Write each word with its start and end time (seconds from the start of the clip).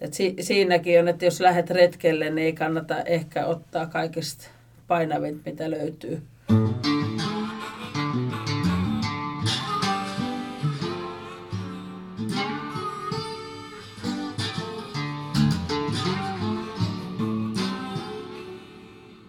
Et 0.00 0.14
si, 0.14 0.36
siinäkin 0.40 1.00
on, 1.00 1.08
että 1.08 1.24
jos 1.24 1.40
lähdet 1.40 1.70
retkelle, 1.70 2.30
niin 2.30 2.38
ei 2.38 2.52
kannata 2.52 3.02
ehkä 3.02 3.46
ottaa 3.46 3.86
kaikista 3.86 4.48
painavin, 4.86 5.40
mitä 5.44 5.70
löytyy. 5.70 6.22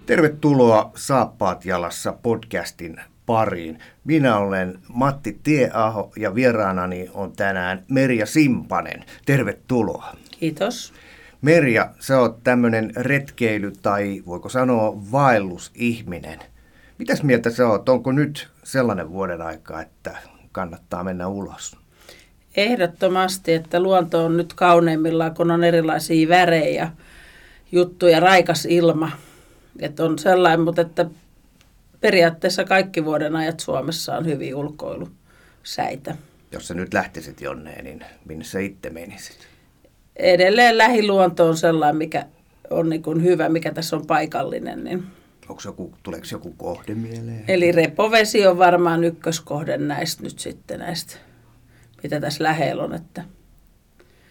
Tervetuloa 0.05 0.91
Saappaat 0.95 1.66
jalassa 1.66 2.13
podcastin 2.13 3.02
pariin. 3.25 3.79
Minä 4.04 4.38
olen 4.38 4.79
Matti 4.93 5.39
Tieaho 5.43 6.11
ja 6.18 6.36
vieraanani 6.36 7.09
on 7.13 7.32
tänään 7.32 7.84
Merja 7.89 8.25
Simpanen. 8.25 9.04
Tervetuloa. 9.25 10.16
Kiitos. 10.39 10.93
Merja, 11.41 11.89
sä 11.99 12.19
oot 12.19 12.43
tämmöinen 12.43 12.91
retkeily 12.96 13.73
tai 13.82 14.23
voiko 14.25 14.50
sanoa 14.50 15.11
vaellusihminen. 15.11 16.39
Mitäs 16.97 17.23
mieltä 17.23 17.50
sä 17.50 17.68
oot? 17.68 17.89
Onko 17.89 18.11
nyt 18.11 18.47
sellainen 18.63 19.10
vuoden 19.10 19.41
aika, 19.41 19.82
että 19.82 20.18
kannattaa 20.51 21.04
mennä 21.04 21.27
ulos? 21.27 21.77
Ehdottomasti, 22.57 23.54
että 23.54 23.79
luonto 23.79 24.25
on 24.25 24.37
nyt 24.37 24.54
kauneimmillaan, 24.54 25.36
kun 25.36 25.51
on 25.51 25.63
erilaisia 25.63 26.29
värejä, 26.29 26.91
juttuja, 27.71 28.19
raikas 28.19 28.65
ilma. 28.65 29.11
Että 29.79 30.04
on 30.04 30.19
sellainen, 30.19 30.61
mutta 30.61 30.82
että 30.82 31.05
periaatteessa 32.02 32.63
kaikki 32.63 33.05
vuoden 33.05 33.36
ajat 33.36 33.59
Suomessa 33.59 34.17
on 34.17 34.25
hyvin 34.25 34.55
ulkoilusäitä. 34.55 36.16
Jos 36.52 36.67
sä 36.67 36.73
nyt 36.73 36.94
lähtisit 36.94 37.41
jonneen, 37.41 37.83
niin 37.83 38.05
minne 38.25 38.44
sä 38.44 38.59
itse 38.59 38.89
menisit? 38.89 39.55
Edelleen 40.16 40.78
lähiluonto 40.78 41.47
on 41.47 41.58
sellainen, 41.58 41.95
mikä 41.95 42.25
on 42.69 42.89
niin 42.89 43.03
kuin 43.03 43.23
hyvä, 43.23 43.50
mikä 43.50 43.72
tässä 43.72 43.95
on 43.95 44.05
paikallinen. 44.05 44.83
Niin. 44.83 45.03
Onko 45.49 45.61
joku, 45.66 45.94
tuleeko 46.03 46.27
joku 46.31 46.53
kohde 46.58 46.95
mieleen? 46.95 47.44
Eli 47.47 47.71
repovesi 47.71 48.47
on 48.47 48.58
varmaan 48.58 49.03
ykköskohde 49.03 49.77
näistä 49.77 50.23
nyt 50.23 50.39
sitten 50.39 50.80
näistä, 50.80 51.17
mitä 52.03 52.19
tässä 52.19 52.43
lähellä 52.43 52.83
on. 52.83 52.93
Että 52.93 53.23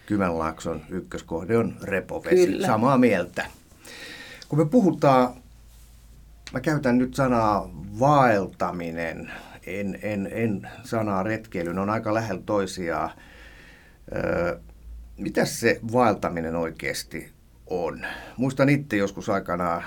Kymenlaakson 0.05 0.81
ykköskohde 0.89 1.57
on 1.57 1.75
repovesi. 1.83 2.47
Kyllä. 2.47 2.67
Samaa 2.67 2.97
mieltä. 2.97 3.45
Kun 4.49 4.59
me 4.59 4.65
puhutaan, 4.65 5.33
mä 6.53 6.59
käytän 6.59 6.97
nyt 6.97 7.15
sanaa 7.15 7.69
vaeltaminen, 7.99 9.31
en, 9.67 9.99
en, 10.01 10.29
en 10.31 10.69
sanaa 10.83 11.23
retkeily, 11.23 11.73
ne 11.73 11.81
on 11.81 11.89
aika 11.89 12.13
lähellä 12.13 12.41
toisiaan. 12.45 13.09
Öö, 14.15 14.59
mitäs 15.17 15.59
se 15.59 15.79
vaeltaminen 15.93 16.55
oikeasti 16.55 17.31
on? 17.67 18.05
Muistan 18.37 18.69
itse 18.69 18.97
joskus 18.97 19.29
aikanaan 19.29 19.83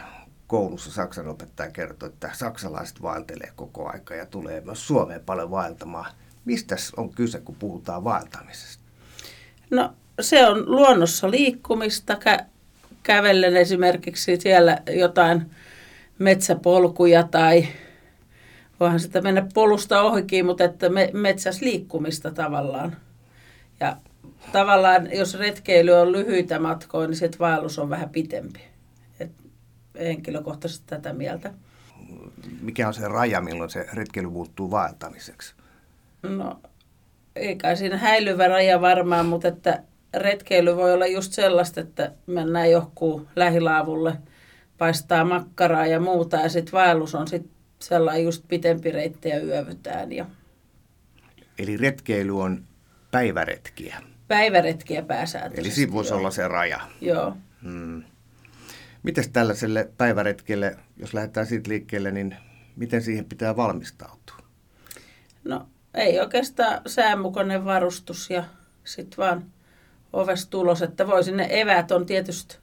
koulussa 0.47 0.91
saksan 0.91 1.29
opettaja 1.29 1.71
kertoi, 1.71 2.09
että 2.09 2.31
saksalaiset 2.33 3.03
vaeltelee 3.03 3.53
koko 3.57 3.89
aika 3.89 4.15
ja 4.15 4.27
tulee 4.27 4.61
myös 4.61 4.87
Suomeen 4.87 5.21
paljon 5.27 5.51
vaeltamaan. 5.51 6.13
Mistä 6.45 6.77
on 6.97 7.11
kyse, 7.11 7.41
kun 7.41 7.55
puhutaan 7.55 8.05
vaeltamisesta? 8.05 8.85
No 9.71 9.95
se 10.21 10.47
on 10.47 10.65
luonnossa 10.67 11.31
liikkumista, 11.31 12.15
kä- 12.15 12.45
kävellen 13.03 13.57
esimerkiksi 13.57 14.37
siellä 14.37 14.79
jotain 14.91 15.51
metsäpolkuja 16.19 17.23
tai 17.23 17.69
voihan 18.81 19.01
sitä 19.01 19.21
mennä 19.21 19.47
polusta 19.55 20.03
ohikin, 20.03 20.47
mutta 20.47 20.65
että 20.65 20.89
me, 20.89 21.11
metsässä 21.13 21.65
liikkumista 21.65 22.31
tavallaan. 22.31 22.97
Ja 23.81 23.97
tavallaan 24.53 25.09
jos 25.13 25.39
retkeily 25.39 25.93
on 25.93 26.13
lyhyitä 26.13 26.59
matkoja, 26.59 27.09
niin 27.09 27.17
sitten 27.17 27.39
vaellus 27.39 27.79
on 27.79 27.91
vähän 27.91 28.11
pitempi. 28.11 28.61
Et 29.21 29.33
henkilökohtaisesti 29.99 30.87
tätä 30.87 31.13
mieltä. 31.13 31.55
Mikä 32.61 32.89
on 32.89 32.95
se 32.95 33.09
raja, 33.09 33.41
milloin 33.41 33.71
se 33.71 33.87
retkeily 33.93 34.29
muuttuu 34.31 34.71
vaeltamiseksi? 34.71 35.55
No, 36.23 36.61
ei 37.37 37.57
kai 37.57 37.77
siinä 37.77 37.97
häilyvä 37.97 38.49
raja 38.49 38.81
varmaan, 38.81 39.27
mutta 39.27 39.49
että 39.49 39.83
retkeily 40.15 40.77
voi 40.77 40.93
olla 40.93 41.07
just 41.07 41.33
sellaista, 41.33 41.81
että 41.81 42.13
mennään 42.27 42.71
johonkin 42.71 43.29
lähilaavulle, 43.37 44.15
paistaa 44.79 45.25
makkaraa 45.25 45.87
ja 45.87 46.01
muuta, 46.01 46.37
ja 46.37 46.49
sitten 46.49 46.73
vaellus 46.73 47.15
on 47.15 47.29
sitten 47.29 47.53
sellainen 47.79 48.25
just 48.25 48.45
pitempi 48.49 48.91
reitti 48.91 49.29
ja 49.29 49.43
yövytään. 49.43 50.13
Ja 50.13 50.27
Eli 51.59 51.77
retkeily 51.77 52.41
on 52.41 52.65
päiväretkiä. 53.11 53.97
Päiväretkiä 54.29 55.03
pääsääntöisesti. 55.03 55.69
Eli 55.69 55.75
siinä 55.75 55.93
voisi 55.93 56.11
joo. 56.11 56.19
olla 56.19 56.31
se 56.31 56.49
raja. 56.49 56.81
Joo. 57.01 57.37
Hmm. 57.63 58.03
Mites 59.03 59.29
tällaiselle 59.29 59.91
päiväretkelle, 59.97 60.77
jos 60.97 61.15
lähdetään 61.15 61.47
siitä 61.47 61.71
liikkeelle, 61.71 62.11
niin 62.11 62.37
miten 62.77 63.03
siihen 63.03 63.25
pitää 63.25 63.57
valmistautua? 63.57 64.37
No 65.45 65.69
ei 65.95 66.21
oikeastaan 66.21 66.81
säänmukainen 66.87 67.65
varustus 67.65 68.31
ja 68.31 68.45
sitten 68.85 69.17
vaan 69.17 69.45
ovesta 70.13 70.51
tulos, 70.51 70.83
että 70.83 71.07
voi 71.07 71.25
sinne 71.25 71.49
eväät 71.51 71.93
on 71.93 72.07
tietysti 72.07 72.59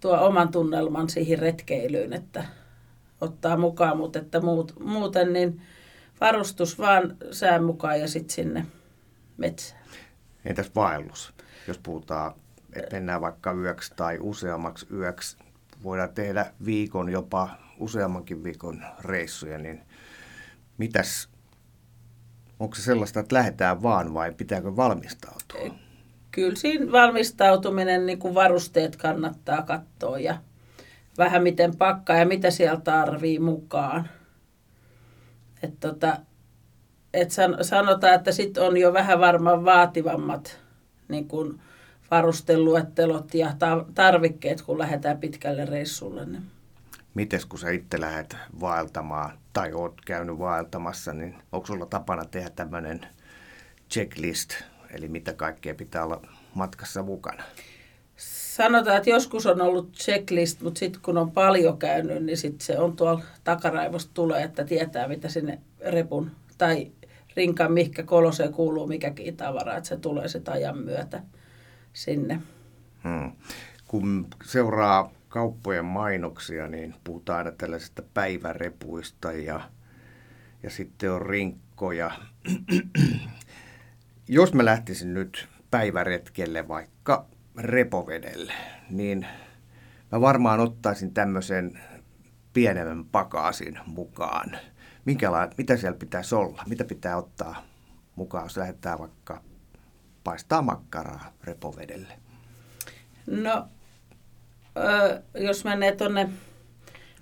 tuo 0.00 0.18
oman 0.20 0.48
tunnelman 0.48 1.08
siihen 1.08 1.38
retkeilyyn, 1.38 2.12
että 2.12 2.44
ottaa 3.20 3.56
mukaan, 3.56 3.96
mutta 3.96 4.18
että 4.18 4.40
muut, 4.40 4.80
muuten 4.80 5.32
niin 5.32 5.62
varustus 6.20 6.78
vaan 6.78 7.16
sään 7.30 7.64
mukaan 7.64 8.00
ja 8.00 8.08
sitten 8.08 8.34
sinne 8.34 8.66
metsään. 9.36 9.83
Entäs 10.44 10.70
vaellus? 10.74 11.34
Jos 11.68 11.78
puhutaan, 11.78 12.34
että 12.72 12.96
mennään 12.96 13.20
vaikka 13.20 13.52
yöksi 13.52 13.92
tai 13.96 14.18
useammaksi 14.20 14.86
yöksi, 14.92 15.36
voidaan 15.82 16.14
tehdä 16.14 16.46
viikon, 16.64 17.08
jopa 17.08 17.48
useammankin 17.78 18.44
viikon 18.44 18.84
reissuja, 19.00 19.58
niin 19.58 19.82
mitäs, 20.78 21.28
onko 22.60 22.74
se 22.74 22.82
sellaista, 22.82 23.20
että 23.20 23.36
lähdetään 23.36 23.82
vaan 23.82 24.14
vai 24.14 24.32
pitääkö 24.32 24.76
valmistautua? 24.76 25.76
Kyllä 26.30 26.56
siinä 26.56 26.92
valmistautuminen, 26.92 28.06
niin 28.06 28.18
kuin 28.18 28.34
varusteet 28.34 28.96
kannattaa 28.96 29.62
katsoa 29.62 30.18
ja 30.18 30.38
vähän 31.18 31.42
miten 31.42 31.76
pakkaa 31.76 32.16
ja 32.16 32.26
mitä 32.26 32.50
siellä 32.50 32.80
tarvii 32.80 33.38
mukaan. 33.38 34.08
Et 35.62 35.80
tota, 35.80 36.16
et 37.14 37.30
san, 37.30 37.56
sanotaan, 37.60 38.14
että 38.14 38.32
sitten 38.32 38.62
on 38.62 38.76
jo 38.76 38.92
vähän 38.92 39.20
varmaan 39.20 39.64
vaativammat 39.64 40.58
niin 41.08 41.28
kuin 41.28 41.60
varusteluettelot 42.10 43.34
ja 43.34 43.54
ta- 43.58 43.84
tarvikkeet, 43.94 44.62
kun 44.62 44.78
lähdetään 44.78 45.18
pitkälle 45.18 45.64
reissulle. 45.64 46.26
Niin. 46.26 46.42
Mites 47.14 47.46
kun 47.46 47.58
sä 47.58 47.70
itse 47.70 48.00
lähdet 48.00 48.36
vaeltamaan 48.60 49.38
tai 49.52 49.72
oot 49.72 49.94
käynyt 50.06 50.38
vaeltamassa, 50.38 51.12
niin 51.12 51.34
onko 51.52 51.66
sulla 51.66 51.86
tapana 51.86 52.24
tehdä 52.24 52.50
tämmöinen 52.50 53.06
checklist, 53.90 54.50
eli 54.90 55.08
mitä 55.08 55.32
kaikkea 55.32 55.74
pitää 55.74 56.04
olla 56.04 56.22
matkassa 56.54 57.02
mukana? 57.02 57.42
Sanotaan, 58.16 58.96
että 58.96 59.10
joskus 59.10 59.46
on 59.46 59.60
ollut 59.60 59.92
checklist, 59.92 60.60
mutta 60.60 60.78
sitten 60.78 61.02
kun 61.02 61.18
on 61.18 61.30
paljon 61.30 61.78
käynyt, 61.78 62.24
niin 62.24 62.36
sit 62.36 62.60
se 62.60 62.78
on 62.78 62.96
tuolla 62.96 63.22
takaraivosta 63.44 64.10
tulee, 64.14 64.42
että 64.42 64.64
tietää 64.64 65.08
mitä 65.08 65.28
sinne 65.28 65.58
repun 65.80 66.30
tai 66.58 66.92
rinkaan 67.36 67.72
mihinkä 67.72 68.02
koloseen 68.02 68.52
kuuluu 68.52 68.86
mikäkin 68.86 69.36
tavara, 69.36 69.76
että 69.76 69.88
se 69.88 69.96
tulee 69.96 70.28
sitä 70.28 70.52
ajan 70.52 70.78
myötä 70.78 71.22
sinne. 71.92 72.40
Hmm. 73.04 73.32
Kun 73.86 74.26
seuraa 74.44 75.12
kauppojen 75.28 75.84
mainoksia, 75.84 76.68
niin 76.68 76.94
puhutaan 77.04 77.38
aina 77.38 77.50
tällaisista 77.50 78.02
päivärepuista 78.14 79.32
ja, 79.32 79.60
ja 80.62 80.70
sitten 80.70 81.12
on 81.12 81.22
rinkkoja. 81.22 82.10
Jos 84.28 84.54
mä 84.54 84.64
lähtisin 84.64 85.14
nyt 85.14 85.48
päiväretkelle 85.70 86.68
vaikka 86.68 87.26
repovedelle, 87.58 88.52
niin 88.90 89.26
mä 90.12 90.20
varmaan 90.20 90.60
ottaisin 90.60 91.14
tämmöisen 91.14 91.80
pienemmän 92.52 93.04
pakaasin 93.04 93.78
mukaan. 93.86 94.58
Minkälainen, 95.04 95.54
mitä 95.58 95.76
siellä 95.76 95.98
pitäisi 95.98 96.34
olla? 96.34 96.62
Mitä 96.66 96.84
pitää 96.84 97.16
ottaa 97.16 97.62
mukaan, 98.16 98.44
jos 98.44 98.56
lähdetään 98.56 98.98
vaikka 98.98 99.42
paistaa 100.24 100.62
makkaraa 100.62 101.32
repovedelle? 101.44 102.12
No, 103.26 103.68
ö, 104.76 105.22
jos 105.34 105.64
menee 105.64 105.96
tuonne 105.96 106.28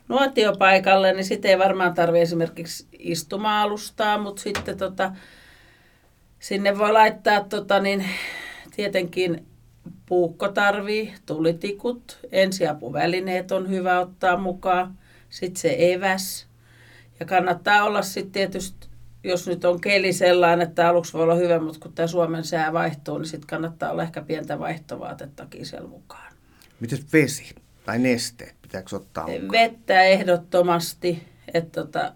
nuotiopaikalle, 0.09 1.13
niin 1.13 1.25
sitten 1.25 1.51
ei 1.51 1.59
varmaan 1.59 1.95
tarvi 1.95 2.21
esimerkiksi 2.21 2.89
istuma-alustaa, 2.99 4.19
mutta 4.19 4.43
sitten 4.43 4.79
tota, 4.79 5.13
sinne 6.39 6.79
voi 6.79 6.93
laittaa 6.93 7.45
tota, 7.45 7.81
niin, 7.81 8.05
tietenkin 8.77 9.47
puukko 10.07 10.49
tarvii, 10.49 11.15
tulitikut, 11.27 12.19
ensiapuvälineet 12.33 13.53
on 13.53 13.69
hyvä 13.69 14.01
ottaa 14.01 14.37
mukaan, 14.37 14.99
sitten 15.31 15.61
se 15.61 15.77
eväs. 15.79 16.52
Ja 17.23 17.27
kannattaa 17.27 17.85
olla 17.85 18.03
sitten 18.03 18.33
tietysti 18.33 18.89
jos 19.25 19.47
nyt 19.47 19.65
on 19.65 19.81
keli 19.81 20.13
sellainen, 20.13 20.69
että 20.69 20.89
aluksi 20.89 21.13
voi 21.13 21.23
olla 21.23 21.35
hyvä, 21.35 21.59
mutta 21.59 21.81
kun 21.81 21.93
tämä 21.93 22.07
Suomen 22.07 22.45
sää 22.45 22.73
vaihtuu, 22.73 23.19
niin 23.19 23.29
sitten 23.29 23.47
kannattaa 23.47 23.91
olla 23.91 24.03
ehkä 24.03 24.23
pientä 24.23 24.59
vaihtovaatettakin 24.59 25.67
siellä 25.67 25.89
mukaan. 25.89 26.33
Miten 26.81 26.99
vesi 27.13 27.55
tai 27.85 27.99
nesteet, 27.99 28.55
pitääkö 28.63 28.97
ottaa 28.97 29.27
mukaan? 29.27 29.51
Vettä 29.53 30.03
ehdottomasti, 30.03 31.23
että 31.55 31.81
tota, 31.81 32.13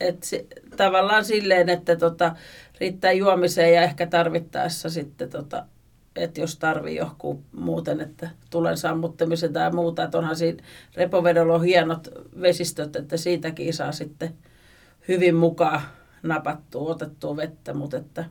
et 0.00 0.22
se, 0.22 0.46
tavallaan 0.76 1.24
silleen, 1.24 1.68
että 1.68 1.96
tota, 1.96 2.36
riittää 2.80 3.12
juomiseen 3.12 3.74
ja 3.74 3.82
ehkä 3.82 4.06
tarvittaessa 4.06 4.90
sitten, 4.90 5.30
tota, 5.30 5.66
että 6.22 6.40
jos 6.40 6.56
tarvii 6.56 6.96
johonkin 6.96 7.44
muuten, 7.52 8.00
että 8.00 8.30
tulen 8.50 8.76
sammuttamisen 8.76 9.52
tai 9.52 9.72
muuta, 9.72 10.04
että 10.04 10.18
onhan 10.18 10.36
siinä 10.36 10.62
repovedolla 10.96 11.54
on 11.54 11.64
hienot 11.64 12.08
vesistöt, 12.40 12.96
että 12.96 13.16
siitäkin 13.16 13.74
saa 13.74 13.92
sitten 13.92 14.34
hyvin 15.08 15.34
mukaan 15.34 15.80
napattua, 16.22 16.90
otettua 16.90 17.36
vettä, 17.36 17.74
mutta 17.74 17.96
että, 17.96 18.24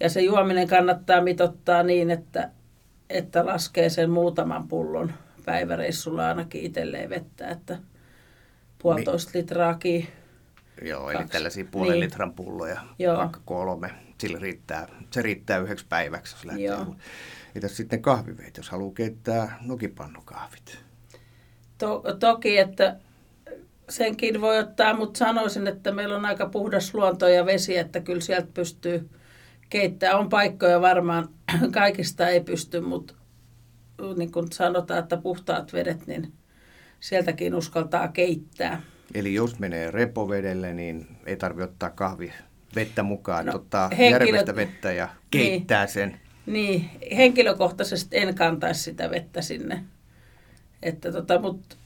ja 0.00 0.10
se 0.10 0.20
juominen 0.20 0.68
kannattaa 0.68 1.20
mitottaa 1.20 1.82
niin, 1.82 2.10
että, 2.10 2.50
että 3.10 3.46
laskee 3.46 3.88
sen 3.88 4.10
muutaman 4.10 4.68
pullon 4.68 5.12
päiväreissulla 5.44 6.28
ainakin 6.28 6.62
itselleen 6.62 7.10
vettä, 7.10 7.48
että 7.48 7.78
puolitoista 8.78 9.30
litraakin. 9.34 10.08
Joo, 10.82 11.10
eli 11.10 11.18
kaksi. 11.18 11.32
tällaisia 11.32 11.64
puolen 11.70 11.92
niin. 11.92 12.00
litran 12.00 12.32
pulloja, 12.32 12.80
Joo. 12.98 13.16
vaikka 13.16 13.40
kolme. 13.44 14.05
Sillä 14.18 14.38
riittää, 14.38 14.88
se 15.10 15.22
riittää 15.22 15.58
yhdeksi 15.58 15.86
päiväksi, 15.88 16.34
jos 16.34 16.44
lähtee. 16.44 16.64
Joo. 16.64 16.96
Entäs 17.54 17.76
sitten 17.76 18.02
kahviveet, 18.02 18.56
jos 18.56 18.70
haluaa 18.70 18.94
keittää 18.94 19.58
nokipannukahvit? 19.62 20.78
To, 21.78 22.02
toki, 22.20 22.58
että 22.58 22.96
senkin 23.88 24.40
voi 24.40 24.58
ottaa, 24.58 24.96
mutta 24.96 25.18
sanoisin, 25.18 25.66
että 25.66 25.92
meillä 25.92 26.16
on 26.16 26.24
aika 26.24 26.46
puhdas 26.46 26.94
luonto 26.94 27.28
ja 27.28 27.46
vesi, 27.46 27.76
että 27.76 28.00
kyllä 28.00 28.20
sieltä 28.20 28.48
pystyy 28.54 29.10
keittämään. 29.68 30.18
On 30.18 30.28
paikkoja 30.28 30.80
varmaan, 30.80 31.28
kaikista 31.72 32.28
ei 32.28 32.40
pysty, 32.40 32.80
mutta 32.80 33.14
niin 34.16 34.32
kuin 34.32 34.52
sanotaan, 34.52 35.00
että 35.00 35.16
puhtaat 35.16 35.72
vedet, 35.72 36.06
niin 36.06 36.32
sieltäkin 37.00 37.54
uskaltaa 37.54 38.08
keittää. 38.08 38.82
Eli 39.14 39.34
jos 39.34 39.58
menee 39.58 39.90
repovedelle, 39.90 40.72
niin 40.72 41.06
ei 41.26 41.36
tarvitse 41.36 41.64
ottaa 41.64 41.90
kahvi 41.90 42.32
vettä 42.76 43.02
mukaan, 43.02 43.46
no, 43.46 43.54
ottaa 43.54 43.88
henkilö... 43.88 44.26
järvestä 44.26 44.56
vettä 44.56 44.92
ja 44.92 45.08
keittää 45.30 45.84
niin, 45.84 45.92
sen. 45.92 46.20
Niin, 46.46 46.90
henkilökohtaisesti 47.16 48.16
en 48.16 48.34
kantaisi 48.34 48.82
sitä 48.82 49.10
vettä 49.10 49.42
sinne. 49.42 49.84
Että 50.82 51.12
tota, 51.12 51.40
mutta 51.40 51.76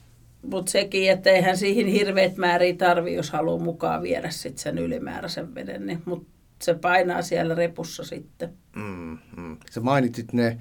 mut 0.42 0.69
sekin, 0.69 1.10
että 1.10 1.31
eihän 1.31 1.56
siihen 1.56 1.87
hirveät 1.87 2.37
määriä 2.37 2.75
tarvi, 2.75 3.14
jos 3.14 3.31
haluaa 3.31 3.64
mukaan 3.64 4.02
viedä 4.02 4.31
sit 4.31 4.58
sen 4.58 4.78
ylimääräisen 4.78 5.54
veden. 5.54 5.87
Niin, 5.87 6.02
mutta 6.04 6.28
se 6.62 6.75
painaa 6.75 7.22
siellä 7.22 7.54
repussa 7.54 8.04
sitten. 8.04 8.52
Mm, 8.76 9.19
mm. 9.36 9.56
Sä 9.70 9.81
mainitsit 9.81 10.32
ne, 10.32 10.58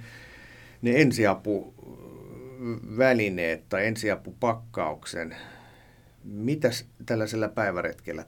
ne 0.82 1.02
ensiapuvälineet 1.02 3.70
tai 3.70 3.88
ensiapupakkauksen. 3.88 5.36
Mitäs 6.24 6.86
tällaisella 7.06 7.48
päiväretkellä 7.48 8.26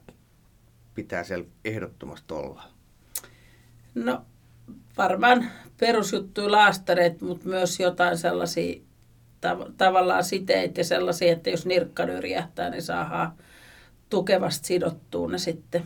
pitää 0.95 1.23
siellä 1.23 1.45
ehdottomasti 1.65 2.33
olla? 2.33 2.63
No 3.95 4.25
varmaan 4.97 5.51
perusjuttuja 5.79 6.51
laastareet, 6.51 7.21
mutta 7.21 7.49
myös 7.49 7.79
jotain 7.79 8.17
sellaisia 8.17 8.81
tav- 9.45 9.71
tavallaan 9.77 10.23
siteitä 10.23 10.79
ja 10.79 10.83
sellaisia, 10.83 11.33
että 11.33 11.49
jos 11.49 11.65
nirkka 11.65 12.05
nyrjähtää, 12.05 12.69
niin 12.69 12.81
saadaan 12.81 13.31
tukevasti 14.09 14.67
sidottua 14.67 15.29
ne 15.29 15.37
sitten. 15.37 15.85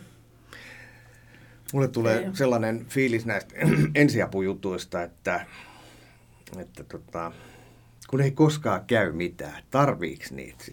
Mulle 1.74 1.88
tulee 1.88 2.18
Ei. 2.18 2.30
sellainen 2.34 2.86
fiilis 2.86 3.26
näistä 3.26 3.56
ensiapujutuista, 3.96 5.04
että, 5.04 5.46
että 6.58 6.84
tota, 6.84 7.32
kun 8.10 8.22
ei 8.22 8.32
koskaan 8.32 8.86
käy 8.86 9.12
mitään, 9.12 9.64
tarviiks 9.70 10.32
niitä? 10.32 10.66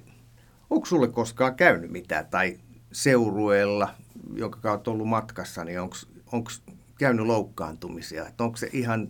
Onko 0.71 0.87
sulle 0.87 1.09
koskaan 1.09 1.55
käynyt 1.55 1.91
mitään 1.91 2.27
tai 2.27 2.59
seurueella, 2.93 3.95
jonka 4.35 4.61
kautta 4.61 4.91
ollut 4.91 5.09
matkassa, 5.09 5.65
niin 5.65 5.81
onko 6.33 6.51
käynyt 6.99 7.27
loukkaantumisia? 7.27 8.27
Onko 8.39 8.57
se 8.57 8.69
ihan 8.73 9.09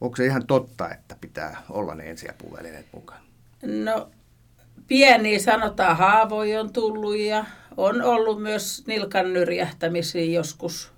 Onko 0.00 0.16
se 0.16 0.26
ihan 0.26 0.46
totta, 0.46 0.90
että 0.90 1.16
pitää 1.20 1.62
olla 1.70 1.94
ne 1.94 2.10
ensiapuvälineet 2.10 2.86
mukana? 2.92 3.20
No 3.62 4.10
pieniä 4.86 5.38
sanotaan 5.38 5.96
haavoja 5.96 6.60
on 6.60 6.72
tullut 6.72 7.18
ja 7.18 7.44
on 7.76 8.02
ollut 8.02 8.42
myös 8.42 8.86
nilkan 8.86 9.32
nyrjähtämisiä 9.32 10.24
joskus. 10.24 10.92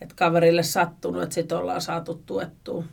Että 0.00 0.14
kaverille 0.14 0.62
sattunut, 0.62 1.22
että 1.22 1.34
sitten 1.34 1.58
ollaan 1.58 1.80
saatu 1.80 2.22
tuettua 2.26 2.84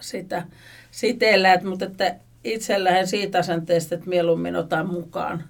sitä 0.00 0.46
siteellä. 0.90 1.58
Mutta 1.64 1.84
että 1.84 2.16
itse 2.44 2.84
lähden 2.84 3.06
siitä 3.06 3.38
asenteesta, 3.38 3.94
että 3.94 4.08
mieluummin 4.08 4.56
otan 4.56 4.86
mukaan. 4.86 5.44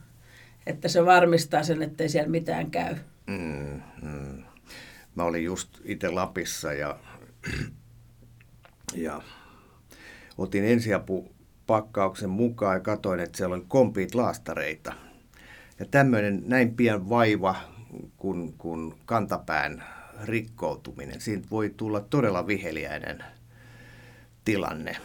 Että 0.70 0.88
se 0.88 1.04
varmistaa 1.04 1.62
sen, 1.62 1.82
ettei 1.82 2.08
siellä 2.08 2.30
mitään 2.30 2.70
käy. 2.70 2.96
Mm, 3.26 3.82
mm. 4.02 4.42
Mä 5.14 5.24
olin 5.24 5.44
just 5.44 5.68
itse 5.84 6.10
Lapissa 6.10 6.72
ja 6.72 6.98
ja 8.94 9.22
otin 10.38 10.64
ensiapupakkauksen 10.64 12.30
mukaan 12.30 12.76
ja 12.76 12.80
katsoin, 12.80 13.20
että 13.20 13.36
siellä 13.36 13.54
oli 13.54 13.64
kompiit 13.68 14.14
laastareita. 14.14 14.92
Ja 15.78 15.86
tämmöinen 15.90 16.42
näin 16.46 16.76
pian 16.76 17.08
vaiva 17.08 17.56
kuin, 18.16 18.54
kuin 18.58 18.94
kantapään 19.06 19.84
rikkoutuminen, 20.24 21.20
siitä 21.20 21.48
voi 21.50 21.74
tulla 21.76 22.00
todella 22.00 22.46
viheliäinen 22.46 23.24
tilanne, 24.44 24.96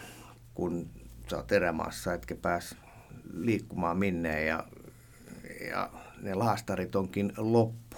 kun 0.54 0.90
sä 1.30 1.36
oot 1.36 1.52
erämaassa, 1.52 2.14
etkä 2.14 2.34
pääs 2.34 2.76
liikkumaan 3.32 3.98
minne 3.98 4.44
ja, 4.44 4.64
ja 5.60 5.90
ne 6.22 6.34
laastarit 6.34 6.96
onkin 6.96 7.32
loppu. 7.36 7.96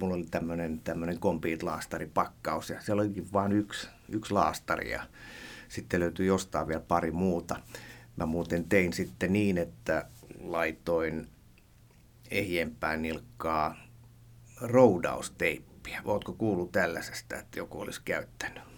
Mulla 0.00 0.14
oli 0.14 0.26
tämmöinen, 0.30 0.80
tämmöinen 0.80 1.18
kompiit 1.18 1.62
laastaripakkaus 1.62 2.70
ja 2.70 2.80
siellä 2.80 3.02
olikin 3.02 3.32
vain 3.32 3.52
yksi 3.52 3.88
yksi 4.08 4.32
laastari 4.32 4.90
ja 4.90 5.02
sitten 5.68 6.00
löytyi 6.00 6.26
jostain 6.26 6.68
vielä 6.68 6.80
pari 6.88 7.10
muuta. 7.10 7.56
Mä 8.16 8.26
muuten 8.26 8.64
tein 8.68 8.92
sitten 8.92 9.32
niin, 9.32 9.58
että 9.58 10.08
laitoin 10.40 11.28
ehjempään 12.30 13.02
nilkkaa 13.02 13.76
roudausteippiä. 14.60 16.02
Oletko 16.04 16.32
kuullut 16.32 16.72
tällaisesta, 16.72 17.36
että 17.36 17.58
joku 17.58 17.80
olisi 17.80 18.00
käyttänyt? 18.04 18.73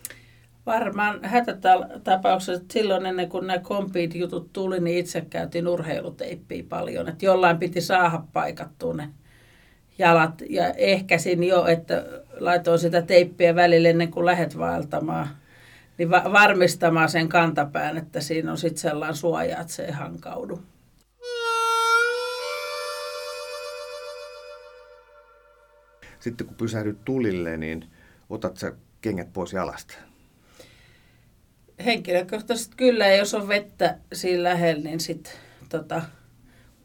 Varmaan 0.66 1.24
hätätapauksessa 1.24 2.64
silloin 2.72 3.06
ennen 3.06 3.28
kuin 3.28 3.46
nämä 3.46 3.58
kompiit 3.58 4.14
jutut 4.14 4.52
tuli, 4.52 4.80
niin 4.80 4.98
itse 4.98 5.20
käytin 5.20 5.68
urheiluteippiä 5.68 6.64
paljon. 6.68 7.08
Että 7.08 7.24
jollain 7.24 7.58
piti 7.58 7.80
saada 7.80 8.22
paikattua 8.32 8.94
ne 8.94 9.08
jalat 9.98 10.42
ja 10.50 10.72
ehkäsin 10.72 11.44
jo, 11.44 11.66
että 11.66 12.04
laitoin 12.40 12.78
sitä 12.78 13.02
teippiä 13.02 13.54
välille 13.54 13.90
ennen 13.90 14.10
kuin 14.10 14.26
lähdet 14.26 14.58
vaeltamaan, 14.58 15.28
niin 15.98 16.10
va- 16.10 16.32
varmistamaan 16.32 17.08
sen 17.08 17.28
kantapään, 17.28 17.96
että 17.96 18.20
siinä 18.20 18.50
on 18.50 18.58
sitten 18.58 18.78
sellainen 18.78 19.16
suoja, 19.16 19.60
että 19.60 19.72
se 19.72 19.84
ei 19.84 19.92
hankaudu. 19.92 20.60
Sitten 26.20 26.46
kun 26.46 26.56
pysähdyt 26.56 27.04
tulille, 27.04 27.56
niin 27.56 27.84
otat 28.30 28.56
sä 28.56 28.72
kengät 29.00 29.32
pois 29.32 29.52
jalasta? 29.52 29.94
Henkilökohtaisesti 31.84 32.76
kyllä, 32.76 33.06
jos 33.06 33.34
on 33.34 33.48
vettä 33.48 33.98
siinä 34.12 34.42
lähellä, 34.42 34.82
niin 34.82 35.00
sitten 35.00 35.32
tota, 35.68 36.02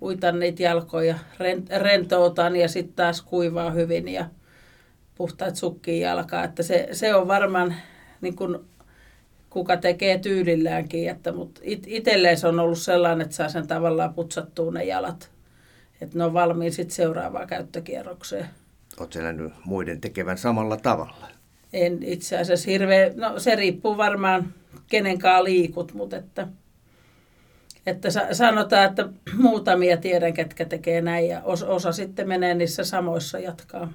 uitan 0.01 0.39
niitä 0.39 0.63
jalkoja, 0.63 1.15
rentoutan 1.77 2.55
ja 2.55 2.67
sitten 2.67 2.95
taas 2.95 3.21
kuivaa 3.21 3.71
hyvin 3.71 4.07
ja 4.07 4.25
puhtaat 5.15 5.55
sukkiin 5.55 6.01
jalkaa. 6.01 6.43
Että 6.43 6.63
se, 6.63 6.88
se 6.91 7.15
on 7.15 7.27
varmaan 7.27 7.75
niin 8.21 8.36
kun, 8.36 8.65
kuka 9.50 9.77
tekee 9.77 10.17
tyylilläänkin, 10.17 11.10
että, 11.10 11.31
mutta 11.31 11.62
it, 11.63 11.83
itselleen 11.88 12.38
se 12.38 12.48
on 12.48 12.60
ollut 12.60 12.79
sellainen, 12.79 13.21
että 13.21 13.36
saa 13.36 13.50
sen 13.50 13.67
tavallaan 13.67 14.13
putsattua 14.13 14.71
ne 14.71 14.83
jalat. 14.83 15.31
Että 16.01 16.17
ne 16.17 16.24
on 16.24 16.33
valmiin 16.33 16.71
sitten 16.74 16.95
seuraavaan 16.95 17.48
käyttökierrokseen. 17.48 18.45
Oletko 19.00 19.19
nähnyt 19.19 19.53
muiden 19.65 20.01
tekevän 20.01 20.38
samalla 20.38 20.77
tavalla? 20.77 21.27
En 21.74 22.03
itse 22.03 22.38
asiassa 22.38 22.71
hirveän, 22.71 23.12
no 23.15 23.39
se 23.39 23.55
riippuu 23.55 23.98
varmaan 23.98 24.53
kenenkaan 24.91 25.43
liikut, 25.43 25.93
mutta 25.93 26.17
että– 26.17 26.48
että 27.86 28.10
sanotaan, 28.33 28.86
että 28.86 29.10
muutamia 29.38 29.98
tiedän, 29.98 30.33
ketkä 30.33 30.65
tekee 30.65 31.01
näin 31.01 31.27
ja 31.27 31.41
osa 31.67 31.91
sitten 31.91 32.27
menee 32.27 32.53
niissä 32.53 32.83
samoissa 32.83 33.39
jatkaa. 33.39 33.93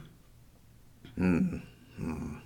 Mm, 1.16 1.60
mm. 1.98 2.36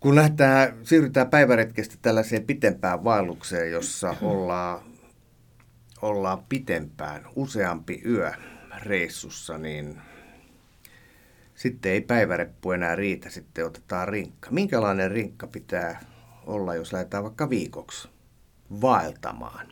Kun 0.00 0.14
lähdetään, 0.14 0.76
siirrytään 0.82 1.30
päiväretkestä 1.30 1.94
tällaiseen 2.02 2.44
pitempään 2.44 3.04
vaellukseen, 3.04 3.70
jossa 3.72 4.16
ollaan, 4.22 4.80
ollaan 6.02 6.44
pitempään, 6.48 7.26
useampi 7.36 8.02
yö 8.06 8.32
reissussa, 8.82 9.58
niin 9.58 10.00
sitten 11.54 11.92
ei 11.92 12.00
päiväreppu 12.00 12.72
enää 12.72 12.96
riitä, 12.96 13.30
sitten 13.30 13.66
otetaan 13.66 14.08
rinkka. 14.08 14.50
Minkälainen 14.50 15.10
rinkka 15.10 15.46
pitää 15.46 16.00
olla, 16.46 16.74
jos 16.74 16.92
lähdetään 16.92 17.24
vaikka 17.24 17.50
viikoksi 17.50 18.08
vaeltamaan? 18.80 19.66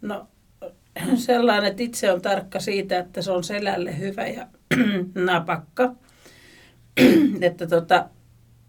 No 0.00 0.26
sellainen, 1.14 1.70
että 1.70 1.82
itse 1.82 2.12
on 2.12 2.22
tarkka 2.22 2.60
siitä, 2.60 2.98
että 2.98 3.22
se 3.22 3.32
on 3.32 3.44
selälle 3.44 3.98
hyvä 3.98 4.26
ja 4.26 4.46
napakka. 5.26 5.94
että 7.40 7.66
tota, 7.66 8.08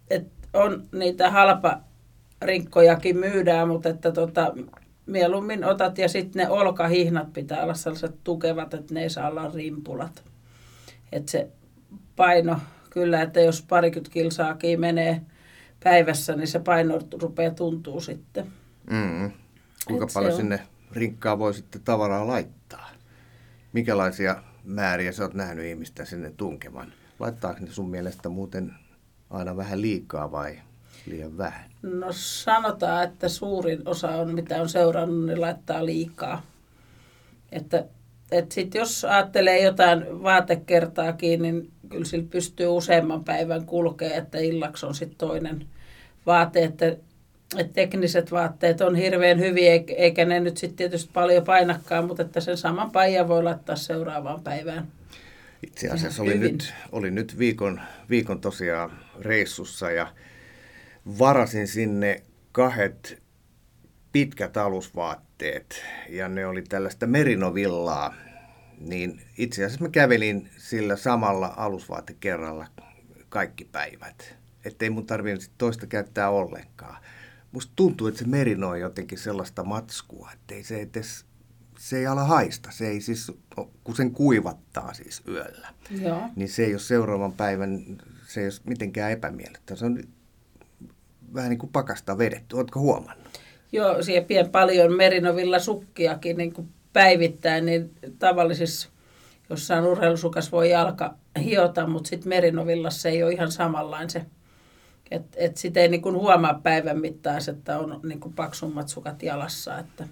et 0.10 0.27
on 0.53 0.84
niitä 0.91 1.32
halpa 1.32 1.80
rinkkojakin 2.41 3.18
myydään, 3.18 3.68
mutta 3.68 3.89
että 3.89 4.12
tota, 4.12 4.53
mieluummin 5.06 5.65
otat 5.65 5.98
ja 5.98 6.10
sitten 6.10 6.44
ne 6.44 6.50
olkahihnat 6.50 7.34
pitää 7.34 7.63
olla 7.63 7.74
sellaiset 7.74 8.15
tukevat, 8.24 8.74
että 8.74 8.94
ne 8.94 9.03
ei 9.03 9.10
saa 9.10 9.30
olla 9.30 9.51
rimpulat. 9.53 10.24
Että 11.12 11.32
se 11.32 11.48
paino, 12.15 12.60
kyllä, 12.89 13.22
että 13.22 13.41
jos 13.41 13.65
parikymmentä 13.70 14.13
kilsaakin 14.13 14.80
menee 14.80 15.22
päivässä, 15.84 16.36
niin 16.36 16.48
se 16.48 16.60
paino 16.60 17.00
rupeaa 17.22 17.54
tuntuu 17.54 18.02
sitten. 18.02 18.54
Mm. 18.90 19.32
Kuinka 19.88 20.06
Et 20.06 20.14
paljon 20.14 20.36
sinne 20.36 20.60
rinkkaa 20.92 21.40
voi 21.40 21.54
sitten 21.54 21.82
tavaraa 21.82 22.28
laittaa? 22.28 22.90
Minkälaisia 23.74 24.44
määriä 24.64 25.12
sä 25.12 25.24
oot 25.24 25.34
nähnyt 25.34 25.66
ihmistä 25.66 26.06
sinne 26.06 26.32
tunkevan? 26.38 26.94
Laittaako 27.20 27.60
ne 27.60 27.72
sun 27.72 27.90
mielestä 27.90 28.30
muuten 28.30 28.74
aina 29.30 29.58
vähän 29.58 29.82
liikaa 29.82 30.32
vai 30.32 30.60
liian 31.06 31.38
vähän? 31.38 31.72
No 31.82 32.08
sanotaan, 32.12 33.04
että 33.04 33.30
suurin 33.30 33.82
osa 33.86 34.10
on, 34.10 34.34
mitä 34.36 34.62
on 34.62 34.70
seurannut, 34.70 35.26
niin 35.26 35.42
laittaa 35.42 35.86
liikaa. 35.86 36.42
Että, 37.52 37.86
että 38.32 38.56
sit 38.56 38.76
jos 38.76 39.06
ajattelee 39.06 39.62
jotain 39.62 40.24
vaatekertaakin, 40.24 41.42
niin 41.42 41.72
kyllä 41.90 42.06
sillä 42.06 42.28
pystyy 42.30 42.68
useamman 42.68 43.24
päivän 43.24 43.66
kulkea, 43.66 44.16
että 44.16 44.38
illaksi 44.38 44.86
on 44.86 44.96
sitten 44.96 45.18
toinen 45.18 45.66
vaate, 46.26 46.64
että, 46.64 46.86
että 47.58 47.74
tekniset 47.74 48.32
vaatteet 48.32 48.82
on 48.82 48.96
hirveän 48.96 49.40
hyviä, 49.40 49.84
eikä 49.98 50.26
ne 50.26 50.40
nyt 50.40 50.58
sitten 50.58 50.78
tietysti 50.78 51.10
paljon 51.14 51.44
painakkaan, 51.44 52.08
mutta 52.08 52.24
että 52.24 52.40
sen 52.40 52.58
saman 52.58 52.92
paijan 52.92 53.28
voi 53.28 53.44
laittaa 53.44 53.76
seuraavaan 53.76 54.44
päivään. 54.44 54.88
Itse 55.68 55.90
asiassa 55.90 56.24
oli 56.24 56.38
nyt, 56.38 56.74
oli 56.92 57.12
nyt 57.12 57.38
viikon, 57.38 57.82
viikon 58.10 58.42
tosiaan 58.42 58.92
reissussa 59.20 59.92
ja 59.92 60.08
varasin 61.20 61.68
sinne 61.68 62.22
kahdet 62.52 63.22
pitkät 64.12 64.58
alusvaatteet 64.58 65.31
ja 66.10 66.28
ne 66.28 66.46
oli 66.46 66.62
tällaista 66.62 67.08
merinovillaa. 67.08 68.14
Niin 68.78 69.22
itse 69.38 69.66
asiassa 69.66 69.84
mä 69.86 69.90
kävelin 69.90 70.50
sillä 70.58 70.96
samalla 70.96 71.54
alusvaatekerralla 71.58 72.68
kaikki 73.30 73.66
päivät. 73.66 74.36
Että 74.66 74.86
ei 74.86 74.90
mun 74.90 75.06
tarvitse 75.06 75.52
toista 75.58 75.88
käyttää 75.88 76.30
ollenkaan. 76.30 76.98
Musta 77.52 77.74
tuntuu, 77.76 78.08
että 78.08 78.20
se 78.20 78.28
merino 78.28 78.70
on 78.70 78.80
jotenkin 78.80 79.18
sellaista 79.18 79.64
matskua, 79.64 80.32
että 80.34 80.56
ei 80.56 80.64
se 80.64 80.82
edes 80.82 81.26
se 81.82 81.98
ei 81.98 82.08
ala 82.08 82.24
haista. 82.24 82.72
Se 82.72 82.88
ei 82.88 83.02
siis, 83.02 83.32
kun 83.84 83.96
sen 83.96 84.12
kuivattaa 84.12 84.94
siis 84.94 85.24
yöllä, 85.28 85.74
Joo. 86.02 86.30
niin 86.36 86.50
se 86.50 86.64
ei 86.64 86.74
ole 86.74 86.80
seuraavan 86.80 87.34
päivän, 87.34 87.98
se 88.28 88.42
ei 88.42 88.46
ole 88.46 88.54
mitenkään 88.66 89.12
epämiellyttävä. 89.12 89.78
Se 89.78 89.86
on 89.86 90.04
vähän 91.34 91.50
niin 91.50 91.60
kuin 91.60 91.72
pakasta 91.72 92.18
vedetty. 92.18 92.56
Oletko 92.56 92.80
huomannut? 92.80 93.41
Joo, 93.72 94.04
siihen 94.04 94.25
pien 94.25 94.50
paljon 94.50 94.94
merinovilla 94.94 95.60
sukkiakin 95.60 96.38
niin 96.38 96.54
kuin 96.54 96.70
päivittäin, 96.94 97.66
niin 97.66 97.92
tavallisissa 98.20 98.90
jossain 99.50 99.84
urheilusukas 99.84 100.51
voi 100.51 100.70
jalka 100.70 101.16
hiota, 101.44 101.88
mutta 101.88 102.08
sitten 102.08 102.30
merinovillassa 102.30 103.10
ei 103.10 103.24
ole 103.24 103.32
ihan 103.32 103.51
samanlainen 103.51 104.10
se. 104.10 104.25
Että 105.12 105.38
et 105.40 105.58
sitä 105.58 105.80
ei 105.80 105.88
niin 105.88 106.01
kuin 106.01 106.16
huomaa 106.16 106.60
päivän 106.63 107.00
mittaan, 107.00 107.42
että 107.50 107.80
on 107.80 108.00
niin 108.04 108.20
kuin 108.20 108.34
paksummat 108.34 108.88
sukat 108.88 109.24
jalassa. 109.24 109.80
Että 109.80 110.08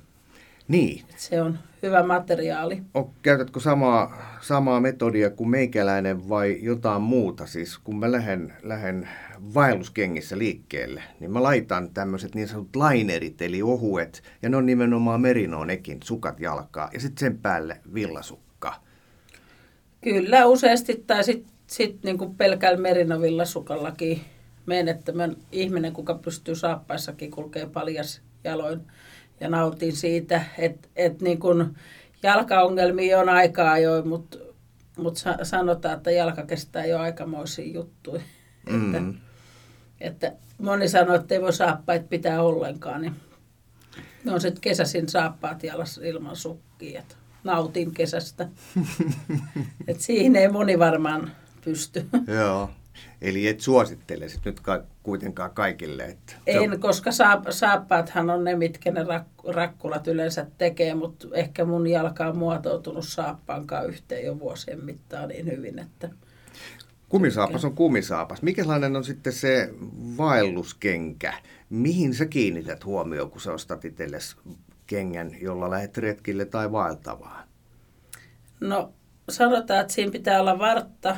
niin. 0.69 1.05
Et 1.09 1.19
se 1.19 1.41
on 1.41 1.59
hyvä 1.83 2.03
materiaali. 2.03 2.81
O, 2.97 3.13
käytätkö 3.21 3.59
samaa, 3.59 4.37
samaa 4.41 4.79
metodia 4.79 5.29
kuin 5.29 5.49
meikäläinen 5.49 6.29
vai 6.29 6.57
jotain 6.61 7.01
muuta? 7.01 7.45
Siis 7.45 7.77
kun 7.77 7.99
mä 7.99 8.11
lähden, 8.11 8.53
lähden 8.63 9.09
vaelluskengissä 9.53 10.37
liikkeelle, 10.37 11.03
niin 11.19 11.31
mä 11.31 11.43
laitan 11.43 11.89
tämmöiset 11.89 12.35
niin 12.35 12.47
sanotut 12.47 12.75
lainerit, 12.75 13.41
eli 13.41 13.61
ohuet, 13.61 14.23
ja 14.41 14.49
ne 14.49 14.57
on 14.57 14.65
nimenomaan 14.65 15.21
merinoon 15.21 15.67
nekin, 15.67 15.99
sukat 16.03 16.39
jalkaa, 16.39 16.89
ja 16.93 16.99
sitten 16.99 17.19
sen 17.19 17.37
päälle 17.37 17.79
villasukka. 17.93 18.75
Kyllä, 20.01 20.45
useasti, 20.45 21.03
tai 21.07 21.23
sitten 21.23 21.53
sit 21.67 22.03
niinku 22.03 22.33
pelkällä 22.33 22.79
merinovillasukallakin 22.79 24.21
menettömän 24.65 25.35
ihminen, 25.51 25.93
kuka 25.93 26.13
pystyy 26.13 26.55
saappaissakin 26.55 27.31
kulkee 27.31 27.65
paljas 27.65 28.21
jaloin 28.43 28.81
ja 29.39 29.49
nautin 29.49 29.95
siitä, 29.95 30.41
että 30.57 30.87
et 30.95 31.21
niin 31.21 31.39
kun 31.39 31.75
jalkaongelmia 32.23 33.19
on 33.19 33.29
aikaa 33.29 33.77
jo, 33.77 34.03
mutta 34.05 34.37
mut 34.97 35.17
sanotaan, 35.43 35.97
että 35.97 36.11
jalka 36.11 36.45
kestää 36.45 36.85
jo 36.85 36.99
aikamoisia 36.99 37.73
juttuja. 37.73 38.21
Mm. 38.69 38.95
Että, 38.95 39.13
että 40.01 40.31
moni 40.57 40.89
sanoo, 40.89 41.15
että 41.15 41.35
ei 41.35 41.41
voi 41.41 41.53
saappaita 41.53 42.05
pitää 42.09 42.41
ollenkaan, 42.41 43.01
niin 43.01 43.15
ne 44.23 44.31
on 44.31 44.41
sitten 44.41 44.61
kesäsin 44.61 45.09
saappaat 45.09 45.63
jalassa 45.63 46.01
ilman 46.03 46.35
sukkia. 46.35 46.99
Että 46.99 47.15
nautin 47.43 47.93
kesästä. 47.93 48.47
että 49.87 50.03
siihen 50.03 50.35
ei 50.35 50.47
moni 50.47 50.79
varmaan 50.79 51.31
pysty. 51.63 52.05
Joo. 52.27 52.69
Eli 53.21 53.47
et 53.47 53.59
suosittele 53.59 54.29
sit 54.29 54.45
nyt 54.45 54.59
ka- 54.59 54.83
kuitenkaan 55.03 55.51
kaikille? 55.51 56.03
Että 56.03 56.33
en, 56.47 56.71
on... 56.71 56.79
koska 56.79 57.11
saap, 57.11 57.43
saappaathan 57.49 58.29
on 58.29 58.43
ne, 58.43 58.55
mitkä 58.55 58.91
ne 58.91 59.03
rak- 59.03 59.53
rakkulat 59.53 60.07
yleensä 60.07 60.47
tekee, 60.57 60.95
mutta 60.95 61.27
ehkä 61.33 61.65
mun 61.65 61.87
jalka 61.87 62.27
on 62.27 62.37
muotoutunut 62.37 63.07
saappaankaan 63.07 63.87
yhteen 63.87 64.25
jo 64.25 64.39
vuosien 64.39 64.85
mittaan 64.85 65.29
niin 65.29 65.51
hyvin, 65.51 65.79
että... 65.79 66.09
Kumisaapas 67.09 67.65
on 67.65 67.75
kumisaapas. 67.75 68.41
Mikälainen 68.41 68.95
on 68.95 69.03
sitten 69.03 69.33
se 69.33 69.69
vaelluskenkä? 70.17 71.33
Mihin 71.69 72.13
sä 72.13 72.25
kiinnität 72.25 72.85
huomioon, 72.85 73.31
kun 73.31 73.41
sä 73.41 73.53
ostat 73.53 73.85
itsellesi 73.85 74.35
kengän, 74.87 75.41
jolla 75.41 75.69
lähdet 75.69 75.97
retkille 75.97 76.45
tai 76.45 76.71
vaeltavaan? 76.71 77.47
No 78.59 78.93
sanotaan, 79.29 79.81
että 79.81 79.93
siinä 79.93 80.11
pitää 80.11 80.39
olla 80.39 80.59
vartta, 80.59 81.17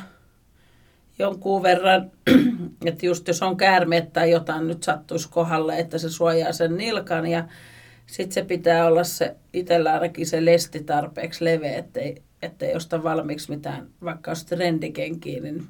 jonkun 1.18 1.62
verran, 1.62 2.10
että 2.86 3.06
just 3.06 3.28
jos 3.28 3.42
on 3.42 3.56
käärmeet 3.56 4.12
tai 4.12 4.30
jotain 4.30 4.68
nyt 4.68 4.82
sattuisi 4.82 5.28
kohdalle, 5.30 5.78
että 5.78 5.98
se 5.98 6.10
suojaa 6.10 6.52
sen 6.52 6.76
nilkan 6.76 7.26
ja 7.26 7.44
sitten 8.06 8.34
se 8.34 8.42
pitää 8.42 8.86
olla 8.86 9.04
se 9.04 9.36
itsellä 9.52 9.92
ainakin 9.92 10.26
se 10.26 10.44
lesti 10.44 10.82
tarpeeksi 10.82 11.44
leveä, 11.44 11.78
ettei, 11.78 12.22
ettei 12.42 12.76
osta 12.76 13.02
valmiiksi 13.02 13.50
mitään, 13.50 13.86
vaikka 14.04 14.30
olisi 14.30 14.46
trendikenkiä, 14.46 15.40
niin, 15.42 15.68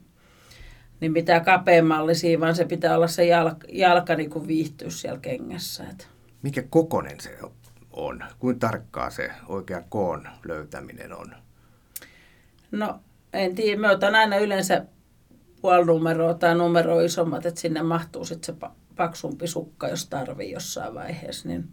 niin 1.01 1.13
mitään 1.13 1.45
kapeammallisia, 1.45 2.41
vaan 2.41 2.57
se 2.57 2.65
pitää 2.65 2.97
olla 2.97 3.09
se 3.09 3.25
jalka, 3.25 3.67
jalka 3.73 4.15
niin 4.15 4.31
kuin 4.31 4.47
viihtyä 4.47 4.91
siellä 4.91 5.19
kengässä. 5.19 5.85
Että. 5.91 6.05
Mikä 6.43 6.63
kokonen 6.71 7.21
se 7.21 7.39
on? 7.93 8.25
Kuinka 8.39 8.67
tarkkaa 8.67 9.11
se 9.11 9.31
oikea 9.49 9.83
koon 9.89 10.29
löytäminen 10.45 11.13
on? 11.13 11.35
No 12.71 13.01
en 13.33 13.55
tiedä, 13.55 13.81
mä 13.81 13.91
otan 13.91 14.15
aina 14.15 14.37
yleensä 14.37 14.87
puoli 15.63 15.85
numeroa 15.85 16.35
tai 16.35 16.55
numero 16.55 17.01
isommat, 17.01 17.47
että 17.47 17.61
sinne 17.61 17.83
mahtuu 17.83 18.25
sitten 18.25 18.55
se 18.55 18.67
paksumpi 18.97 19.47
sukka, 19.47 19.89
jos 19.89 20.07
tarvii 20.07 20.51
jossain 20.51 20.95
vaiheessa. 20.95 21.49
Niin, 21.49 21.69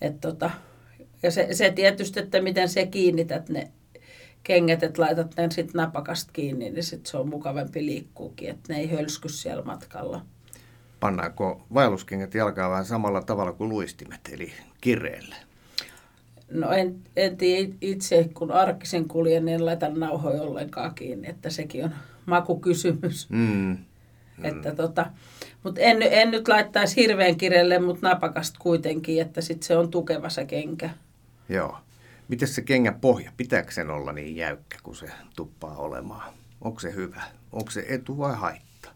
et 0.00 0.20
tota, 0.20 0.50
ja 1.22 1.30
se, 1.30 1.48
se 1.52 1.70
tietysti, 1.70 2.20
että 2.20 2.42
miten 2.42 2.68
se 2.68 2.86
kiinnität 2.86 3.48
ne 3.48 3.70
kengät, 4.42 4.82
että 4.82 5.02
laitat 5.02 5.36
ne 5.36 5.50
sitten 5.50 5.78
napakasta 5.78 6.32
kiinni, 6.32 6.70
niin 6.70 6.84
sitten 6.84 7.10
se 7.10 7.16
on 7.16 7.28
mukavampi 7.28 7.86
liikkuukin, 7.86 8.50
että 8.50 8.72
ne 8.72 8.80
ei 8.80 8.90
hölsky 8.90 9.28
siellä 9.28 9.64
matkalla. 9.64 10.24
Pannaanko 11.00 11.66
vaelluskengät 11.74 12.34
jalkaa 12.34 12.70
vähän 12.70 12.84
samalla 12.84 13.22
tavalla 13.22 13.52
kuin 13.52 13.68
luistimet, 13.68 14.20
eli 14.32 14.52
kireelle? 14.80 15.34
No 16.50 16.72
en, 16.72 16.96
en 17.16 17.36
tiedä 17.36 17.72
itse, 17.80 18.30
kun 18.34 18.52
arkisen 18.52 19.08
kuljen, 19.08 19.44
niin 19.44 19.54
en 19.54 19.66
laita 19.66 19.88
nauhoja 19.88 20.42
ollenkaan 20.42 20.94
kiinni, 20.94 21.28
että 21.28 21.50
sekin 21.50 21.84
on 21.84 21.94
makukysymys. 22.26 23.30
Mm. 23.30 23.76
Mm. 24.38 24.44
Että 24.44 24.74
tota, 24.74 25.06
mutta 25.62 25.80
en, 25.80 26.02
en 26.02 26.30
nyt 26.30 26.48
laittaisi 26.48 26.96
hirveän 26.96 27.36
kirelle, 27.36 27.78
mutta 27.78 28.08
napakasta 28.08 28.58
kuitenkin, 28.62 29.22
että 29.22 29.40
sit 29.40 29.62
se 29.62 29.76
on 29.76 29.90
tukeva 29.90 30.28
se 30.28 30.44
kenkä. 30.44 30.90
Joo. 31.48 31.78
Miten 32.28 32.48
se 32.48 32.62
kengän 32.62 33.00
pohja, 33.00 33.32
pitääkö 33.36 33.72
sen 33.72 33.90
olla 33.90 34.12
niin 34.12 34.36
jäykkä, 34.36 34.78
kun 34.82 34.96
se 34.96 35.10
tuppaa 35.36 35.76
olemaan? 35.76 36.32
Onko 36.60 36.80
se 36.80 36.94
hyvä? 36.94 37.22
Onko 37.52 37.70
se 37.70 37.84
etu 37.88 38.18
vai 38.18 38.36
haitta? 38.36 38.90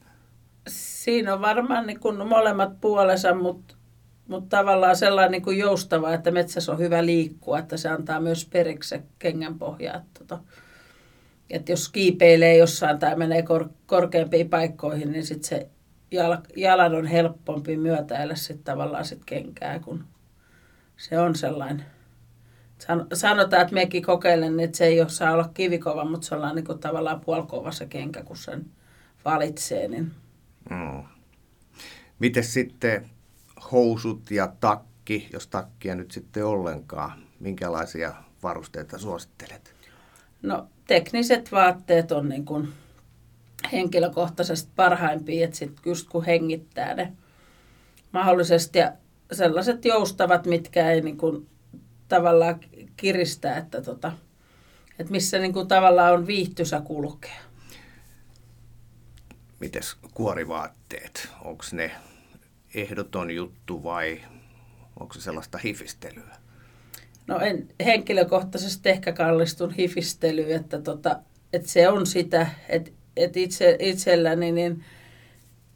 Siinä 0.69 1.35
on 1.35 1.41
varmaan 1.41 1.87
niin 1.87 2.01
kuin 2.01 2.29
molemmat 2.29 2.81
puolensa, 2.81 3.35
mutta 3.35 3.75
mutta 4.29 4.57
tavallaan 4.57 4.97
sellainen 4.97 5.33
niin 5.33 5.43
kuin 5.43 5.59
joustava, 5.59 6.15
että 6.15 6.31
metsässä 6.31 6.73
on 6.73 6.79
hyvä 6.79 7.07
liikkua, 7.07 7.59
että 7.59 7.77
se 7.77 7.89
antaa 7.89 8.21
myös 8.21 8.45
periksi 8.53 8.89
se 8.89 9.03
kengän 9.19 9.59
pohja. 9.59 9.95
Että 9.95 10.11
tota, 10.19 10.39
että 11.55 11.73
jos 11.73 11.89
kiipeilee 11.89 12.57
jossain 12.57 12.99
tai 12.99 13.17
menee 13.17 13.43
kor- 13.43 13.69
korkeampiin 13.87 14.49
paikkoihin, 14.49 15.13
niin 15.13 15.27
sitten 15.27 15.49
se 15.49 15.69
jal- 16.11 16.43
jalan 16.57 16.95
on 16.95 17.07
helpompi 17.07 17.77
myötäillä 17.77 18.35
sitten 18.35 18.65
tavallaan 18.65 19.05
sit 19.05 19.25
kenkää, 19.27 19.79
kun 19.79 20.05
se 20.97 21.19
on 21.19 21.35
sellainen. 21.35 21.87
Sanotaan, 23.13 23.63
että 23.63 23.75
mekin 23.75 24.03
kokeilen, 24.03 24.61
että 24.61 24.79
se 24.79 24.85
ei 24.85 25.01
ole 25.01 25.09
saa 25.09 25.33
olla 25.33 25.51
kivikova, 25.55 26.05
mutta 26.05 26.27
se 26.27 26.35
on 26.35 26.55
niin 26.55 26.65
kuin 26.65 26.79
tavallaan 26.79 27.21
puolkova 27.21 27.73
se 27.73 27.87
kenkä, 27.87 28.23
kun 28.23 28.37
sen 28.37 28.67
valitsee. 29.25 29.89
Niin. 29.89 30.13
Mm. 30.71 31.05
Miten 32.19 32.45
sitten 32.45 33.11
housut 33.73 34.31
ja 34.31 34.53
takki, 34.61 35.29
jos 35.33 35.47
takkia 35.47 35.95
nyt 35.95 36.11
sitten 36.11 36.47
ollenkaan, 36.47 37.13
minkälaisia 37.41 38.15
varusteita 38.43 38.99
suosittelet? 38.99 39.75
No 40.43 40.69
tekniset 40.87 41.53
vaatteet 41.53 42.13
on 42.13 42.29
niin 42.29 42.45
kuin 42.45 42.69
henkilökohtaisesti 43.73 44.73
parhaimpia, 44.77 45.45
että 45.45 45.57
sitten 45.57 45.83
just 45.87 46.09
kun 46.09 46.25
hengittää 46.25 46.95
ne 46.95 47.13
mahdollisesti 48.13 48.79
ja 48.79 48.93
sellaiset 49.33 49.85
joustavat, 49.85 50.47
mitkä 50.47 50.91
ei 50.91 51.01
niin 51.01 51.17
kuin 51.17 51.49
tavallaan 52.09 52.61
kiristä, 52.97 53.57
että, 53.57 53.83
tota, 53.83 54.13
että 54.99 55.13
missä 55.13 55.39
niin 55.39 55.53
kuin 55.53 55.69
tavallaan 55.69 56.15
on 56.15 56.27
viihtysä 56.27 56.81
kulkea. 56.81 57.41
Mites 59.61 59.97
kuorivaatteet, 60.15 61.29
onko 61.41 61.65
ne 61.73 61.91
ehdoton 62.75 63.31
juttu 63.31 63.85
vai 63.85 64.21
onko 65.01 65.15
se 65.15 65.21
sellaista 65.21 65.59
hifistelyä? 65.59 66.44
No 67.27 67.41
en 67.41 67.69
henkilökohtaisesti 67.85 68.89
ehkä 68.89 69.13
kallistun 69.13 69.73
hifistelyyn, 69.73 70.61
että, 70.61 70.81
tota, 70.83 71.21
että 71.53 71.69
se 71.69 71.89
on 71.89 72.07
sitä, 72.07 72.47
että, 72.69 72.91
että 73.17 73.41
itse, 73.41 73.77
itselläni 73.81 74.53
niin 74.53 74.85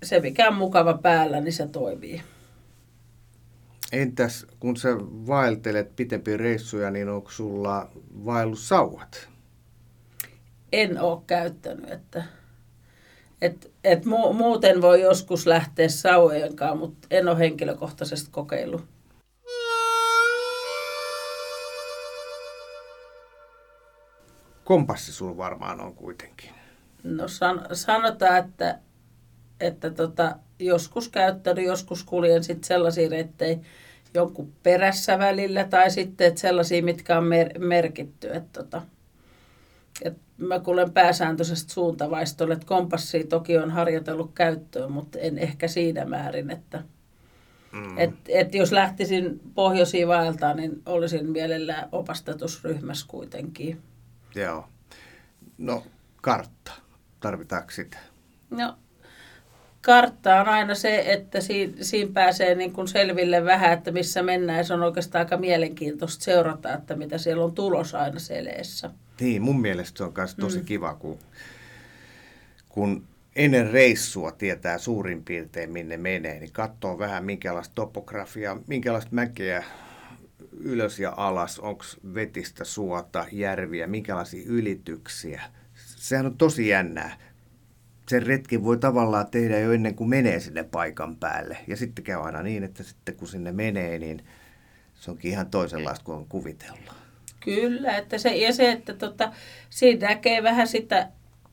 se 0.02 0.20
mikä 0.20 0.48
on 0.48 0.54
mukava 0.54 0.98
päällä, 0.98 1.40
niin 1.40 1.52
se 1.52 1.66
toimii. 1.66 2.22
Entäs 3.92 4.46
kun 4.60 4.76
sä 4.76 4.88
vaeltelet 5.00 5.96
pitempiä 5.96 6.36
reissuja, 6.36 6.90
niin 6.90 7.08
onko 7.08 7.30
sulla 7.30 7.90
vaellussauvat? 8.24 9.28
En 10.72 11.00
ole 11.00 11.22
käyttänyt, 11.26 11.90
että 11.90 12.24
et, 13.42 13.72
et 13.84 14.04
mu, 14.04 14.32
muuten 14.32 14.82
voi 14.82 15.00
joskus 15.00 15.46
lähteä 15.46 15.88
sauvojen 15.88 16.56
kanssa, 16.56 16.76
mutta 16.76 17.08
en 17.10 17.28
ole 17.28 17.38
henkilökohtaisesti 17.38 18.30
kokeillut. 18.30 18.84
Kompassi 24.68 25.12
sulla 25.12 25.36
varmaan 25.36 25.80
on 25.80 25.94
kuitenkin. 25.94 26.50
No 27.04 27.28
san, 27.28 27.66
sanotaan, 27.72 28.36
että, 28.36 28.78
että 29.60 29.90
tota, 29.90 30.36
joskus 30.58 31.08
käyttänyt, 31.08 31.64
joskus 31.64 32.04
kuljen 32.04 32.44
sitten 32.44 32.64
sellaisia 32.64 33.08
reittejä 33.08 33.58
jonkun 34.14 34.52
perässä 34.62 35.18
välillä 35.18 35.64
tai 35.64 35.90
sitten 35.90 36.26
että 36.26 36.40
sellaisia, 36.40 36.82
mitkä 36.82 37.18
on 37.18 37.24
mer- 37.24 37.58
merkitty. 37.58 38.28
Että 38.32 38.62
tota, 38.62 38.82
et 40.02 40.16
mä 40.38 40.60
kuulen 40.60 40.92
pääsääntöisesti 40.92 41.72
suuntavaistolle, 41.72 42.54
että 42.54 42.66
kompassia 42.66 43.26
toki 43.26 43.58
on 43.58 43.70
harjoitellut 43.70 44.30
käyttöön, 44.34 44.92
mutta 44.92 45.18
en 45.18 45.38
ehkä 45.38 45.68
siinä 45.68 46.04
määrin, 46.04 46.50
että 46.50 46.82
mm. 47.72 47.98
et, 47.98 48.14
et 48.28 48.54
jos 48.54 48.72
lähtisin 48.72 49.40
pohjoisiin 49.54 50.08
vaeltaan, 50.08 50.56
niin 50.56 50.82
olisin 50.86 51.30
mielellään 51.30 51.88
opastetusryhmässä 51.92 53.06
kuitenkin. 53.08 53.82
Joo. 54.34 54.68
No, 55.58 55.86
kartta. 56.22 56.72
Tarvitaanko 57.20 57.70
sitä? 57.70 57.98
No, 58.50 58.76
kartta 59.82 60.40
on 60.40 60.48
aina 60.48 60.74
se, 60.74 61.12
että 61.12 61.40
siinä, 61.40 61.72
siinä 61.80 62.10
pääsee 62.14 62.54
niin 62.54 62.72
kuin 62.72 62.88
selville 62.88 63.44
vähän, 63.44 63.72
että 63.72 63.90
missä 63.90 64.22
mennään. 64.22 64.64
Se 64.64 64.74
on 64.74 64.82
oikeastaan 64.82 65.24
aika 65.24 65.36
mielenkiintoista 65.36 66.24
seurata, 66.24 66.74
että 66.74 66.96
mitä 66.96 67.18
siellä 67.18 67.44
on 67.44 67.54
tulos 67.54 67.94
aina 67.94 68.18
seleessä. 68.18 68.90
Niin, 69.20 69.42
mun 69.42 69.60
mielestä 69.60 69.98
se 69.98 70.04
on 70.04 70.12
myös 70.16 70.34
tosi 70.34 70.58
mm. 70.58 70.64
kiva, 70.64 70.94
kun, 70.94 71.18
kun 72.68 73.04
ennen 73.36 73.70
reissua 73.70 74.32
tietää 74.32 74.78
suurin 74.78 75.24
piirtein 75.24 75.70
minne 75.70 75.96
menee, 75.96 76.40
niin 76.40 76.52
katsoo 76.52 76.98
vähän 76.98 77.24
minkälaista 77.24 77.74
topografiaa, 77.74 78.60
minkälaista 78.66 79.10
mäkeä 79.14 79.64
ylös 80.60 81.00
ja 81.00 81.14
alas, 81.16 81.58
onko 81.58 81.84
vetistä 82.14 82.64
suota, 82.64 83.26
järviä, 83.32 83.86
minkälaisia 83.86 84.42
ylityksiä. 84.46 85.42
Sehän 85.74 86.26
on 86.26 86.38
tosi 86.38 86.68
jännää. 86.68 87.16
Sen 88.08 88.26
retki 88.26 88.64
voi 88.64 88.78
tavallaan 88.78 89.26
tehdä 89.30 89.58
jo 89.58 89.72
ennen 89.72 89.94
kuin 89.94 90.10
menee 90.10 90.40
sinne 90.40 90.62
paikan 90.62 91.16
päälle. 91.16 91.58
Ja 91.66 91.76
sitten 91.76 92.04
käy 92.04 92.22
aina 92.22 92.42
niin, 92.42 92.64
että 92.64 92.82
sitten 92.82 93.16
kun 93.16 93.28
sinne 93.28 93.52
menee, 93.52 93.98
niin 93.98 94.24
se 94.94 95.10
onkin 95.10 95.30
ihan 95.30 95.50
toisenlaista 95.50 96.04
kuin 96.04 96.18
on 96.18 96.26
kuvitellut. 96.28 96.92
Kyllä, 97.44 97.96
että 97.96 98.18
se, 98.18 98.36
ja 98.36 98.52
se, 98.52 98.72
että 98.72 98.94
tota, 98.94 99.32
siinä 99.70 100.08
näkee 100.08 100.42
vähän 100.42 100.68
sitä 100.68 101.08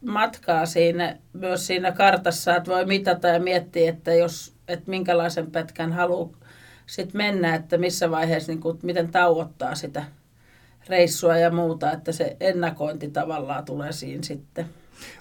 matkaa 0.06 0.66
siinä, 0.66 1.18
myös 1.34 1.68
siinä 1.68 1.92
kartassa, 1.92 2.56
että 2.56 2.72
voi 2.72 2.86
mitata 2.86 3.28
ja 3.28 3.40
miettiä, 3.40 3.90
että, 3.90 4.14
jos, 4.14 4.56
että 4.68 4.90
minkälaisen 4.90 5.52
pätkän 5.52 5.94
haluaa 5.94 6.45
sit 6.86 7.14
mennä, 7.14 7.56
että 7.56 7.78
missä 7.78 8.12
vaiheessa, 8.12 8.52
niin 8.52 8.62
kuin, 8.62 8.80
miten 8.84 9.12
tauottaa 9.12 9.76
sitä 9.76 10.06
reissua 10.90 11.38
ja 11.38 11.52
muuta, 11.52 11.92
että 11.92 12.12
se 12.12 12.38
ennakointi 12.40 13.08
tavallaan 13.10 13.66
tulee 13.66 13.92
siinä 13.92 14.24
sitten. 14.24 14.66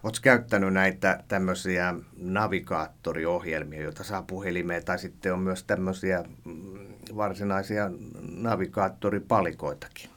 Oletko 0.03 0.21
käyttänyt 0.23 0.73
näitä 0.73 1.25
tämmöisiä 1.29 1.95
navigaattoriohjelmia, 2.17 3.83
joita 3.83 4.05
saa 4.05 4.23
puhelimeen, 4.23 4.85
tai 4.85 4.99
sitten 4.99 5.33
on 5.33 5.39
myös 5.39 5.65
tämmöisiä 5.65 6.25
mm, 6.45 6.79
varsinaisia 7.17 7.91
navigaattoripalikoitakin? 8.37 10.11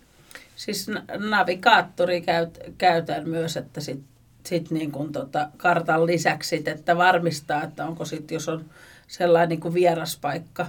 Siis 0.56 0.88
navigaattori 1.30 2.22
käyt, 2.22 2.60
käytän 2.78 3.30
myös, 3.30 3.58
että 3.58 3.82
sit, 3.82 4.02
sit 4.46 4.72
niin 4.72 4.92
kuin 4.92 5.12
tota 5.12 5.50
kartan 5.58 6.06
lisäksi, 6.06 6.64
että 6.66 6.98
varmistaa, 6.98 7.64
että 7.64 7.86
onko 7.86 8.06
sitten, 8.06 8.36
jos 8.36 8.50
on 8.50 8.66
sellainen 9.08 9.50
niin 9.50 9.60
kuin 9.60 9.74
vieraspaikka. 9.74 10.68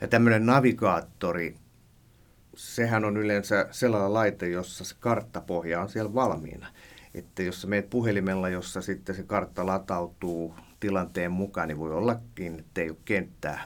Ja 0.00 0.08
tämmöinen 0.08 0.46
navigaattori, 0.46 1.54
sehän 2.56 3.04
on 3.04 3.16
yleensä 3.16 3.68
sellainen 3.70 4.14
laite, 4.14 4.48
jossa 4.48 4.84
se 4.84 4.96
karttapohja 5.00 5.80
on 5.80 5.88
siellä 5.88 6.14
valmiina. 6.14 6.66
Että 7.14 7.42
jos 7.42 7.62
sä 7.62 7.68
meet 7.68 7.90
puhelimella, 7.90 8.48
jossa 8.48 8.82
sitten 8.82 9.14
se 9.14 9.22
kartta 9.22 9.66
latautuu 9.66 10.54
tilanteen 10.80 11.32
mukaan, 11.32 11.68
niin 11.68 11.78
voi 11.78 11.92
ollakin, 11.92 12.58
että 12.58 12.80
ei 12.80 12.90
ole 12.90 12.98
kenttää 13.04 13.64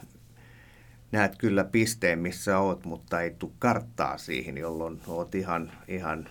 näet 1.11 1.37
kyllä 1.37 1.63
pisteen, 1.63 2.19
missä 2.19 2.59
oot, 2.59 2.85
mutta 2.85 3.21
ei 3.21 3.31
tule 3.31 3.51
karttaa 3.59 4.17
siihen, 4.17 4.57
jolloin 4.57 5.01
oot 5.07 5.35
ihan, 5.35 5.71
ihan, 5.87 6.27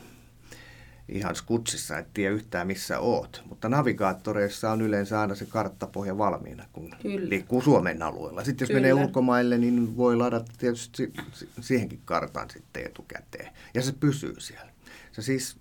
ihan 1.10 1.36
skutsissa, 1.36 1.98
et 1.98 2.06
tiedä 2.14 2.34
yhtään 2.34 2.66
missä 2.66 2.98
oot. 2.98 3.42
Mutta 3.48 3.68
navigaattoreissa 3.68 4.70
on 4.70 4.80
yleensä 4.80 5.20
aina 5.20 5.34
se 5.34 5.46
karttapohja 5.46 6.18
valmiina, 6.18 6.64
kun 6.72 6.94
kyllä. 7.02 7.28
liikkuu 7.28 7.62
Suomen 7.62 8.02
alueella. 8.02 8.44
Sitten 8.44 8.64
jos 8.64 8.68
kyllä. 8.68 8.80
menee 8.80 8.94
ulkomaille, 8.94 9.58
niin 9.58 9.96
voi 9.96 10.16
ladata 10.16 10.52
tietysti 10.58 11.12
siihenkin 11.60 12.00
kartan 12.04 12.50
sitten 12.50 12.86
etukäteen. 12.86 13.52
Ja 13.74 13.82
se 13.82 13.92
pysyy 13.92 14.40
siellä. 14.40 14.70
Sä 15.12 15.22
siis 15.22 15.56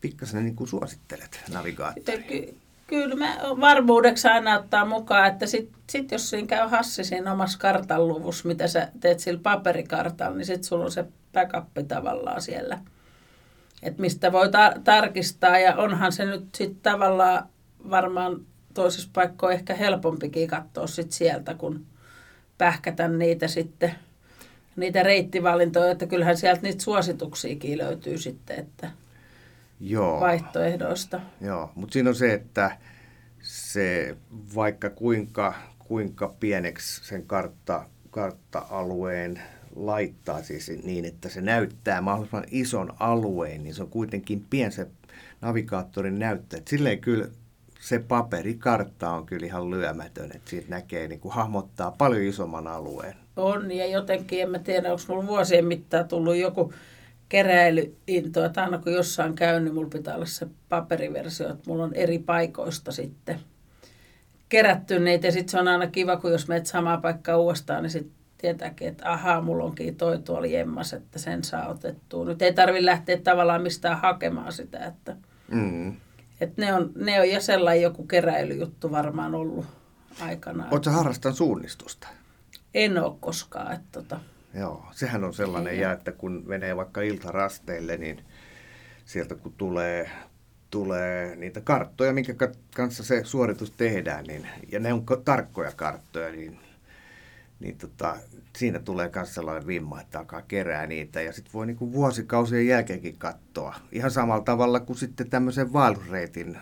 pikkasen 0.00 0.44
niin 0.44 0.56
kuin 0.56 0.68
suosittelet 0.68 1.40
navigaattoria. 1.52 2.52
Kyllä 2.86 3.14
mä 3.14 3.38
varmuudeksi 3.60 4.28
aina 4.28 4.58
ottaa 4.58 4.84
mukaan, 4.84 5.28
että 5.28 5.46
sitten 5.46 5.80
sit 5.90 6.12
jos 6.12 6.30
siinä 6.30 6.46
käy 6.46 6.68
hassi 6.68 7.04
siinä 7.04 7.32
omassa 7.32 7.58
kartanluvussa, 7.58 8.48
mitä 8.48 8.68
sä 8.68 8.88
teet 9.00 9.20
sillä 9.20 9.40
paperikartalla, 9.42 10.36
niin 10.36 10.46
sitten 10.46 10.64
sulla 10.64 10.84
on 10.84 10.92
se 10.92 11.04
backup 11.32 11.88
tavallaan 11.88 12.42
siellä. 12.42 12.78
Että 13.82 14.00
mistä 14.00 14.32
voi 14.32 14.50
ta- 14.50 14.74
tarkistaa 14.84 15.58
ja 15.58 15.76
onhan 15.76 16.12
se 16.12 16.24
nyt 16.24 16.54
sitten 16.54 16.92
tavallaan 16.92 17.48
varmaan 17.90 18.40
toisessa 18.74 19.10
paikkoissa 19.12 19.58
ehkä 19.58 19.74
helpompikin 19.74 20.48
katsoa 20.48 20.86
sit 20.86 21.12
sieltä, 21.12 21.54
kun 21.54 21.86
pähkätä 22.58 23.08
niitä 23.08 23.48
sitten, 23.48 23.94
niitä 24.76 25.02
reittivalintoja, 25.02 25.90
että 25.90 26.06
kyllähän 26.06 26.36
sieltä 26.36 26.62
niitä 26.62 26.82
suosituksiakin 26.82 27.78
löytyy 27.78 28.18
sitten, 28.18 28.58
että 28.58 28.90
Joo. 29.80 30.20
vaihtoehdoista. 30.20 31.20
Joo, 31.40 31.72
mutta 31.74 31.92
siinä 31.92 32.10
on 32.10 32.16
se, 32.16 32.32
että 32.32 32.76
se 33.42 34.16
vaikka 34.54 34.90
kuinka, 34.90 35.54
kuinka 35.78 36.34
pieneksi 36.40 37.04
sen 37.04 37.26
kartta, 37.26 37.84
kartta-alueen 38.10 39.40
laittaa 39.76 40.42
siis 40.42 40.70
niin, 40.84 41.04
että 41.04 41.28
se 41.28 41.40
näyttää 41.40 42.00
mahdollisimman 42.00 42.44
ison 42.50 42.92
alueen, 43.00 43.62
niin 43.62 43.74
se 43.74 43.82
on 43.82 43.90
kuitenkin 43.90 44.46
pien 44.50 44.72
se 44.72 44.86
navigaattorin 45.40 46.18
näyttää. 46.18 46.58
Et 46.58 46.68
silleen 46.68 46.98
kyllä 46.98 47.28
se 47.80 47.98
paperikartta 47.98 49.10
on 49.10 49.26
kyllä 49.26 49.46
ihan 49.46 49.70
lyömätön, 49.70 50.30
että 50.34 50.50
siitä 50.50 50.70
näkee, 50.70 51.08
niin 51.08 51.20
kuin 51.20 51.34
hahmottaa 51.34 51.90
paljon 51.98 52.22
isomman 52.22 52.66
alueen. 52.66 53.14
On, 53.36 53.72
ja 53.72 53.86
jotenkin, 53.86 54.42
en 54.42 54.50
mä 54.50 54.58
tiedä, 54.58 54.92
onko 54.92 55.02
minulla 55.08 55.26
vuosien 55.26 55.64
mittaan 55.64 56.08
tullut 56.08 56.36
joku 56.36 56.72
keräilyintoa, 57.28 58.46
että 58.46 58.64
aina 58.64 58.78
kun 58.78 58.92
jossain 58.92 59.34
käyn, 59.34 59.64
niin 59.64 59.74
mulla 59.74 59.88
pitää 59.88 60.14
olla 60.14 60.26
se 60.26 60.46
paperiversio, 60.68 61.50
että 61.50 61.70
mulla 61.70 61.84
on 61.84 61.94
eri 61.94 62.18
paikoista 62.18 62.92
sitten 62.92 63.40
kerätty 64.48 64.98
niitä. 64.98 65.26
Ja 65.26 65.32
sitten 65.32 65.48
se 65.48 65.60
on 65.60 65.68
aina 65.68 65.86
kiva, 65.86 66.16
kun 66.16 66.32
jos 66.32 66.48
menet 66.48 66.66
samaa 66.66 66.98
paikkaa 66.98 67.36
uudestaan, 67.36 67.82
niin 67.82 67.90
sitten 67.90 68.19
tietääkin, 68.40 68.88
että 68.88 69.12
ahaa, 69.12 69.40
mulla 69.40 69.64
onkin 69.64 69.96
toi 69.96 70.18
tuolla 70.18 70.46
jemmas, 70.46 70.92
että 70.92 71.18
sen 71.18 71.44
saa 71.44 71.68
otettua. 71.68 72.24
Nyt 72.24 72.42
ei 72.42 72.52
tarvitse 72.52 72.86
lähteä 72.86 73.16
tavallaan 73.16 73.62
mistään 73.62 74.00
hakemaan 74.00 74.52
sitä, 74.52 74.86
että, 74.86 75.16
mm. 75.48 75.96
että 76.40 76.62
ne, 76.62 76.74
on, 76.74 76.92
ne 76.94 77.20
on 77.20 77.30
ja 77.30 77.40
sellainen 77.40 77.82
joku 77.82 78.06
keräilyjuttu 78.06 78.90
varmaan 78.90 79.34
ollut 79.34 79.66
aikanaan. 80.20 80.72
Oletko 80.72 80.90
harrastanut 80.90 81.36
suunnistusta? 81.36 82.08
En 82.74 82.98
ole 82.98 83.16
koskaan. 83.20 83.72
Että 83.72 83.88
tota... 83.92 84.20
Joo, 84.54 84.84
sehän 84.92 85.24
on 85.24 85.34
sellainen, 85.34 85.78
ja 85.78 85.92
että 85.92 86.12
kun 86.12 86.42
menee 86.46 86.76
vaikka 86.76 87.00
iltarasteille, 87.00 87.96
niin 87.96 88.24
sieltä 89.04 89.34
kun 89.34 89.52
tulee, 89.52 90.10
tulee 90.70 91.36
niitä 91.36 91.60
karttoja, 91.60 92.12
minkä 92.12 92.34
kanssa 92.74 93.04
se 93.04 93.24
suoritus 93.24 93.70
tehdään, 93.70 94.24
niin, 94.24 94.46
ja 94.72 94.80
ne 94.80 94.92
on 94.92 95.04
tarkkoja 95.24 95.72
karttoja, 95.76 96.30
niin, 96.30 96.58
niin 97.60 97.78
tota, 97.78 98.16
siinä 98.56 98.78
tulee 98.78 99.10
myös 99.14 99.34
sellainen 99.34 99.66
vimma, 99.66 100.00
että 100.00 100.18
alkaa 100.18 100.42
kerää 100.42 100.86
niitä, 100.86 101.20
ja 101.20 101.32
sitten 101.32 101.52
voi 101.52 101.66
niinku 101.66 101.92
vuosikausien 101.92 102.66
jälkeenkin 102.66 103.18
katsoa. 103.18 103.74
Ihan 103.92 104.10
samalla 104.10 104.44
tavalla 104.44 104.80
kuin 104.80 104.96
sitten 104.96 105.30
tämmöisen 105.30 105.72
vaellusreitin 105.72 106.58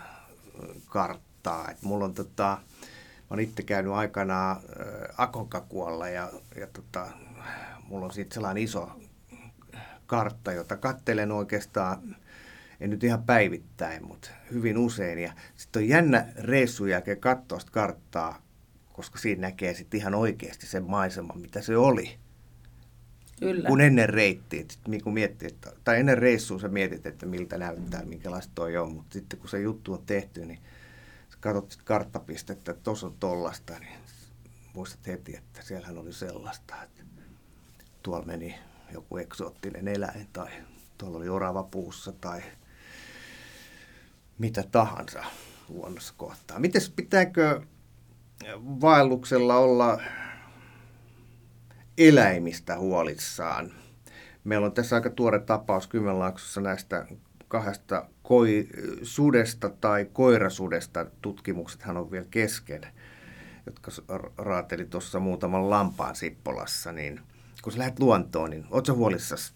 karttaa. 0.87 1.71
Et 1.71 1.83
mulla 1.83 2.05
on 2.05 2.15
tota, 2.15 2.59
mä 3.21 3.27
oon 3.31 3.41
itse 3.41 3.63
käynyt 3.63 3.93
aikanaan 3.93 4.57
äh, 4.57 4.63
Akonkakualla 5.19 6.09
ja, 6.09 6.31
ja 6.57 6.67
tota, 6.67 7.07
mulla 7.89 8.05
on 8.05 8.13
sitten 8.13 8.35
sellainen 8.35 8.63
iso 8.63 8.91
kartta, 10.07 10.53
jota 10.53 10.77
kattelen 10.77 11.33
oikeastaan, 11.33 12.17
en 12.81 12.91
nyt 12.91 13.05
ihan 13.05 13.23
päivittäin, 13.23 14.07
mutta 14.07 14.31
hyvin 14.53 14.79
usein. 14.79 15.19
Ja 15.19 15.33
sitten 15.57 15.83
on 15.83 15.89
jännä 15.89 16.27
reissun 16.37 16.91
jälkeen 16.91 17.21
katsoa 17.21 17.59
sitä 17.59 17.73
karttaa, 17.73 18.43
koska 18.99 19.19
siinä 19.19 19.41
näkee 19.41 19.75
sitten 19.75 20.01
ihan 20.01 20.15
oikeasti 20.15 20.67
sen 20.67 20.91
maiseman, 20.91 21.41
mitä 21.41 21.63
se 21.63 21.77
oli. 21.77 22.19
Kyllä. 23.41 23.69
Kun 23.69 23.81
ennen 23.81 24.09
reittiä, 24.09 24.65
niin 24.89 25.05
kun 25.05 25.15
miettii, 25.15 25.49
että, 25.49 25.73
tai 25.85 26.01
ennen 26.01 26.19
reissua 26.19 26.59
sä 26.59 26.69
mietit, 26.69 27.07
että 27.07 27.27
miltä 27.27 27.59
näyttää, 27.59 28.05
minkälaista 28.05 28.53
toi 28.55 28.77
on, 28.77 28.93
mutta 28.93 29.13
sitten 29.13 29.39
kun 29.39 29.49
se 29.49 29.61
juttu 29.61 29.93
on 29.93 30.03
tehty, 30.07 30.45
niin 30.45 30.59
sä 31.31 31.37
katsot 31.41 31.71
sit 31.71 31.83
karttapistettä, 31.83 32.73
että 32.73 32.83
tuossa 32.83 33.07
on 33.07 33.15
tollasta, 33.21 33.79
niin 33.79 33.99
muistat 34.75 35.07
heti, 35.07 35.37
että 35.37 35.63
siellähän 35.63 35.99
oli 35.99 36.13
sellaista, 36.13 36.83
että 36.83 37.03
tuolla 38.03 38.27
meni 38.27 38.55
joku 38.93 39.17
eksoottinen 39.17 39.89
eläin 39.89 40.29
tai 40.33 40.51
tuolla 40.99 41.19
oli 41.19 41.29
orava 41.29 41.63
puussa 41.63 42.13
tai 42.13 42.43
mitä 44.39 44.65
tahansa 44.73 45.25
luonnossa 45.69 46.15
kohtaa. 46.17 46.59
Miten 46.59 46.83
pitääkö 46.97 47.61
vaelluksella 48.81 49.57
olla 49.57 50.01
eläimistä 51.99 52.79
huolissaan? 52.79 53.73
Meillä 54.45 54.67
on 54.67 54.73
tässä 54.73 54.97
aika 54.97 55.11
tuore 55.11 55.39
tapaus 55.39 55.87
Kymenlaaksossa 55.87 56.61
näistä 56.61 57.07
kahdesta 57.49 58.07
koi, 58.23 58.69
sudesta 59.03 59.71
tai 59.71 60.05
koirasudesta. 60.13 61.07
Tutkimuksethan 61.23 61.97
on 61.97 62.11
vielä 62.11 62.27
kesken, 62.31 62.83
jotka 63.67 63.91
raateli 64.39 64.85
tuossa 64.85 65.21
muutaman 65.21 65.71
lampaan 65.71 66.17
Sippolassa, 66.17 66.93
niin– 66.93 67.21
kun 67.63 67.73
sä 67.73 67.79
lähdet 67.79 67.99
luontoon, 67.99 68.51
niin 68.51 68.67
ootko 68.71 68.95
huolissasi 68.95 69.53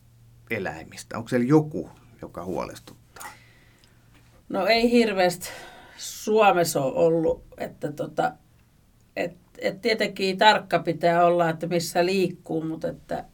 eläimistä? 0.51 1.17
Onko 1.17 1.29
siellä 1.29 1.47
joku, 1.47 1.91
joka 2.23 2.45
huolestuttaa? 2.45 3.27
No 4.49 4.67
ei 4.67 4.91
hirveästi 4.91 5.49
Suomessa 5.97 6.81
ole 6.81 6.95
ollut, 6.95 7.45
että 7.59 7.93
tota, 7.93 8.33
et, 9.63 9.75
et 9.75 9.81
tietenkin 9.81 10.39
tarkka 10.39 10.79
pitää 10.79 11.27
olla, 11.27 11.51
että 11.51 11.67
missä 11.67 12.07
liikkuu, 12.07 12.65
mutta 12.65 12.89
että 12.89 13.25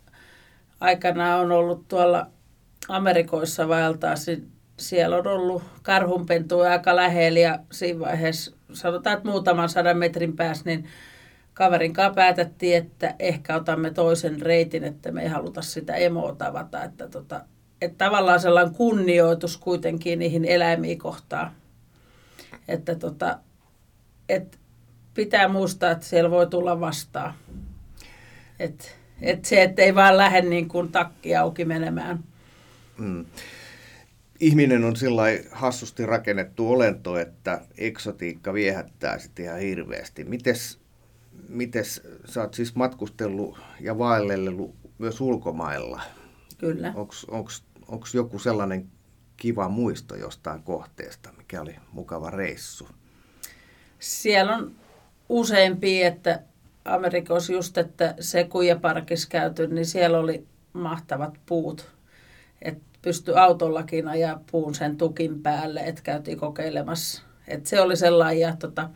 aikanaan 0.81 1.41
on 1.41 1.53
ollut 1.53 1.88
tuolla 1.88 2.27
Amerikoissa 2.88 3.69
vaeltaa, 3.69 4.14
siellä 4.77 5.17
on 5.17 5.27
ollut 5.27 5.62
karhunpentuja 5.83 6.71
aika 6.71 6.97
lähellä 6.97 7.38
ja 7.38 7.59
siinä 7.73 8.01
vaiheessa 8.01 8.57
sanotaan, 8.73 9.17
että 9.17 9.29
muutaman 9.29 9.69
sadan 9.69 9.99
metrin 9.99 10.37
päässä, 10.37 10.64
niin 10.64 10.85
kaverin 11.55 11.93
kanssa 11.93 12.14
päätettiin, 12.14 12.77
että 12.77 13.14
ehkä 13.19 13.57
otamme 13.57 13.91
toisen 13.91 14.43
reitin, 14.43 14.85
että 14.85 15.12
me 15.12 15.23
ei 15.23 15.29
haluta 15.29 15.62
sitä 15.62 15.95
emoa 15.95 16.35
tavata. 16.35 16.85
Että, 16.85 17.09
tota, 17.09 17.41
että 17.83 18.05
tavallaan 18.05 18.41
sellainen 18.41 18.75
kunnioitus 18.75 19.57
kuitenkin 19.57 20.19
niihin 20.19 20.45
eläimiin 20.45 20.99
kohtaan. 20.99 21.53
Että 22.69 22.95
tota, 22.95 23.38
et 24.29 24.59
pitää 25.18 25.48
muistaa, 25.48 25.90
että 25.90 26.07
siellä 26.07 26.31
voi 26.31 26.46
tulla 26.46 26.81
vastaan. 26.81 27.35
Että 28.59 28.85
et 29.20 29.44
se, 29.44 29.62
ettei 29.62 29.94
vaan 29.94 30.16
lähde 30.16 30.42
niin 30.42 30.68
kuin 30.68 30.92
takki 30.92 31.37
auki 31.37 31.64
menemään. 31.64 32.24
Mm. 32.98 33.26
Ihminen 34.40 34.85
on 34.85 34.96
sillä 34.96 35.22
hassusti 35.52 36.07
rakennettu 36.07 36.72
olento, 36.72 37.18
että 37.18 37.61
eksotiikka 37.78 38.54
viehättää 38.54 39.18
sitten 39.18 39.44
ihan 39.44 39.61
hirveästi. 39.61 40.24
Mites 40.24 40.81
miten 41.48 41.85
sä 42.24 42.40
oot 42.40 42.54
siis 42.54 42.74
matkustellut 42.74 43.59
ja 43.81 43.98
vaellellut 43.98 44.74
myös 44.98 45.20
ulkomailla? 45.20 46.02
Kyllä. 46.59 46.94
Onko 47.88 48.07
joku 48.14 48.38
sellainen 48.38 48.88
kiva 49.37 49.68
muisto 49.68 50.16
jostain 50.16 50.62
kohteesta, 50.62 51.33
mikä 51.38 51.61
oli 51.61 51.76
mukava 51.92 52.31
reissu? 52.31 52.88
Siellä 53.98 54.57
on 54.57 54.74
useampi, 55.29 56.03
että 56.03 56.41
Amerikassa 56.85 57.53
just, 57.53 57.79
että 57.79 58.14
Sekuja-parkissa 58.21 59.29
käyty, 59.29 59.67
niin 59.67 59.87
siellä 59.87 60.19
oli 60.19 60.47
mahtavat 60.73 61.38
puut. 61.47 61.91
Että 62.62 62.85
pystyi 63.03 63.35
autollakin 63.35 64.09
ajaa 64.09 64.43
puun 64.51 64.75
sen 64.75 64.97
tukin 64.97 65.43
päälle, 65.43 65.81
että 65.81 66.03
käytiin 66.03 66.38
kokeilemassa. 66.38 67.23
että 67.49 67.69
se 67.69 67.81
oli 67.81 67.97
sellainen, 67.97 68.41
ja 68.41 68.57
tota, 68.57 68.91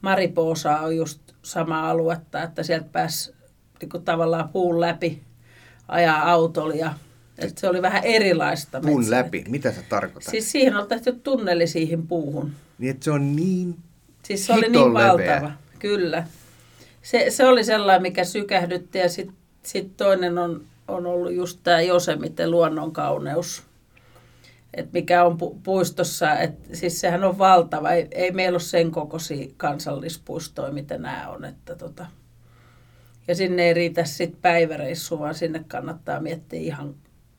Maripoosa 0.00 0.78
on 0.78 0.96
just 0.96 1.20
samaa 1.42 1.90
aluetta, 1.90 2.42
että 2.42 2.62
sieltä 2.62 2.88
pääsi 2.92 3.34
niin 3.80 3.88
kuin 3.88 4.04
tavallaan 4.04 4.48
puun 4.48 4.80
läpi 4.80 5.22
ajaa 5.88 6.30
autolla 6.30 6.74
ja 6.74 6.94
että 7.38 7.60
se 7.60 7.68
oli 7.68 7.82
vähän 7.82 8.04
erilaista. 8.04 8.80
Puun 8.80 9.00
metsä. 9.00 9.10
läpi, 9.10 9.44
mitä 9.48 9.72
se 9.72 9.82
tarkoittaa? 9.88 10.30
Siis 10.30 10.52
siihen 10.52 10.76
on 10.76 10.88
tehty 10.88 11.12
tunneli 11.12 11.66
siihen 11.66 12.06
puuhun. 12.06 12.52
Niin, 12.78 12.90
että 12.90 13.04
se 13.04 13.10
on 13.10 13.36
niin 13.36 13.76
Siis 14.28 14.46
se 14.46 14.52
oli 14.52 14.68
niin 14.68 14.94
valtava, 14.94 15.52
kyllä. 15.78 16.26
Se, 17.02 17.26
se 17.28 17.46
oli 17.46 17.64
sellainen, 17.64 18.02
mikä 18.02 18.24
sykähdytti 18.24 18.98
ja 18.98 19.08
sitten 19.08 19.36
sit 19.62 19.96
toinen 19.96 20.38
on, 20.38 20.64
on 20.88 21.06
ollut 21.06 21.32
just 21.32 21.60
tämä 21.62 21.80
Josemite 21.80 22.50
luonnon 22.50 22.92
kauneus 22.92 23.62
että 24.74 24.92
mikä 24.92 25.24
on 25.24 25.38
pu- 25.42 25.58
puistossa, 25.62 26.38
että 26.38 26.76
siis 26.76 27.00
sehän 27.00 27.24
on 27.24 27.38
valtava, 27.38 27.90
ei, 27.90 28.08
ei 28.10 28.30
meillä 28.30 28.54
ole 28.54 28.60
sen 28.60 28.90
kokoisia 28.90 29.50
kansallispuistoja, 29.56 30.72
mitä 30.72 30.98
nämä 30.98 31.28
on, 31.28 31.44
että 31.44 31.76
tota, 31.76 32.06
ja 33.28 33.34
sinne 33.34 33.62
ei 33.62 33.74
riitä 33.74 34.04
sitten 34.04 34.40
päiväreissu, 34.42 35.18
vaan 35.18 35.34
sinne 35.34 35.64
kannattaa 35.68 36.20
miettiä 36.20 36.60
ihan 36.60 36.94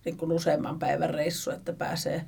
niin 0.05 0.17
kuin 0.17 0.31
useamman 0.31 0.79
päivän 0.79 1.09
reissu, 1.09 1.51
että 1.51 1.73
pääsee. 1.73 2.25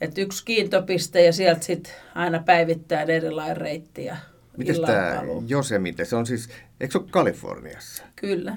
että 0.00 0.20
yksi 0.20 0.44
kiintopiste 0.44 1.24
ja 1.24 1.32
sieltä 1.32 1.62
sitten 1.62 1.92
aina 2.14 2.42
päivittäin 2.46 3.10
erilainen 3.10 3.56
reitti 3.56 4.04
ja 4.04 4.16
Miten 4.60 4.86
tämä 4.86 5.22
Josemite, 5.46 6.04
se 6.04 6.16
on 6.16 6.26
siis, 6.26 6.48
eikö 6.80 6.92
se 6.92 6.98
ole 6.98 7.06
Kaliforniassa? 7.10 8.04
Kyllä. 8.16 8.56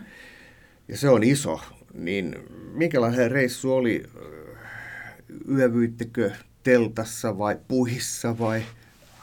Ja 0.87 0.97
se 0.97 1.09
on 1.09 1.23
iso, 1.23 1.61
niin 1.93 2.35
minkälainen 2.73 3.31
reissu 3.31 3.73
oli 3.73 4.03
yövyittekö 5.51 6.31
teltassa 6.63 7.37
vai 7.37 7.57
puhissa 7.67 8.39
vai? 8.39 8.61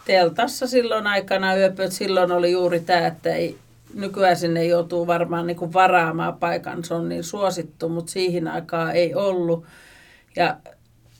Teltassa 0.04 0.66
silloin 0.66 1.06
aikana 1.06 1.56
yöpöt. 1.56 1.92
Silloin 1.92 2.32
oli 2.32 2.52
juuri 2.52 2.80
tämä, 2.80 3.06
että 3.06 3.34
ei, 3.34 3.58
nykyään 3.94 4.36
sinne 4.36 4.64
joutuu 4.64 5.06
varmaan 5.06 5.46
niin 5.46 5.56
kuin 5.56 5.72
varaamaan 5.72 6.36
paikan. 6.36 6.84
Se 6.84 6.94
on 6.94 7.08
niin 7.08 7.24
suosittu, 7.24 7.88
mutta 7.88 8.12
siihen 8.12 8.48
aikaan 8.48 8.92
ei 8.92 9.14
ollut. 9.14 9.64
Ja 10.36 10.56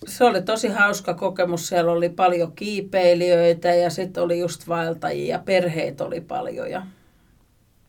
se 0.07 0.25
oli 0.25 0.43
tosi 0.43 0.69
hauska 0.69 1.15
kokemus. 1.15 1.69
Siellä 1.69 1.93
oli 1.93 2.09
paljon 2.09 2.53
kiipeilijöitä 2.53 3.75
ja 3.75 3.91
sitten 3.91 4.23
oli 4.23 4.39
just 4.39 4.69
vaeltajia. 4.69 5.39
Perheet 5.39 6.01
oli 6.01 6.21
paljon. 6.21 6.71
Ja... 6.71 6.87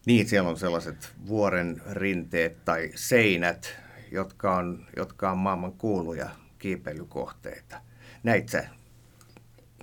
Niin, 0.06 0.28
siellä 0.28 0.50
on 0.50 0.58
sellaiset 0.58 1.14
vuoren 1.28 1.82
rinteet 1.92 2.66
tai 2.66 2.92
seinät, 2.96 3.76
jotka 4.12 4.56
on, 4.56 4.86
jotka 4.96 5.32
on 5.32 5.38
maailman 5.38 5.74
kuuluja 5.74 6.30
kiipeilykohteita. 6.60 7.82
Näit 8.24 8.50
sä 8.50 8.68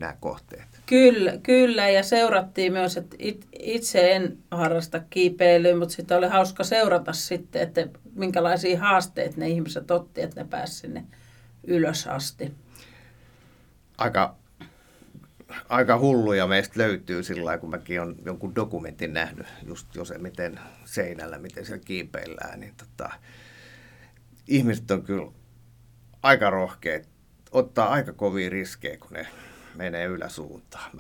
nämä 0.01 0.17
kohteet? 0.21 0.69
Kyllä, 0.87 1.33
kyllä 1.43 1.89
ja 1.89 2.03
seurattiin 2.03 2.73
myös, 2.73 2.97
että 2.97 3.17
itse 3.59 4.13
en 4.13 4.39
harrasta 4.51 5.01
kiipeilyä, 5.11 5.77
mutta 5.77 5.95
sitten 5.95 6.19
oli 6.19 6.29
hauska 6.29 6.65
seurata 6.65 7.13
sitten, 7.13 7.63
että 7.63 7.89
minkälaisia 8.15 8.81
haasteita 8.81 9.41
ne 9.41 9.49
ihmiset 9.49 9.91
otti, 9.91 10.23
että 10.23 10.43
ne 10.43 10.49
pääsivät 10.51 10.81
sinne 10.81 11.05
ylös 11.67 12.07
asti. 12.07 12.55
Aika, 13.99 14.37
aika 15.69 15.99
hulluja 15.99 16.47
meistä 16.47 16.75
löytyy 16.77 17.23
sillä 17.23 17.45
lailla, 17.45 17.61
kun 17.61 17.71
mäkin 17.71 18.01
olen 18.01 18.17
jonkun 18.25 18.55
dokumentin 18.55 19.13
nähnyt, 19.13 19.47
just 19.67 19.95
jo 19.95 20.05
se, 20.05 20.19
miten 20.19 20.61
seinällä, 20.85 21.39
miten 21.39 21.67
siellä 21.67 21.85
kiipeillään, 21.85 22.61
niin 22.61 22.75
tota, 22.77 23.11
ihmiset 24.49 24.91
on 24.91 25.03
kyllä 25.03 25.33
aika 26.23 26.51
rohkeita, 26.51 27.09
ottaa 27.51 27.89
aika 27.89 28.13
kovia 28.13 28.51
riskejä, 28.51 28.97
kun 28.97 29.13
ne 29.13 29.27
menee 29.75 30.05
yläsuuntaan 30.05 30.99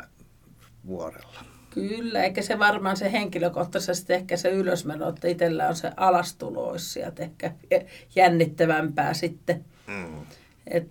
vuorella. 0.87 1.45
Kyllä, 1.71 2.23
eikä 2.23 2.43
se 2.43 2.59
varmaan 2.59 2.97
se 2.97 3.13
henkilökohtaisesti 3.13 4.13
ehkä 4.13 4.37
se 4.37 4.51
ylösmeno, 4.51 5.09
että 5.09 5.29
itsellä 5.29 5.69
on 5.69 5.77
se 5.77 5.93
alastulo 5.97 6.69
olisi 6.69 6.89
sieltä 6.89 7.23
ehkä 7.23 7.53
jännittävämpää 8.15 9.15
sitten. 9.15 9.65
Mm. 9.87 10.27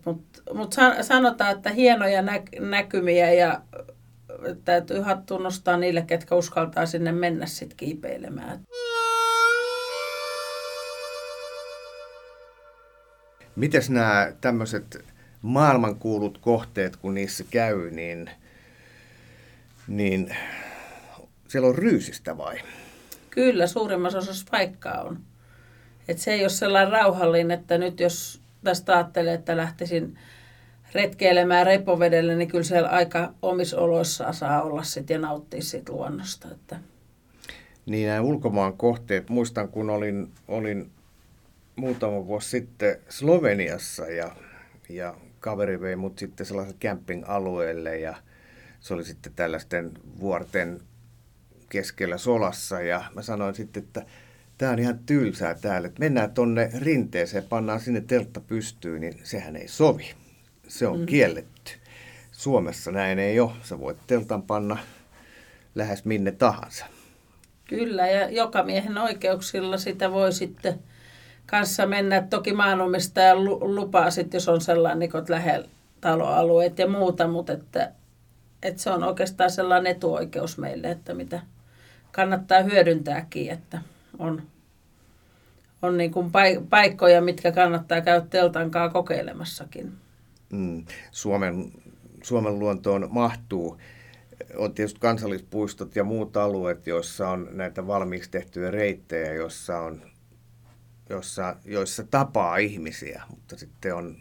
Mutta 0.05 0.41
mut 0.53 0.75
sanotaan, 1.01 1.51
että 1.51 1.69
hienoja 1.69 2.21
nä- 2.21 2.41
näkymiä 2.59 3.33
ja 3.33 3.61
täytyy 4.65 5.03
tunnustaa 5.25 5.77
niille, 5.77 6.01
ketkä 6.01 6.35
uskaltaa 6.35 6.85
sinne 6.85 7.11
mennä 7.11 7.45
sitten 7.45 7.77
kiipeilemään. 7.77 8.59
Mites 13.55 13.89
nämä 13.89 14.31
tämmöiset 14.41 15.05
maailmankuulut 15.41 16.37
kohteet, 16.37 16.95
kun 16.95 17.13
niissä 17.13 17.43
käy, 17.49 17.89
niin, 17.91 18.29
niin 19.87 20.35
siellä 21.47 21.67
on 21.67 21.75
ryysistä 21.75 22.37
vai? 22.37 22.59
Kyllä, 23.29 23.67
suurimmassa 23.67 24.17
osassa 24.17 24.45
paikkaa 24.51 25.01
on. 25.01 25.19
Et 26.07 26.17
se 26.17 26.33
ei 26.33 26.41
ole 26.41 26.49
sellainen 26.49 26.91
rauhallinen, 26.91 27.59
että 27.59 27.77
nyt 27.77 27.99
jos 27.99 28.41
tästä 28.67 28.93
ajattelee, 28.93 29.33
että 29.33 29.57
lähtisin 29.57 30.17
retkeilemään 30.93 31.65
repovedelle, 31.65 32.35
niin 32.35 32.47
kyllä 32.47 32.63
siellä 32.63 32.89
aika 32.89 33.33
omissa 33.41 33.77
oloissa 33.77 34.33
saa 34.33 34.61
olla 34.61 34.83
sit 34.83 35.09
ja 35.09 35.19
nauttia 35.19 35.61
siitä 35.61 35.91
luonnosta. 35.91 36.47
Että. 36.51 36.79
Niin 37.85 38.07
nämä 38.07 38.21
ulkomaan 38.21 38.77
kohteet, 38.77 39.29
muistan 39.29 39.69
kun 39.69 39.89
olin, 39.89 40.31
olin 40.47 40.91
muutama 41.75 42.25
vuosi 42.25 42.49
sitten 42.49 42.99
Sloveniassa 43.09 44.07
ja, 44.07 44.35
ja 44.89 45.15
kaveri 45.39 45.81
vei 45.81 45.95
mut 45.95 46.19
sitten 46.19 46.45
sellaiselle 46.45 46.79
camping-alueelle 46.79 47.97
ja 47.97 48.15
se 48.79 48.93
oli 48.93 49.03
sitten 49.03 49.33
tällaisten 49.35 49.91
vuorten 50.19 50.81
keskellä 51.69 52.17
solassa 52.17 52.81
ja 52.81 53.03
mä 53.15 53.21
sanoin 53.21 53.55
sitten, 53.55 53.83
että 53.83 54.05
tämä 54.57 54.71
on 54.71 54.79
ihan 54.79 54.99
tylsää 55.05 55.55
täällä, 55.55 55.87
että 55.87 55.99
mennään 55.99 56.31
tonne 56.31 56.69
rinteeseen, 56.79 57.43
pannaan 57.43 57.79
sinne 57.79 58.01
teltta 58.01 58.39
pystyyn, 58.39 59.01
niin 59.01 59.19
sehän 59.23 59.55
ei 59.55 59.67
sovi. 59.67 60.13
Se 60.67 60.87
on 60.87 60.99
mm. 60.99 61.05
kielletty. 61.05 61.71
Suomessa 62.31 62.91
näin 62.91 63.19
ei 63.19 63.39
ole. 63.39 63.51
Sä 63.63 63.79
voit 63.79 63.97
teltan 64.07 64.41
panna 64.41 64.77
lähes 65.75 66.05
minne 66.05 66.31
tahansa. 66.31 66.85
Kyllä, 67.65 68.07
ja 68.07 68.29
joka 68.29 68.63
miehen 68.63 68.97
oikeuksilla 68.97 69.77
sitä 69.77 70.11
voi 70.11 70.33
sitten 70.33 70.79
kanssa 71.45 71.85
mennä. 71.85 72.21
Toki 72.21 72.53
maanomistaja 72.53 73.35
lupaa 73.61 74.11
sitten, 74.11 74.37
jos 74.37 74.49
on 74.49 74.61
sellainen 74.61 74.99
niin 74.99 75.23
lähellä 75.29 75.67
taloalueet 76.01 76.79
ja 76.79 76.87
muuta, 76.87 77.27
mutta 77.27 77.53
että, 77.53 77.91
että 78.63 78.81
se 78.81 78.89
on 78.89 79.03
oikeastaan 79.03 79.51
sellainen 79.51 79.91
etuoikeus 79.91 80.57
meille, 80.57 80.91
että 80.91 81.13
mitä 81.13 81.41
kannattaa 82.11 82.61
hyödyntääkin, 82.61 83.51
että 83.51 83.81
on, 84.19 84.41
on 85.81 85.97
niin 85.97 86.11
kuin 86.11 86.31
paikkoja, 86.69 87.21
mitkä 87.21 87.51
kannattaa 87.51 88.01
käydä 88.01 88.25
teltankaa 88.29 88.89
kokeilemassakin. 88.89 89.93
Mm. 90.53 90.85
Suomen, 91.11 91.71
Suomen 92.23 92.59
luontoon 92.59 93.07
mahtuu 93.11 93.77
on 94.55 94.73
tietysti 94.73 94.99
kansallispuistot 94.99 95.95
ja 95.95 96.03
muut 96.03 96.37
alueet, 96.37 96.87
joissa 96.87 97.29
on 97.29 97.47
näitä 97.51 97.87
valmiiksi 97.87 98.31
tehtyjä 98.31 98.71
reittejä, 98.71 99.33
joissa 99.33 99.79
on 99.79 100.01
jossa, 101.09 101.55
joissa 101.65 102.03
tapaa 102.03 102.57
ihmisiä, 102.57 103.23
mutta 103.29 103.57
sitten 103.57 103.95
on, 103.95 104.17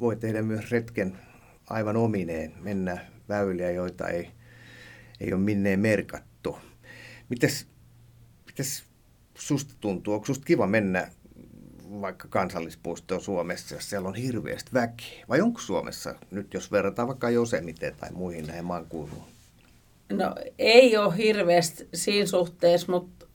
voi 0.00 0.16
tehdä 0.16 0.42
myös 0.42 0.70
retken 0.70 1.18
aivan 1.70 1.96
omineen, 1.96 2.52
mennä 2.60 2.98
väyliä, 3.28 3.70
joita 3.70 4.08
ei, 4.08 4.30
ei 5.20 5.32
ole 5.32 5.40
minneen 5.40 5.80
merkattu. 5.80 6.58
Mites, 7.28 7.66
mites 8.46 8.84
susta 9.36 9.74
tuntuu, 9.80 10.14
onko 10.14 10.26
susta 10.26 10.44
kiva 10.44 10.66
mennä 10.66 11.10
vaikka 12.00 12.28
kansallispuistoon 12.28 13.20
Suomessa, 13.20 13.74
jos 13.74 13.90
siellä 13.90 14.08
on 14.08 14.14
hirveästi 14.14 14.70
väkeä? 14.74 15.24
Vai 15.28 15.40
onko 15.40 15.60
Suomessa, 15.60 16.14
nyt 16.30 16.54
jos 16.54 16.72
verrataan 16.72 17.08
vaikka 17.08 17.30
Josemiteen 17.30 17.94
tai 18.00 18.10
muihin 18.12 18.46
näihin 18.46 18.64
maankuuluun? 18.64 19.24
No 20.12 20.34
ei 20.58 20.96
ole 20.96 21.16
hirveästi 21.16 21.88
siinä 21.94 22.26
suhteessa, 22.26 22.92
mutta 22.92 23.26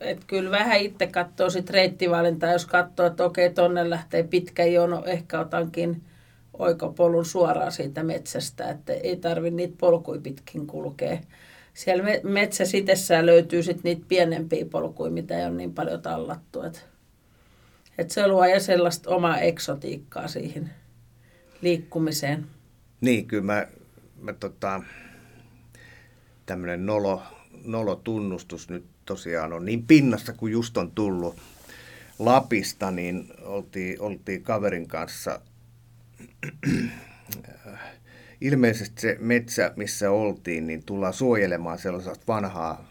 että 0.00 0.24
kyllä 0.26 0.50
vähän 0.50 0.80
itse 0.80 1.06
katsoo 1.06 1.50
sit 1.50 1.70
reittivalintaa, 1.70 2.52
jos 2.52 2.66
katsoo, 2.66 3.06
että 3.06 3.24
okei, 3.24 3.50
tonne 3.50 3.90
lähtee 3.90 4.22
pitkä 4.22 4.64
jono, 4.64 5.04
ehkä 5.04 5.40
otankin 5.40 6.02
oikopolun 6.58 7.24
suoraan 7.24 7.72
siitä 7.72 8.02
metsästä, 8.02 8.70
että 8.70 8.92
ei 8.92 9.16
tarvi 9.16 9.50
niitä 9.50 9.74
polkuja 9.78 10.20
pitkin 10.20 10.66
kulkea. 10.66 11.18
Siellä 11.74 12.04
metsä 12.22 12.64
itsessään 12.74 13.26
löytyy 13.26 13.62
sitten 13.62 13.82
niitä 13.84 14.04
pienempiä 14.08 14.64
polkuja, 14.64 15.10
mitä 15.10 15.38
ei 15.38 15.44
ole 15.44 15.54
niin 15.54 15.74
paljon 15.74 16.02
tallattu. 16.02 16.62
Että 16.62 16.80
et 17.98 18.10
se 18.10 18.28
luo 18.28 18.44
ja 18.44 18.60
sellaista 18.60 19.10
omaa 19.10 19.38
eksotiikkaa 19.38 20.28
siihen 20.28 20.70
liikkumiseen. 21.62 22.46
Niin, 23.00 23.26
kyllä 23.26 23.42
mä, 23.42 23.66
mä 24.20 24.32
tota, 24.32 24.82
tämmöinen 26.46 26.86
nolo, 26.86 27.22
nolo 27.64 27.96
tunnustus 27.96 28.68
nyt 28.68 28.84
tosiaan 29.04 29.52
on 29.52 29.64
niin 29.64 29.86
pinnassa 29.86 30.32
kuin 30.32 30.52
just 30.52 30.76
on 30.76 30.90
tullut 30.90 31.36
Lapista, 32.18 32.90
niin 32.90 33.26
oltiin, 33.42 34.00
oltiin 34.00 34.42
kaverin 34.42 34.88
kanssa 34.88 35.40
ilmeisesti 38.40 39.00
se 39.00 39.16
metsä, 39.20 39.72
missä 39.76 40.10
oltiin, 40.10 40.66
niin 40.66 40.84
tullaan 40.84 41.12
suojelemaan 41.14 41.78
sellaista 41.78 42.26
vanhaa, 42.28 42.88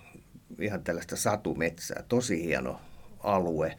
ihan 0.60 0.84
tällaista 0.84 1.16
satumetsää. 1.16 2.04
Tosi 2.08 2.44
hieno 2.44 2.82
alue. 3.20 3.78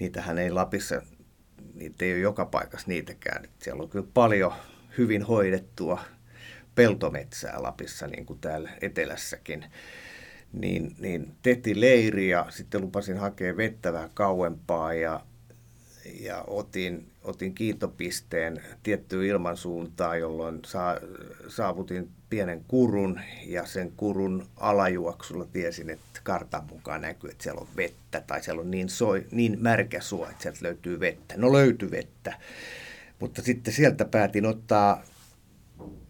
Niitähän 0.00 0.38
ei 0.38 0.50
Lapissa, 0.50 1.02
niitä 1.74 2.04
ei 2.04 2.12
ole 2.12 2.20
joka 2.20 2.46
paikassa 2.46 2.88
niitäkään. 2.88 3.44
Siellä 3.58 3.82
on 3.82 3.88
kyllä 3.88 4.06
paljon 4.14 4.52
hyvin 4.98 5.22
hoidettua 5.22 6.00
peltometsää 6.74 7.62
Lapissa, 7.62 8.06
niin 8.06 8.26
kuin 8.26 8.38
täällä 8.38 8.70
etelässäkin 8.80 9.64
niin, 10.52 10.96
niin 10.98 11.34
tehtiin 11.42 11.80
leiri 11.80 12.28
ja 12.28 12.46
sitten 12.50 12.80
lupasin 12.80 13.18
hakea 13.18 13.56
vettä 13.56 13.92
vähän 13.92 14.10
kauempaa 14.14 14.94
ja, 14.94 15.20
ja 16.20 16.44
otin, 16.46 17.11
otin 17.24 17.54
kiitopisteen 17.54 18.62
tiettyyn 18.82 19.26
ilmansuuntaan, 19.26 20.20
jolloin 20.20 20.60
sa, 20.66 21.00
saavutin 21.48 22.08
pienen 22.30 22.64
kurun 22.68 23.20
ja 23.46 23.66
sen 23.66 23.92
kurun 23.96 24.46
alajuoksulla 24.56 25.44
tiesin, 25.44 25.90
että 25.90 26.20
kartan 26.22 26.64
mukaan 26.70 27.00
näkyy, 27.00 27.30
että 27.30 27.42
siellä 27.42 27.60
on 27.60 27.68
vettä 27.76 28.20
tai 28.26 28.42
siellä 28.42 28.60
on 28.60 28.70
niin, 28.70 28.88
soi, 28.88 29.26
niin 29.30 29.58
märkä 29.60 30.00
suo, 30.00 30.28
että 30.30 30.42
sieltä 30.42 30.58
löytyy 30.62 31.00
vettä. 31.00 31.34
No 31.36 31.52
löytyi 31.52 31.90
vettä, 31.90 32.38
mutta 33.20 33.42
sitten 33.42 33.74
sieltä 33.74 34.04
päätin 34.04 34.46
ottaa 34.46 35.02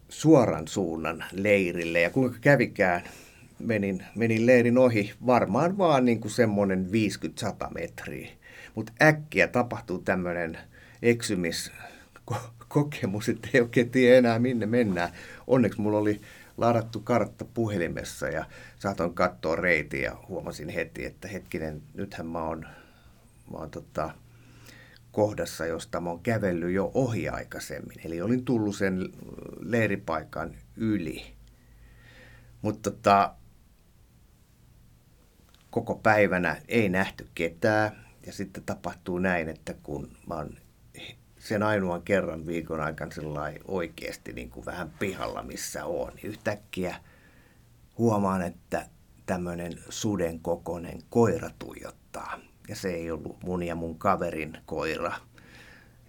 suoran 0.09 0.67
suunnan 0.67 1.23
leirille 1.31 2.01
ja 2.01 2.09
kuinka 2.09 2.37
kävikään– 2.41 3.03
menin, 3.59 4.03
menin 4.15 4.45
leirin 4.45 4.77
ohi 4.77 5.13
varmaan 5.25 5.77
vaan 5.77 6.05
niin 6.05 6.19
kuin 6.19 6.31
semmoinen 6.31 6.87
50-100 7.67 7.73
metriä. 7.73 8.29
Mutta 8.75 8.93
äkkiä 9.01 9.47
tapahtuu 9.47 9.99
tämmöinen 9.99 10.57
eksymiskokemus, 11.03 13.29
että 13.29 13.49
ei 13.53 13.61
oikein 13.61 13.89
tiedä 13.89 14.17
enää 14.17 14.39
minne 14.39 14.65
mennään. 14.65 15.09
Onneksi 15.47 15.81
mulla 15.81 15.97
oli 15.97 16.21
ladattu 16.57 16.99
kartta 16.99 17.45
puhelimessa 17.45 18.27
ja 18.27 18.45
saatoin 18.79 19.13
katsoa 19.13 19.55
reitin 19.55 20.01
ja 20.01 20.17
huomasin 20.27 20.69
heti, 20.69 21.05
että 21.05 21.27
hetkinen, 21.27 21.81
nythän 21.93 22.27
mä 22.27 22.43
oon, 22.43 22.65
mä 23.51 23.57
oon 23.57 23.71
tota, 23.71 24.09
kohdassa, 25.11 25.65
josta 25.65 26.01
mä 26.01 26.09
oon 26.09 26.19
kävellyt 26.19 26.73
jo 26.73 26.91
ohi 26.93 27.29
aikaisemmin. 27.29 27.97
Eli 28.05 28.21
olin 28.21 28.45
tullut 28.45 28.75
sen 28.75 29.09
leiripaikan 29.59 30.55
yli. 30.77 31.33
Mutta 32.61 32.91
tota, 32.91 33.35
koko 35.69 35.95
päivänä 35.95 36.61
ei 36.67 36.89
nähty 36.89 37.27
ketään. 37.35 38.03
Ja 38.25 38.33
sitten 38.33 38.63
tapahtuu 38.63 39.19
näin, 39.19 39.49
että 39.49 39.75
kun 39.83 40.11
mä 40.27 40.35
oon 40.35 40.49
sen 41.39 41.63
ainoan 41.63 42.01
kerran 42.01 42.47
viikon 42.47 42.79
aikana 42.79 43.11
oikeasti 43.67 44.33
niin 44.33 44.49
kuin 44.49 44.65
vähän 44.65 44.93
pihalla, 44.99 45.43
missä 45.43 45.85
on. 45.85 46.11
Yhtäkkiä 46.23 46.95
huomaan, 47.97 48.41
että 48.41 48.85
tämmöinen 49.25 49.73
suden 49.89 50.39
kokoinen 50.39 51.03
koira 51.09 51.49
tuijottaa. 51.59 52.39
Ja 52.67 52.75
se 52.75 52.89
ei 52.89 53.11
ollut 53.11 53.43
mun 53.43 53.63
ja 53.63 53.75
mun 53.75 53.99
kaverin 53.99 54.57
koira. 54.65 55.13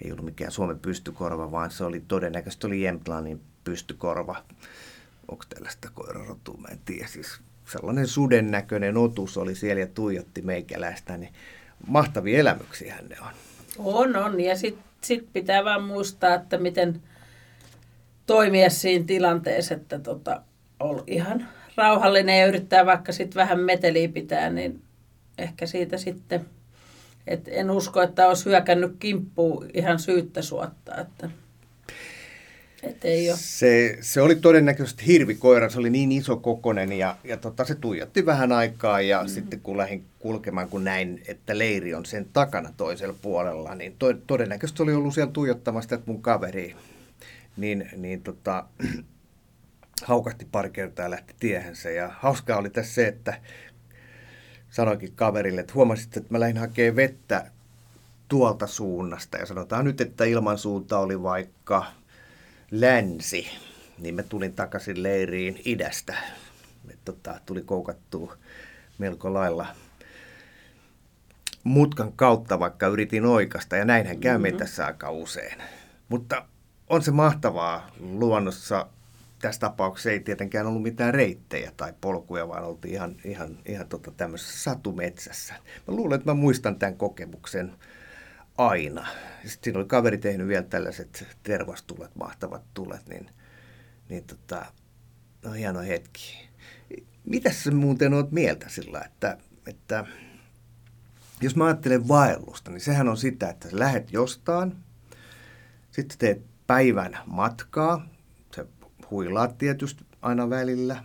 Ei 0.05 0.12
ollut 0.12 0.25
mikään 0.25 0.53
Suomen 0.53 0.79
pystykorva, 0.79 1.51
vaan 1.51 1.70
se 1.70 1.85
oli 1.85 2.01
todennäköisesti 2.09 2.66
oli 2.66 2.83
Jämtlandin 2.83 3.40
pystykorva. 3.64 4.44
Onko 5.29 5.44
tällaista 5.49 5.90
koirarotua? 5.94 6.61
Mä 6.61 6.68
en 6.68 6.81
tiedä. 6.85 7.07
Siis 7.07 7.40
sellainen 7.73 8.07
suden 8.07 8.51
näköinen 8.51 8.97
otus 8.97 9.37
oli 9.37 9.55
siellä 9.55 9.81
ja 9.81 9.87
tuijotti 9.87 10.42
meikäläistä. 10.42 11.16
Niin 11.16 11.35
mahtavia 11.87 12.38
elämyksiä 12.38 12.97
ne 13.09 13.16
on. 13.20 13.33
On, 13.78 14.16
on. 14.16 14.40
Ja 14.40 14.56
sitten 14.56 14.84
sit 15.00 15.32
pitää 15.32 15.64
vaan 15.64 15.82
muistaa, 15.82 16.34
että 16.34 16.58
miten 16.58 17.02
toimia 18.26 18.70
siinä 18.70 19.04
tilanteessa, 19.06 19.74
että 19.74 19.98
tota, 19.98 20.42
on 20.80 21.04
ihan 21.06 21.48
rauhallinen 21.76 22.40
ja 22.40 22.46
yrittää 22.46 22.87
vaikka 22.87 23.12
sitten 23.12 23.40
vähän 23.40 23.60
meteliä 23.60 24.08
pitää, 24.08 24.50
niin 24.50 24.82
ehkä 25.38 25.66
siitä 25.66 25.98
sitten, 25.98 26.46
että 27.26 27.50
en 27.50 27.70
usko, 27.70 28.02
että 28.02 28.28
olisi 28.28 28.44
hyökännyt 28.44 28.96
kimppuun 28.98 29.70
ihan 29.74 29.98
syyttä 29.98 30.42
suottaa, 30.42 31.00
että 31.00 31.30
et 32.85 33.05
ei 33.05 33.31
ole. 33.31 33.38
Se, 33.38 33.99
se 34.01 34.20
oli 34.20 34.37
todennäköisesti 34.37 35.07
hirvikoira, 35.07 35.68
se 35.68 35.79
oli 35.79 35.90
niin 35.90 36.12
iso 36.12 36.37
kokonen 36.37 36.92
ja, 36.92 37.16
ja 37.25 37.37
tota, 37.37 37.64
se 37.64 37.75
tuijotti 37.75 38.27
vähän 38.27 38.53
aikaa 38.53 39.01
ja 39.01 39.23
mm. 39.23 39.29
sitten 39.29 39.61
kun 39.61 39.77
lähdin 39.77 40.05
kulkemaan, 40.18 40.68
kun 40.68 40.85
näin, 40.85 41.23
että 41.29 41.59
leiri 41.59 41.94
on 41.94 42.07
sen 42.07 42.27
takana 42.33 42.70
toisella 42.77 43.14
puolella, 43.23 43.75
niin 43.75 43.94
to, 43.99 44.07
todennäköisesti 44.27 44.83
oli 44.83 44.94
ollut 44.94 45.14
siellä 45.14 45.33
tuijottamassa 45.33 45.94
että 45.94 46.11
mun 46.11 46.23
kaveri, 46.23 46.77
niin, 47.57 47.88
niin 47.97 48.23
tota, 48.23 48.64
haukahti 50.05 50.47
pari 50.53 50.70
kertaa 50.70 51.05
ja 51.05 51.11
lähti 51.11 51.35
tiehensä. 51.40 51.90
Ja 51.90 52.11
hauskaa 52.18 52.59
oli 52.59 52.70
tässä 52.70 52.94
se, 52.94 53.07
että 53.07 53.40
sanoinkin 54.70 55.12
kaverille, 55.12 55.61
että 55.61 55.75
huomasit, 55.75 56.16
että 56.16 56.33
mä 56.35 56.40
lähdin 56.40 56.59
hakemaan 56.59 56.97
vettä 56.97 57.51
tuolta 58.29 58.66
suunnasta. 58.66 59.38
Ja 59.38 59.47
sanotaan 59.47 59.85
nyt, 59.85 60.01
että 60.01 60.25
ilmansuunta 60.25 60.99
oli 60.99 61.23
vaikka 61.23 61.87
länsi, 62.80 63.46
niin 63.98 64.14
mä 64.14 64.22
tulin 64.22 64.52
takaisin 64.52 65.02
leiriin 65.02 65.60
idästä. 65.64 66.14
Me, 66.84 66.94
tota, 67.04 67.40
tuli 67.46 67.62
koukattua 67.62 68.37
melko 68.98 69.34
lailla 69.34 69.66
mutkan 71.64 72.12
kautta, 72.12 72.60
vaikka 72.60 72.87
yritin 72.87 73.24
oikasta, 73.24 73.76
ja 73.76 73.84
näinhän 73.84 74.18
käy 74.18 74.38
mm-hmm. 74.38 74.56
tässä 74.56 74.87
aika 74.87 75.10
usein. 75.10 75.62
Mutta 76.08 76.46
on 76.90 77.02
se 77.02 77.10
mahtavaa 77.10 77.90
luonnossa 78.00 78.87
tässä 79.38 79.60
tapauksessa 79.60 80.10
ei 80.10 80.20
tietenkään 80.20 80.66
ollut 80.66 80.82
mitään 80.82 81.14
reittejä 81.14 81.72
tai 81.76 81.92
polkuja, 82.00 82.48
vaan 82.48 82.64
oltiin 82.64 82.94
ihan, 82.94 83.16
ihan, 83.24 83.58
ihan 83.66 83.88
tota 83.88 84.10
tämmöisessä 84.10 84.70
satumetsässä. 84.70 85.54
Mä 85.88 85.94
luulen, 85.94 86.16
että 86.16 86.30
mä 86.30 86.34
muistan 86.34 86.78
tämän 86.78 86.96
kokemuksen 86.96 87.72
aina. 88.59 89.07
Sitten 89.43 89.64
siinä 89.64 89.79
oli 89.79 89.87
kaveri 89.87 90.19
tehnyt 90.19 90.49
vielä 90.49 90.62
tällaiset 90.62 91.27
tervastulet, 91.43 92.17
mahtavat 92.17 92.62
tulet, 92.75 93.09
niin, 93.09 93.31
niin 94.09 94.25
tota, 94.25 94.67
no 95.45 95.53
hieno 95.53 95.81
hetki. 95.81 96.49
Mitäs 97.25 97.64
sä 97.64 97.71
muuten 97.71 98.14
oot 98.14 98.31
mieltä 98.31 98.69
sillä, 98.69 99.01
että, 99.01 99.38
että 99.67 100.05
jos 101.40 101.57
mä 101.57 101.64
ajattelen 101.64 102.09
vaellusta, 102.09 102.71
niin 102.71 102.81
sehän 102.81 103.09
on 103.09 103.17
sitä, 103.17 103.49
että 103.49 103.71
sä 103.71 103.79
lähet 103.79 104.12
jostain, 104.12 104.77
sitten 105.90 106.19
teet 106.19 106.43
päivän 106.67 107.19
matkaa, 107.27 108.09
huilaat 109.11 109.59
tietysti 109.59 110.05
aina 110.23 110.51
välillä. 110.51 111.05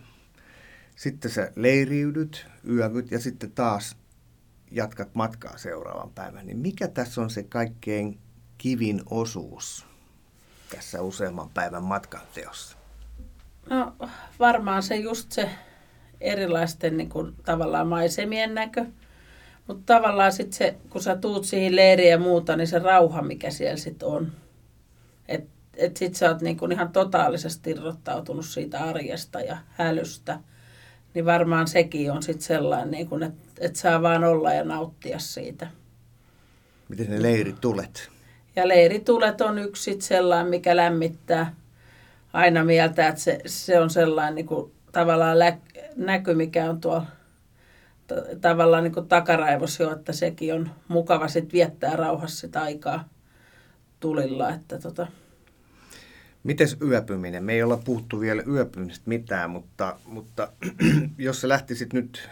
Sitten 0.96 1.30
sä 1.30 1.52
leiriydyt, 1.56 2.46
yövyt 2.68 3.10
ja 3.10 3.20
sitten 3.20 3.52
taas 3.52 3.96
jatkat 4.70 5.14
matkaa 5.14 5.58
seuraavan 5.58 6.10
päivän. 6.10 6.46
Niin 6.46 6.58
mikä 6.58 6.88
tässä 6.88 7.20
on 7.20 7.30
se 7.30 7.42
kaikkein 7.42 8.18
kivin 8.58 9.02
osuus 9.10 9.86
tässä 10.70 11.02
useamman 11.02 11.50
päivän 11.54 11.82
matkan 11.82 12.20
teossa? 12.34 12.76
No 13.70 13.94
varmaan 14.38 14.82
se 14.82 14.96
just 14.96 15.32
se 15.32 15.50
erilaisten 16.20 16.96
niin 16.96 17.08
kuin, 17.08 17.34
tavallaan 17.44 17.86
maisemien 17.86 18.54
näkö. 18.54 18.86
Mutta 19.66 19.94
tavallaan 19.94 20.32
sitten 20.32 20.52
se, 20.52 20.76
kun 20.90 21.02
sä 21.02 21.16
tuut 21.16 21.44
siihen 21.44 21.76
leiriin 21.76 22.10
ja 22.10 22.18
muuta, 22.18 22.56
niin 22.56 22.66
se 22.66 22.78
rauha, 22.78 23.22
mikä 23.22 23.50
siellä 23.50 23.76
sitten 23.76 24.08
on. 24.08 24.32
Että 25.28 25.60
että 25.80 25.98
sit 25.98 26.14
sä 26.14 26.28
oot 26.28 26.40
niinku 26.40 26.66
ihan 26.66 26.92
totaalisesti 26.92 27.70
irrottautunut 27.70 28.44
siitä 28.44 28.84
arjesta 28.84 29.40
ja 29.40 29.58
hälystä, 29.70 30.40
niin 31.14 31.24
varmaan 31.24 31.68
sekin 31.68 32.12
on 32.12 32.22
sitten 32.22 32.42
sellainen, 32.42 32.90
niinku, 32.90 33.16
että 33.16 33.32
et 33.60 33.76
saa 33.76 34.02
vaan 34.02 34.24
olla 34.24 34.52
ja 34.52 34.64
nauttia 34.64 35.18
siitä. 35.18 35.66
Miten 36.88 37.10
ne 37.10 37.22
leiritulet? 37.22 38.08
Ja 38.56 38.68
leiritulet 38.68 39.40
on 39.40 39.58
yksi 39.58 39.82
sit 39.82 40.02
sellainen, 40.02 40.50
mikä 40.50 40.76
lämmittää 40.76 41.54
aina 42.32 42.64
mieltä, 42.64 43.08
että 43.08 43.20
se, 43.20 43.38
se 43.46 43.80
on 43.80 43.90
sellainen 43.90 44.34
niinku, 44.34 44.72
tavallaan 44.92 45.38
lä- 45.38 45.58
näky, 45.96 46.34
mikä 46.34 46.70
on 46.70 46.80
tuolla 46.80 47.06
t- 48.06 48.40
tavallaan 48.40 48.84
niin 48.84 49.08
takaraivos 49.08 49.80
jo, 49.80 49.92
että 49.92 50.12
sekin 50.12 50.54
on 50.54 50.70
mukava 50.88 51.28
sitten 51.28 51.52
viettää 51.52 51.96
rauhassa 51.96 52.36
sitä 52.40 52.62
aikaa 52.62 53.08
tulilla. 54.00 54.50
Että 54.50 54.78
tota, 54.78 55.06
Mites 56.44 56.76
yöpyminen? 56.82 57.44
Me 57.44 57.52
ei 57.52 57.62
olla 57.62 57.76
puhuttu 57.76 58.20
vielä 58.20 58.42
yöpymisestä 58.46 59.08
mitään, 59.08 59.50
mutta, 59.50 59.96
mutta 60.04 60.52
jos 61.18 61.40
sä 61.40 61.48
lähtisit 61.48 61.92
nyt, 61.92 62.28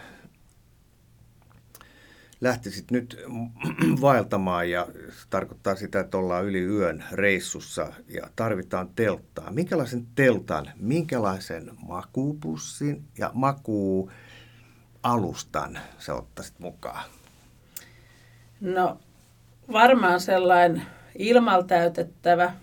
lähtisit 2.41 2.91
nyt 2.91 3.17
vaeltamaan 4.01 4.69
ja 4.69 4.87
se 5.09 5.27
tarkoittaa 5.29 5.75
sitä, 5.75 5.99
että 5.99 6.17
ollaan 6.17 6.45
yli 6.45 6.61
yön 6.61 7.03
reissussa 7.11 7.93
ja 8.07 8.29
tarvitaan 8.35 8.89
telttaa. 8.95 9.51
Minkälaisen 9.51 10.07
teltan, 10.15 10.71
minkälaisen 10.75 11.71
makuupussin 11.87 13.03
ja 13.17 13.31
makuualustan 13.33 15.79
sä 15.99 16.15
ottaisit 16.15 16.59
mukaan? 16.59 17.09
No 18.61 18.99
varmaan 19.71 20.19
sellainen 20.19 20.81
ilmaltäytettävä 21.17 22.53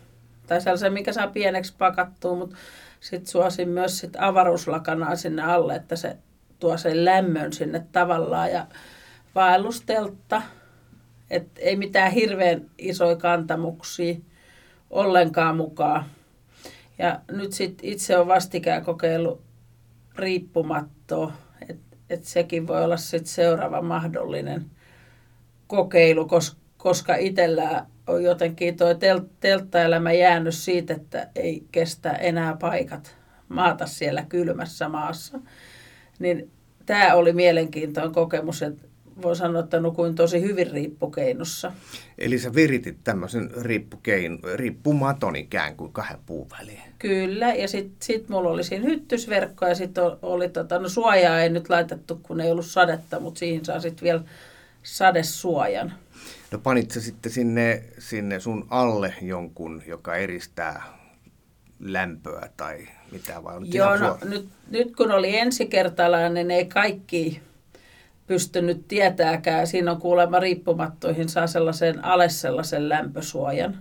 tai 0.47 0.61
sellaisen, 0.61 0.93
mikä 0.93 1.13
saa 1.13 1.27
pieneksi 1.27 1.75
pakattua, 1.79 2.37
mutta 2.37 2.57
sitten 3.01 3.31
suosin 3.31 3.69
myös 3.69 3.99
sit 3.99 4.17
avaruuslakanaa 4.19 5.17
sinne 5.17 5.43
alle, 5.43 5.75
että 5.75 5.97
se 5.97 6.17
tuo 6.59 6.77
sen 6.77 7.05
lämmön 7.05 7.53
sinne 7.53 7.87
tavallaan 7.93 8.51
ja 8.51 8.67
vaellusteltta, 9.35 10.43
että 11.31 11.61
ei 11.61 11.77
mitään 11.77 12.13
hirveän 12.13 12.71
isoja 12.79 13.17
kantamuksia 13.17 14.15
ollenkaan 14.91 15.57
mukaan. 15.57 16.05
Ja 16.99 17.21
nyt 17.31 17.53
sitten 17.53 17.89
itse 17.89 18.19
on 18.19 18.29
vastikään 18.29 18.85
kokeillut 18.85 19.41
riippumattoa, 20.17 21.33
että 21.69 21.97
et 22.11 22.25
sekin 22.25 22.67
voi 22.67 22.85
olla 22.85 22.97
sitten 22.97 23.27
seuraava 23.27 23.83
mahdollinen 23.83 24.71
kokeilu, 25.67 26.27
koska, 26.27 26.61
koska 26.77 27.15
itsellä 27.15 27.87
on 28.07 28.25
jotenkin 28.25 28.77
tuo 28.77 28.95
tel- 28.95 29.29
telttaelämä 29.41 30.13
jäänyt 30.13 30.55
siitä, 30.55 30.95
että 30.95 31.29
ei 31.35 31.65
kestä 31.73 32.13
enää 32.13 32.57
paikat 32.61 33.17
maata 33.49 33.87
siellä 33.87 34.25
kylmässä 34.29 34.89
maassa. 34.89 35.39
Niin 36.19 36.51
tämä 36.87 37.15
oli 37.15 37.33
mielenkiintoinen 37.33 38.13
kokemus, 38.13 38.63
että 38.63 38.89
voi 39.23 39.37
sanoa, 39.37 39.61
että 39.61 39.81
nukuin 39.81 40.15
tosi 40.15 40.43
hyvin 40.43 40.71
riippukeinossa. 40.71 41.73
Eli 42.19 42.39
sä 42.39 42.55
viritit 42.55 42.97
tämmöisen 43.05 43.51
riippukein, 43.61 44.39
riippumaton 44.55 45.37
ikään 45.37 45.77
kuin 45.77 45.93
kahden 45.93 46.21
puun 46.27 46.47
väliin. 46.59 46.83
Kyllä, 46.99 47.55
ja 47.55 47.69
sitten 47.69 47.97
sit 48.03 48.29
mulla 48.29 48.51
oli 48.51 48.65
siinä 48.65 48.85
hyttysverkko 48.85 49.67
ja 49.67 49.75
sitten 49.75 50.05
oli, 50.23 50.49
tota, 50.49 50.79
no 50.79 50.89
suojaa 50.89 51.41
ei 51.41 51.49
nyt 51.49 51.69
laitettu, 51.69 52.21
kun 52.23 52.41
ei 52.41 52.51
ollut 52.51 52.67
sadetta, 52.67 53.21
mutta 53.21 53.39
siihen 53.39 53.65
saa 53.65 53.81
sitten 53.81 54.05
vielä 54.05 54.21
sadesuojan. 54.83 55.93
No 56.53 56.59
panit 56.59 56.91
sä 56.91 57.01
sitten 57.01 57.33
sinne, 57.33 57.83
sinne 57.99 58.41
sun 58.41 58.67
alle 58.71 59.15
jonkun, 59.23 59.83
joka 59.87 60.17
eristää 60.17 60.83
lämpöä 61.81 62.51
tai 62.57 62.89
mitä 63.13 63.45
vai 63.45 63.57
on 63.57 63.73
Joo, 63.73 63.97
no, 63.97 64.19
nyt, 64.25 64.49
nyt 64.71 64.97
kun 64.97 65.13
oli 65.13 65.39
ensikertalainen, 65.39 66.35
niin 66.35 66.51
ei 66.51 66.67
kaikki 66.67 67.41
pystynyt 68.27 68.89
tietääkään. 68.89 69.67
Siinä 69.67 69.91
on 69.91 70.01
kuulemma 70.01 70.41
riippumattoihin 70.41 71.29
saa 71.29 71.47
sellaisen 71.47 72.05
alle 72.05 72.29
sellaisen 72.29 72.89
lämpösuojan. 72.89 73.79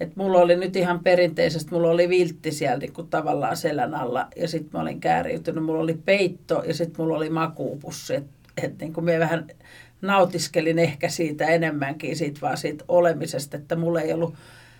Et 0.00 0.16
mulla 0.16 0.38
oli 0.38 0.56
nyt 0.56 0.76
ihan 0.76 1.00
perinteisesti, 1.00 1.70
mulla 1.70 1.90
oli 1.90 2.08
viltti 2.08 2.52
siellä 2.52 2.78
niin 2.78 2.92
kuin 2.92 3.08
tavallaan 3.08 3.56
selän 3.56 3.94
alla 3.94 4.28
ja 4.36 4.48
sitten 4.48 4.70
mä 4.72 4.80
olin 4.82 5.00
kääriytynyt. 5.00 5.64
Mulla 5.64 5.82
oli 5.82 5.98
peitto 6.04 6.62
ja 6.66 6.74
sitten 6.74 7.04
mulla 7.04 7.16
oli 7.16 7.30
makuupussi. 7.30 8.14
Että 8.14 8.38
et, 8.62 8.78
niin 8.78 8.92
kuin 8.92 9.04
me 9.04 9.18
vähän 9.18 9.46
nautiskelin 10.02 10.78
ehkä 10.78 11.08
siitä 11.08 11.46
enemmänkin 11.46 12.16
siitä 12.16 12.40
vaan 12.40 12.56
siitä 12.56 12.84
olemisesta, 12.88 13.56
että 13.56 13.76
mulla 13.76 14.00
ei 14.00 14.12
ollut 14.12 14.34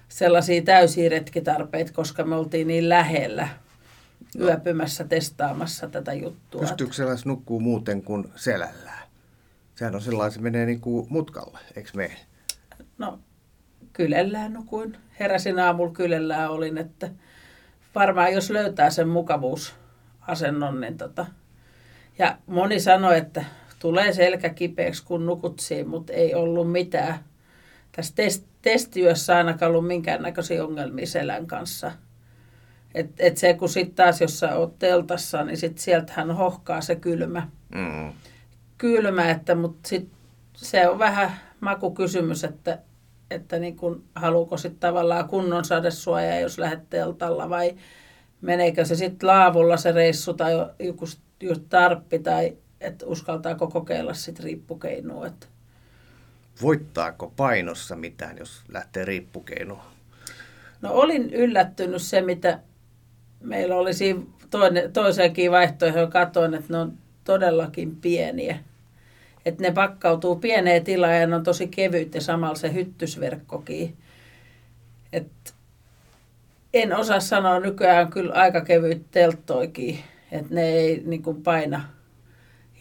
sellaisia 0.08 0.62
täysiä 0.62 1.08
retkitarpeita, 1.08 1.92
koska 1.92 2.24
me 2.24 2.36
oltiin 2.36 2.66
niin 2.66 2.88
lähellä 2.88 3.48
yöpymässä 4.40 5.04
testaamassa 5.04 5.88
tätä 5.88 6.12
juttua. 6.12 6.60
Pystyykö 6.60 6.92
sellaisen 6.92 7.28
nukkuu 7.28 7.60
muuten 7.60 8.02
kuin 8.02 8.32
selällään? 8.36 9.08
Sehän 9.74 9.94
on 9.94 10.00
sellainen, 10.00 10.32
se 10.32 10.40
menee 10.40 10.66
niin 10.66 10.80
kuin 10.80 11.06
mutkalle, 11.10 11.58
eikö 11.76 11.90
me? 11.94 12.10
No, 12.98 13.18
kylellään 13.92 14.52
nukuin. 14.52 14.96
Heräsin 15.20 15.58
aamulla 15.58 15.92
kylellään 15.92 16.50
olin, 16.50 16.78
että 16.78 17.10
varmaan 17.94 18.32
jos 18.32 18.50
löytää 18.50 18.90
sen 18.90 19.08
mukavuusasennon, 19.08 20.80
niin 20.80 20.98
tota. 20.98 21.26
Ja 22.18 22.38
moni 22.46 22.80
sanoi, 22.80 23.18
että 23.18 23.44
tulee 23.78 24.12
selkä 24.12 24.48
kipeäksi, 24.48 25.04
kun 25.04 25.26
nukut 25.26 25.60
siinä, 25.60 25.88
mutta 25.88 26.12
ei 26.12 26.34
ollut 26.34 26.72
mitään. 26.72 27.18
Tässä 27.92 28.14
test, 28.14 28.44
testiyössä 28.62 29.36
ainakaan 29.36 29.70
ollut 29.70 29.86
minkäännäköisiä 29.86 30.64
ongelmia 30.64 31.06
selän 31.06 31.46
kanssa. 31.46 31.92
Et, 32.94 33.10
et 33.18 33.36
se, 33.36 33.54
kun 33.54 33.68
sitten 33.68 33.94
taas, 33.94 34.20
jos 34.20 34.38
sä 34.38 34.56
oot 34.56 34.78
teltassa, 34.78 35.44
niin 35.44 35.56
sit 35.56 35.78
sieltähän 35.78 36.30
hohkaa 36.30 36.80
se 36.80 36.96
kylmä. 36.96 37.48
Mm. 37.74 38.12
Kylmä, 38.78 39.30
että, 39.30 39.54
mutta 39.54 39.88
sit 39.88 40.08
se 40.54 40.88
on 40.88 40.98
vähän 40.98 41.32
makukysymys, 41.60 42.44
että, 42.44 42.78
että 43.30 43.58
niin 43.58 43.76
kun, 43.76 44.04
haluuko 44.14 44.56
sitten 44.56 44.80
tavallaan 44.80 45.28
kunnon 45.28 45.64
sadesuoja, 45.64 46.40
jos 46.40 46.58
lähdet 46.58 46.90
teltalla 46.90 47.50
vai 47.50 47.74
meneekö 48.40 48.84
se 48.84 48.94
sitten 48.94 49.26
laavulla 49.26 49.76
se 49.76 49.92
reissu 49.92 50.34
tai 50.34 50.52
joku 50.78 51.04
just 51.40 51.62
tarppi 51.68 52.18
tai 52.18 52.56
että 52.80 53.06
uskaltaako 53.06 53.66
kokeilla 53.66 54.14
sitten 54.14 54.44
riippukeinua. 54.44 55.26
Että. 55.26 55.46
Voittaako 56.62 57.32
painossa 57.36 57.96
mitään, 57.96 58.38
jos 58.38 58.62
lähtee 58.68 59.04
riippukeinuun? 59.04 59.80
No 60.80 60.92
olin 60.92 61.34
yllättynyt 61.34 62.02
se, 62.02 62.20
mitä 62.20 62.58
meillä 63.40 63.76
oli 63.76 63.94
siinä 63.94 64.20
toinen, 64.50 64.92
toiseenkin 64.92 65.50
vaihtoehtoon. 65.50 66.10
Katoin, 66.10 66.54
että 66.54 66.72
ne 66.72 66.78
on 66.78 66.92
todellakin 67.24 67.96
pieniä. 67.96 68.58
Että 69.44 69.62
ne 69.62 69.70
pakkautuu 69.70 70.36
pieneen 70.36 70.84
tilaan 70.84 71.20
ja 71.20 71.26
ne 71.26 71.36
on 71.36 71.42
tosi 71.42 71.68
kevyt 71.68 72.14
ja 72.14 72.20
samalla 72.20 72.54
se 72.54 72.72
hyttysverkkokin. 72.72 73.96
Et 75.12 75.54
en 76.74 76.96
osaa 76.96 77.20
sanoa, 77.20 77.60
nykyään 77.60 78.10
kyllä 78.10 78.34
aika 78.34 78.60
kevyt 78.60 79.10
telttoikin. 79.10 79.98
Että 80.32 80.54
ne 80.54 80.68
ei 80.68 81.02
niin 81.06 81.22
kuin 81.22 81.42
paina– 81.42 81.84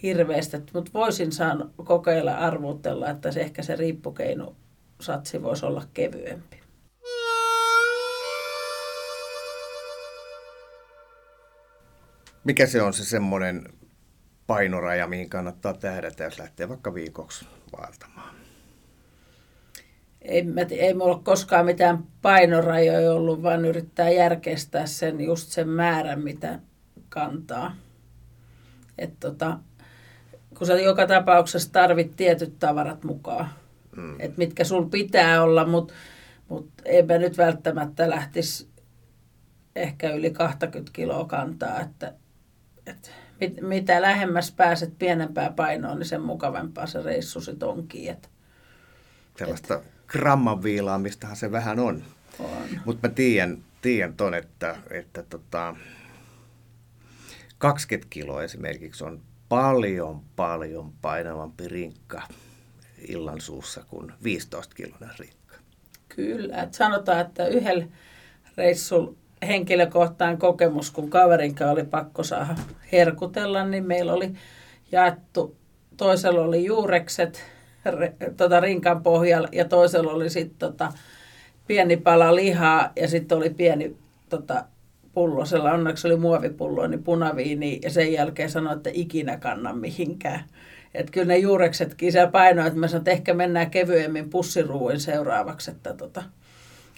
hirveästi, 0.04 0.58
mutta 0.74 0.92
voisin 0.94 1.32
saan 1.32 1.72
kokeilla 1.84 2.34
arvuutella, 2.34 3.10
että 3.10 3.32
se 3.32 3.42
ehkä 3.42 3.64
se 3.64 3.76
riippukeino 3.76 4.56
satsi 5.02 5.44
voisi 5.44 5.66
olla 5.66 5.84
kevyempi. 5.94 6.60
Mikä 12.44 12.68
se 12.68 12.82
on 12.82 12.94
se 12.94 13.06
semmoinen 13.06 13.64
painoraja, 14.48 15.08
mihin 15.08 15.30
kannattaa 15.30 15.74
tähdätä, 15.74 16.24
jos 16.24 16.40
lähtee 16.40 16.70
vaikka 16.70 16.94
viikoksi 16.94 17.46
vaeltamaan? 17.78 18.36
Ei, 20.22 20.46
ei 20.70 20.94
mulla 20.94 21.16
ole 21.16 21.24
koskaan 21.24 21.66
mitään 21.66 22.04
painorajoja 22.22 23.14
ollut, 23.14 23.44
vaan 23.44 23.66
yrittää 23.66 24.10
järkeistää 24.10 24.86
sen 24.86 25.22
just 25.22 25.50
sen 25.50 25.70
määrän, 25.70 26.24
mitä 26.24 26.60
kantaa. 27.10 27.76
Et 28.98 29.20
tota, 29.20 29.60
kun 30.58 30.68
sä 30.68 30.74
joka 30.74 31.08
tapauksessa 31.08 31.72
tarvit 31.72 32.16
tietyt 32.16 32.60
tavarat 32.60 33.04
mukaan, 33.04 33.50
mm. 33.96 34.16
että 34.20 34.38
mitkä 34.38 34.64
sul 34.64 34.86
pitää 34.86 35.44
olla, 35.44 35.66
mutta 35.66 35.94
mut 36.50 36.72
mä 37.08 37.18
nyt 37.18 37.38
välttämättä 37.38 38.10
lähtisi 38.10 38.68
ehkä 39.76 40.10
yli 40.10 40.32
20 40.32 40.92
kiloa 40.94 41.26
kantaa, 41.26 41.82
että, 41.82 42.14
että 42.86 43.10
mit, 43.42 43.62
mitä 43.62 44.02
lähemmäs 44.02 44.52
pääset 44.52 44.98
pienempää 45.00 45.52
painoa, 45.52 45.96
niin 45.96 46.06
sen 46.06 46.22
mukavampaa 46.22 46.86
se 46.86 47.02
reissu 47.02 47.42
sitten 47.42 47.70
onkin. 47.70 48.10
Että, 48.10 48.30
Sellaista 49.38 49.76
et, 49.76 49.82
gramman 50.08 50.64
viilaamistahan 50.64 51.36
se 51.36 51.52
vähän 51.52 51.80
on. 51.80 52.04
on. 52.40 52.80
Mutta 52.86 53.08
mä 53.08 53.14
tiedän, 53.14 53.64
tiedän 53.82 54.14
ton, 54.14 54.34
että, 54.34 54.76
että 54.90 55.24
tota, 55.24 55.76
20 57.58 58.08
kiloa 58.10 58.44
esimerkiksi 58.44 59.04
on 59.04 59.22
paljon, 59.50 60.22
paljon 60.36 60.94
painavampi 61.02 61.68
rinkka 61.68 62.22
illan 63.08 63.42
suussa 63.42 63.84
kuin 63.90 64.12
15 64.24 64.76
kilonen 64.76 65.10
rinkka. 65.20 65.56
Kyllä, 66.10 66.64
että 66.64 66.78
sanotaan, 66.78 67.20
että 67.20 67.48
yhdellä 67.48 67.86
reissulla 68.58 69.14
henkilökohtaan 69.48 70.38
kokemus, 70.38 70.92
kun 70.92 71.10
kaverin 71.10 71.56
oli 71.72 71.84
pakko 71.84 72.24
saada 72.24 72.56
herkutella, 72.92 73.66
niin 73.66 73.86
meillä 73.86 74.14
oli 74.14 74.34
jaettu, 74.92 75.56
toisella 75.98 76.42
oli 76.42 76.66
juurekset 76.66 77.44
tota 78.38 78.60
rinkan 78.60 79.04
pohjalla 79.04 79.48
ja 79.52 79.66
toisella 79.66 80.12
oli 80.12 80.30
sitten 80.30 80.60
tota, 80.60 80.94
pieni 81.68 81.98
pala 81.98 82.36
lihaa 82.36 82.92
ja 82.96 83.08
sitten 83.08 83.38
oli 83.38 83.50
pieni 83.50 83.98
tota, 84.30 84.66
pullosella, 85.18 85.72
onneksi 85.72 86.08
oli 86.08 86.16
muovipullo, 86.16 86.88
niin 86.88 87.04
punaviini 87.04 87.80
ja 87.84 87.90
sen 87.90 88.14
jälkeen 88.14 88.50
sanoi, 88.50 88.76
että 88.76 88.90
ikinä 88.94 89.38
kanna 89.38 89.74
mihinkään. 89.74 90.44
Että 90.94 91.12
kyllä 91.12 91.28
ne 91.28 91.38
juureksetkin 91.38 92.12
siellä 92.12 92.32
painoivat, 92.32 92.68
että 92.68 92.80
mä 92.80 92.88
sanoin, 92.88 93.02
että 93.02 93.12
ehkä 93.12 93.34
mennään 93.34 93.72
kevyemmin 93.72 94.30
pussiruuin 94.30 95.00
seuraavaksi, 95.00 95.72
että 95.72 95.94
tota, 95.94 96.24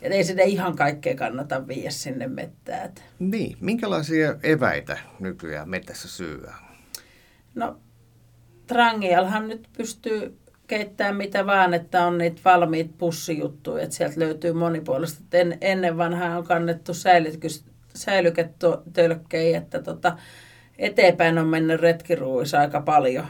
et 0.01 0.11
ei 0.11 0.23
sinne 0.23 0.43
ihan 0.43 0.75
kaikkea 0.75 1.15
kannata 1.15 1.67
viiä 1.67 1.89
sinne 1.91 2.27
mettään. 2.27 2.91
Niin, 3.19 3.57
minkälaisia 3.59 4.35
eväitä 4.43 4.97
nykyään 5.19 5.69
mettässä 5.69 6.07
syyä? 6.07 6.55
No, 7.55 7.77
trangialhan 8.67 9.47
nyt 9.47 9.67
pystyy 9.77 10.37
keittämään 10.67 11.15
mitä 11.15 11.45
vaan, 11.45 11.73
että 11.73 12.05
on 12.05 12.17
niitä 12.17 12.41
valmiit 12.45 12.97
pussijuttuja, 12.97 13.83
että 13.83 13.95
sieltä 13.95 14.19
löytyy 14.19 14.53
monipuolista. 14.53 15.23
En, 15.37 15.57
ennen 15.61 15.97
vanhaa 15.97 16.37
on 16.37 16.43
kannettu 16.43 16.93
säilytys, 16.93 17.68
säilyketölkkejä, 17.93 19.57
että 19.57 19.81
tota, 19.81 20.17
eteenpäin 20.77 21.37
on 21.37 21.47
mennyt 21.47 21.81
retkiruuissa 21.81 22.59
aika 22.59 22.81
paljon. 22.81 23.25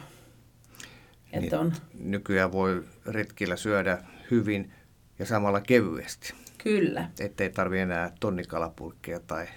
Niin, 1.32 1.56
on. 1.56 1.74
Nykyään 2.00 2.52
voi 2.52 2.84
retkillä 3.06 3.56
syödä 3.56 3.98
hyvin 4.32 4.72
ja 5.20 5.26
samalla 5.26 5.62
kevyesti. 5.62 6.34
Kyllä. 6.64 7.10
Ettei 7.20 7.50
tarvitse 7.50 7.82
enää 7.82 8.12
tonnikalapurkkeja 8.20 9.20
tai 9.20 9.48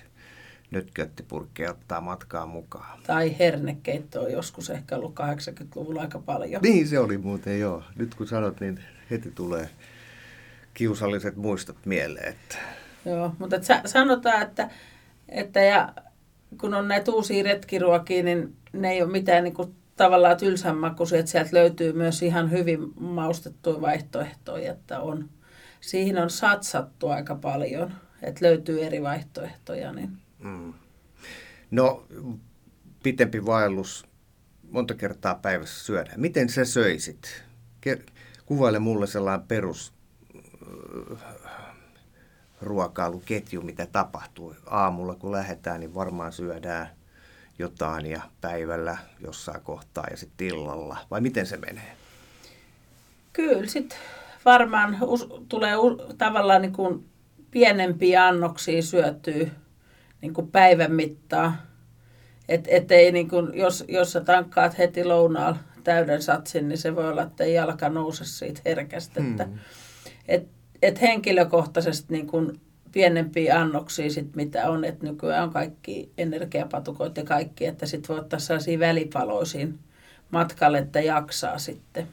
nytköttipurkkeja 0.71 1.71
ottaa 1.71 2.01
matkaan 2.01 2.49
mukaan. 2.49 3.01
Tai 3.07 3.39
hernekeitto 3.39 4.23
on 4.23 4.33
joskus 4.33 4.71
ehkä 4.71 4.97
ollut 4.97 5.15
80-luvulla 5.21 6.01
aika 6.01 6.19
paljon. 6.19 6.63
Niin 6.63 6.89
se 6.89 6.99
oli 6.99 7.19
muuten 7.19 7.61
joo. 7.61 7.83
Nyt 7.97 8.15
kun 8.15 8.27
sanot, 8.27 8.61
niin 8.61 8.85
heti 9.11 9.31
tulee 9.31 9.69
kiusalliset 10.75 11.37
muistot 11.37 11.87
mieleen. 11.87 12.29
Että... 12.29 12.57
Joo, 13.05 13.35
mutta 13.39 13.57
sanotaan, 13.87 14.43
että 14.43 14.71
että 15.35 15.61
ja 15.61 15.93
kun 16.61 16.75
on 16.75 16.89
näitä 16.89 17.13
uusia 17.13 17.45
retkiruokia, 17.45 18.23
niin 18.23 18.57
ne 18.73 18.91
ei 18.91 19.03
ole 19.03 19.13
mitään 19.13 19.45
niin 19.45 19.55
kuin 19.55 19.75
tavallaan 19.97 20.37
tylsän 20.37 20.77
makuisia, 20.77 21.19
että 21.19 21.31
sieltä 21.31 21.51
löytyy 21.53 21.93
myös 21.93 22.23
ihan 22.23 22.51
hyvin 22.51 22.79
maustettuja 23.01 23.81
vaihtoehtoja, 23.81 24.73
että 24.73 25.01
on, 25.01 25.29
siihen 25.81 26.19
on 26.19 26.31
satsattu 26.31 27.09
aika 27.09 27.35
paljon, 27.35 27.95
että 28.23 28.45
löytyy 28.45 28.85
eri 28.85 29.03
vaihtoehtoja. 29.03 29.93
Niin. 29.93 30.11
Mm. 30.39 30.73
No, 31.71 32.07
pitempi 33.03 33.47
vaellus, 33.47 34.07
monta 34.71 34.95
kertaa 34.95 35.35
päivässä 35.35 35.85
syödään. 35.85 36.21
Miten 36.21 36.49
sä 36.49 36.65
söisit? 36.65 37.45
Kuvaile 38.47 38.79
mulle 38.79 39.07
sellainen 39.07 39.47
perus 39.47 39.93
ruokailuketju, 42.63 43.63
mitä 43.63 43.87
tapahtuu. 43.87 44.55
Aamulla 44.67 45.15
kun 45.15 45.33
lähdetään, 45.33 45.81
niin 45.81 45.95
varmaan 45.95 46.33
syödään 46.33 46.89
jotain 47.59 48.07
ja 48.07 48.23
päivällä 48.41 48.99
jossain 49.21 49.61
kohtaa 49.61 50.07
ja 50.11 50.17
sitten 50.17 50.47
illalla. 50.47 50.99
Vai 51.11 51.21
miten 51.21 51.47
se 51.47 51.57
menee? 51.57 51.97
Kyllä, 53.33 53.67
sitten 53.67 53.99
varmaan 54.45 54.99
us, 55.01 55.29
tulee 55.49 55.77
us, 55.77 56.03
tavallaan 56.19 56.63
niin 56.63 56.73
kuin 56.73 57.07
pienempiä 57.51 58.27
annoksia 58.27 58.83
syötyä 58.83 59.47
niin 60.21 60.35
kuin 60.35 60.49
päivän 60.49 60.93
mittaan. 60.93 61.59
Et, 62.49 62.65
et 62.69 62.93
ei 62.93 63.13
niin 63.13 63.29
kuin, 63.29 63.55
jos, 63.55 63.85
jos 63.89 64.13
sä 64.13 64.21
tankkaat 64.21 64.79
heti 64.79 65.05
lounaalla 65.05 65.59
täyden 65.85 66.23
satsin, 66.23 66.69
niin 66.69 66.79
se 66.79 66.97
voi 66.97 67.09
olla, 67.09 67.23
että 67.23 67.45
ei 67.45 67.55
jalka 67.55 67.89
nouse 67.89 68.25
siitä 68.25 68.61
herkästä. 68.65 69.21
Hmm. 69.21 69.31
Että, 69.31 69.49
et, 70.29 70.49
et 70.83 71.01
henkilökohtaisesti 71.01 72.13
niin 72.13 72.27
kuin 72.27 72.61
pienempiä 72.93 73.61
annoksia, 73.61 74.11
sit, 74.11 74.37
mitä 74.37 74.71
on, 74.71 74.85
että 74.85 75.07
nykyään 75.07 75.45
on 75.45 75.53
kaikki 75.53 76.13
energiapatukoit 76.19 77.17
ja 77.17 77.25
kaikki, 77.25 77.67
että 77.67 77.87
sitten 77.87 78.09
voi 78.09 78.19
ottaa 78.19 78.39
sellaisia 78.39 78.79
välipaloisiin 78.79 79.79
matkalle, 80.31 80.79
että 80.79 81.01
jaksaa 81.01 81.59
sitten. 81.59 82.09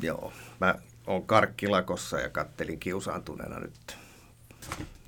Joo, 0.00 0.32
mä 0.60 0.74
oon 1.06 1.26
karkkilakossa 1.26 2.20
ja 2.20 2.28
kattelin 2.28 2.78
kiusaantuneena 2.78 3.60
nyt 3.60 3.96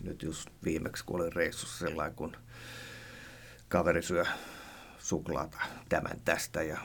nyt 0.01 0.22
just 0.22 0.49
viimeksi, 0.64 1.05
kun 1.05 1.20
olin 1.20 1.32
reissussa 1.32 1.86
sellainen, 1.86 2.16
kun 2.16 2.36
kaveri 3.68 4.03
syö 4.03 4.24
suklaata 4.99 5.59
tämän 5.88 6.20
tästä 6.24 6.62
ja 6.62 6.78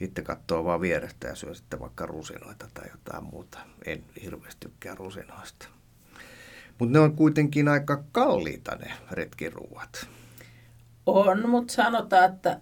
itse 0.00 0.22
katsoo 0.22 0.64
vaan 0.64 0.80
vierestä 0.80 1.28
ja 1.28 1.34
syö 1.34 1.54
sitten 1.54 1.80
vaikka 1.80 2.06
rusinoita 2.06 2.68
tai 2.74 2.84
jotain 2.90 3.24
muuta. 3.24 3.58
En 3.86 4.04
hirveästi 4.22 4.60
tykkää 4.60 4.94
rusinoista. 4.94 5.66
Mutta 6.78 6.92
ne 6.92 6.98
on 6.98 7.16
kuitenkin 7.16 7.68
aika 7.68 8.04
kalliita 8.12 8.76
ne 8.76 8.92
retkiruuat. 9.10 10.08
On, 11.06 11.48
mutta 11.48 11.72
sanotaan, 11.72 12.34
että 12.34 12.60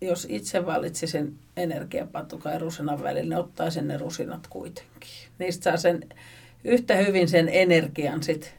jos 0.00 0.26
itse 0.30 0.66
valitsisin 0.66 1.38
energiapatukan 1.56 2.52
ja 2.52 2.58
rusinan 2.58 3.02
välillä, 3.02 3.28
niin 3.34 3.44
ottaisin 3.44 3.88
ne 3.88 3.98
rusinat 3.98 4.46
kuitenkin. 4.46 5.10
Niistä 5.38 5.64
saa 5.64 5.76
sen 5.76 6.08
yhtä 6.64 6.96
hyvin 6.96 7.28
sen 7.28 7.48
energian 7.48 8.22
sit 8.22 8.54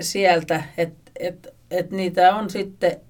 sieltä, 0.00 0.62
että 0.76 1.10
et, 1.18 1.54
et 1.70 1.90
niitä 1.90 2.34
on 2.34 2.50
sitten 2.50 3.00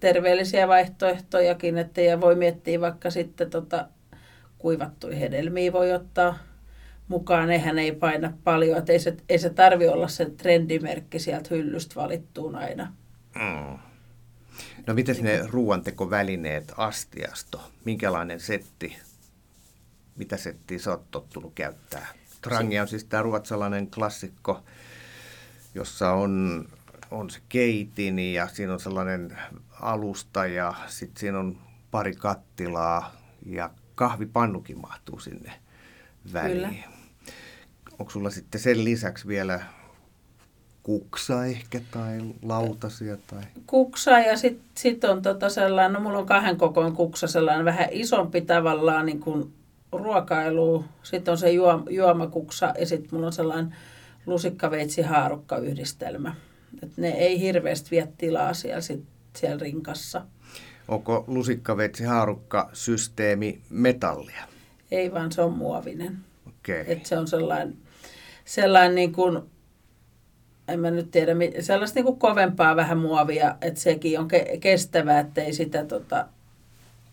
terveellisiä 0.00 0.68
vaihtoehtojakin, 0.68 1.78
että 1.78 2.00
ja 2.00 2.20
voi 2.20 2.34
miettiä 2.34 2.80
vaikka 2.80 3.10
sitten 3.10 3.50
tota, 3.50 3.88
kuivattuja 4.58 5.16
hedelmiä 5.16 5.72
voi 5.72 5.92
ottaa 5.92 6.38
mukaan, 7.08 7.50
eihän 7.50 7.78
ei 7.78 7.92
paina 7.92 8.32
paljon, 8.44 8.78
että 8.78 8.92
ei 8.92 8.98
se, 8.98 9.16
ei 9.28 9.38
se 9.38 9.50
tarvi 9.50 9.88
olla 9.88 10.08
se 10.08 10.30
trendimerkki 10.30 11.18
sieltä 11.18 11.54
hyllystä 11.54 11.94
valittuun 11.94 12.56
aina. 12.56 12.92
Mm. 13.34 13.78
No 14.86 14.94
miten 14.94 15.16
ne 15.20 15.40
ruoantekovälineet, 15.50 16.72
astiasto, 16.76 17.70
minkälainen 17.84 18.40
setti, 18.40 18.96
mitä 20.16 20.36
settiä 20.36 20.78
sä 20.78 20.90
oot 20.90 21.10
tottunut 21.10 21.52
käyttää? 21.54 22.06
Trangia 22.42 22.82
on 22.82 22.88
siis 22.88 23.04
tämä 23.04 23.22
ruotsalainen 23.22 23.90
klassikko, 23.90 24.64
jossa 25.74 26.12
on, 26.12 26.64
on 27.10 27.30
se 27.30 27.40
keitin 27.48 28.18
ja 28.18 28.48
siinä 28.48 28.72
on 28.72 28.80
sellainen 28.80 29.38
alusta 29.80 30.46
ja 30.46 30.74
sitten 30.86 31.20
siinä 31.20 31.38
on 31.38 31.58
pari 31.90 32.12
kattilaa 32.12 33.12
ja 33.46 33.70
kahvipannukin 33.94 34.80
mahtuu 34.80 35.18
sinne 35.18 35.52
väliin. 36.32 36.58
Kyllä. 36.58 36.96
Onko 37.98 38.10
sulla 38.10 38.30
sitten 38.30 38.60
sen 38.60 38.84
lisäksi 38.84 39.28
vielä 39.28 39.60
kuksa 40.82 41.44
ehkä 41.44 41.80
tai 41.90 42.20
lautasia? 42.42 43.16
Tai... 43.26 43.42
Kuksa 43.66 44.18
ja 44.18 44.36
sitten 44.36 44.64
sit 44.74 45.04
on 45.04 45.22
tota 45.22 45.48
sellainen, 45.48 45.92
no 45.92 46.00
mulla 46.00 46.18
on 46.18 46.26
kahden 46.26 46.56
kokoinen 46.56 46.92
kuksa, 46.92 47.26
sellainen 47.26 47.64
vähän 47.64 47.88
isompi 47.90 48.40
tavallaan 48.40 49.06
niin 49.06 49.20
kuin 49.20 49.52
ruokailu. 49.92 50.84
Sitten 51.02 51.32
on 51.32 51.38
se 51.38 51.50
juom, 51.50 51.84
juomakuksa 51.90 52.74
ja 52.78 52.86
sitten 52.86 53.08
mulla 53.12 53.26
on 53.26 53.32
sellainen 53.32 53.76
lusikkaveitsi 54.26 55.02
haarukka 55.02 55.58
yhdistelmä. 55.58 56.34
Et 56.82 56.96
ne 56.96 57.08
ei 57.08 57.40
hirveästi 57.40 57.90
vie 57.90 58.08
tilaa 58.18 58.54
siellä, 58.54 58.80
sit, 58.80 59.04
siellä 59.36 59.58
rinkassa. 59.58 60.26
Onko 60.88 61.24
lusikkaveitsi 61.26 62.04
haarukka 62.04 62.70
systeemi 62.72 63.60
metallia? 63.70 64.44
Ei 64.90 65.12
vaan 65.12 65.32
se 65.32 65.42
on 65.42 65.52
muovinen. 65.52 66.18
Okay. 66.46 66.84
Et 66.86 67.06
se 67.06 67.18
on 67.18 67.28
sellainen, 67.28 67.76
sellainen 68.44 68.94
niin 68.94 69.12
kuin, 69.12 69.42
en 70.68 70.80
mä 70.80 70.90
nyt 70.90 71.10
tiedä, 71.10 71.32
sellaista 71.60 71.98
niin 71.98 72.04
kuin 72.04 72.18
kovempaa 72.18 72.76
vähän 72.76 72.98
muovia, 72.98 73.56
että 73.60 73.80
sekin 73.80 74.20
on 74.20 74.28
ke- 74.30 74.58
kestävää, 74.58 75.20
ettei 75.20 75.52
sitä 75.52 75.84
tota, 75.84 76.26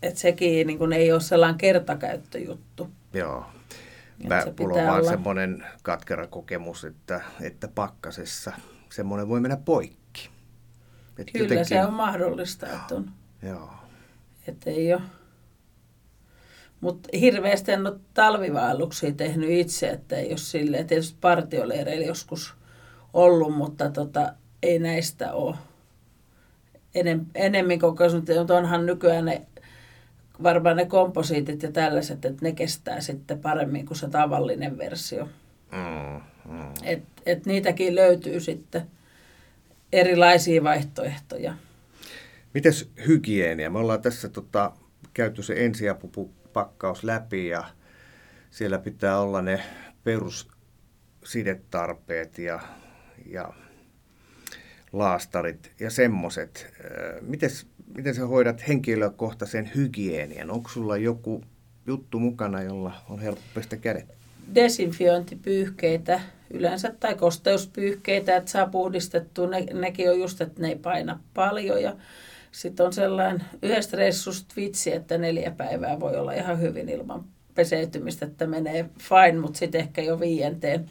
että 0.02 0.20
sekin 0.20 0.66
niin 0.66 0.78
kuin 0.78 0.92
ei 0.92 1.12
ole 1.12 1.20
sellainen 1.20 1.58
kertakäyttöjuttu. 1.58 2.88
Joo. 3.12 3.46
Mä, 4.28 4.42
mulla 4.60 4.78
on 4.78 4.86
vaan 4.86 5.04
semmoinen 5.04 5.64
katkera 5.82 6.26
kokemus, 6.26 6.84
että, 6.84 7.20
että 7.40 7.68
pakkasessa 7.68 8.52
semmoinen 8.94 9.28
voi 9.28 9.40
mennä 9.40 9.56
poikki. 9.56 10.30
Et 11.18 11.30
Kyllä 11.32 11.44
jotenkin... 11.44 11.64
se 11.64 11.84
on 11.84 11.92
mahdollista, 11.92 12.66
että 12.66 12.94
on. 12.94 13.10
Joo. 13.42 13.70
Että 14.48 14.70
ei 14.70 14.94
ole. 14.94 15.02
Mutta 16.80 17.08
hirveästi 17.20 17.72
en 17.72 17.86
ole 17.86 17.98
talvivaelluksia 18.14 19.12
tehnyt 19.12 19.50
itse, 19.50 19.90
että 19.90 20.16
ei 20.16 20.28
ole 20.28 20.38
silleen. 20.38 20.86
Tietysti 20.86 21.18
partioleireillä 21.20 22.06
joskus 22.06 22.54
ollut, 23.12 23.56
mutta 23.56 23.90
tota, 23.90 24.34
ei 24.62 24.78
näistä 24.78 25.32
ole 25.32 25.56
enem, 26.94 27.26
enemmän 27.34 27.78
kokemus, 27.78 28.14
mutta 28.14 28.56
onhan 28.56 28.86
nykyään 28.86 29.24
ne 29.24 29.46
varmaan 30.42 30.76
ne 30.76 30.86
komposiitit 30.86 31.62
ja 31.62 31.72
tällaiset, 31.72 32.24
että 32.24 32.44
ne 32.44 32.52
kestää 32.52 33.00
sitten 33.00 33.40
paremmin 33.40 33.86
kuin 33.86 33.98
se 33.98 34.08
tavallinen 34.08 34.78
versio. 34.78 35.28
Mm, 35.74 36.20
mm. 36.52 36.72
Et, 36.82 37.02
et 37.26 37.46
niitäkin 37.46 37.94
löytyy 37.94 38.40
sitten 38.40 38.82
erilaisia 39.92 40.64
vaihtoehtoja. 40.64 41.54
Mites 42.54 42.90
hygienia? 43.06 43.70
Me 43.70 43.78
ollaan 43.78 44.02
tässä 44.02 44.28
tota, 44.28 44.72
käyty 45.14 45.42
se 45.42 45.64
ensiapupakkaus 45.64 47.04
läpi 47.04 47.48
ja 47.48 47.64
siellä 48.50 48.78
pitää 48.78 49.18
olla 49.18 49.42
ne 49.42 49.60
perussidetarpeet 50.04 52.38
ja, 52.38 52.60
ja 53.26 53.52
laastarit 54.92 55.72
ja 55.80 55.90
semmoset. 55.90 56.74
Mites 57.20 57.66
miten 57.96 58.14
sä 58.14 58.26
hoidat 58.26 58.68
henkilökohtaisen 58.68 59.70
hygienian? 59.74 60.50
Onko 60.50 60.68
sulla 60.68 60.96
joku 60.96 61.44
juttu 61.86 62.18
mukana, 62.18 62.62
jolla 62.62 62.92
on 63.08 63.18
helppo 63.18 63.42
pestä 63.54 63.76
kädet? 63.76 64.23
Desinfiointipyyhkeitä 64.54 66.20
yleensä 66.50 66.92
tai 67.00 67.14
kosteuspyyhkeitä, 67.14 68.36
että 68.36 68.50
saa 68.50 68.66
puhdistettua. 68.66 69.46
Ne, 69.46 69.66
nekin 69.72 70.10
on 70.10 70.20
just, 70.20 70.40
että 70.40 70.62
ne 70.62 70.68
ei 70.68 70.76
paina 70.76 71.20
paljon. 71.34 71.82
Ja 71.82 71.96
sitten 72.52 72.86
on 72.86 72.92
sellainen 72.92 73.44
yhdestä 73.62 73.96
reissusta 73.96 74.54
vitsi, 74.56 74.92
että 74.92 75.18
neljä 75.18 75.50
päivää 75.50 76.00
voi 76.00 76.16
olla 76.16 76.32
ihan 76.32 76.60
hyvin 76.60 76.88
ilman 76.88 77.24
peseytymistä, 77.54 78.26
että 78.26 78.46
menee 78.46 78.90
fine, 78.98 79.40
mutta 79.40 79.58
sitten 79.58 79.80
ehkä 79.80 80.02
jo 80.02 80.20
viienteen 80.20 80.90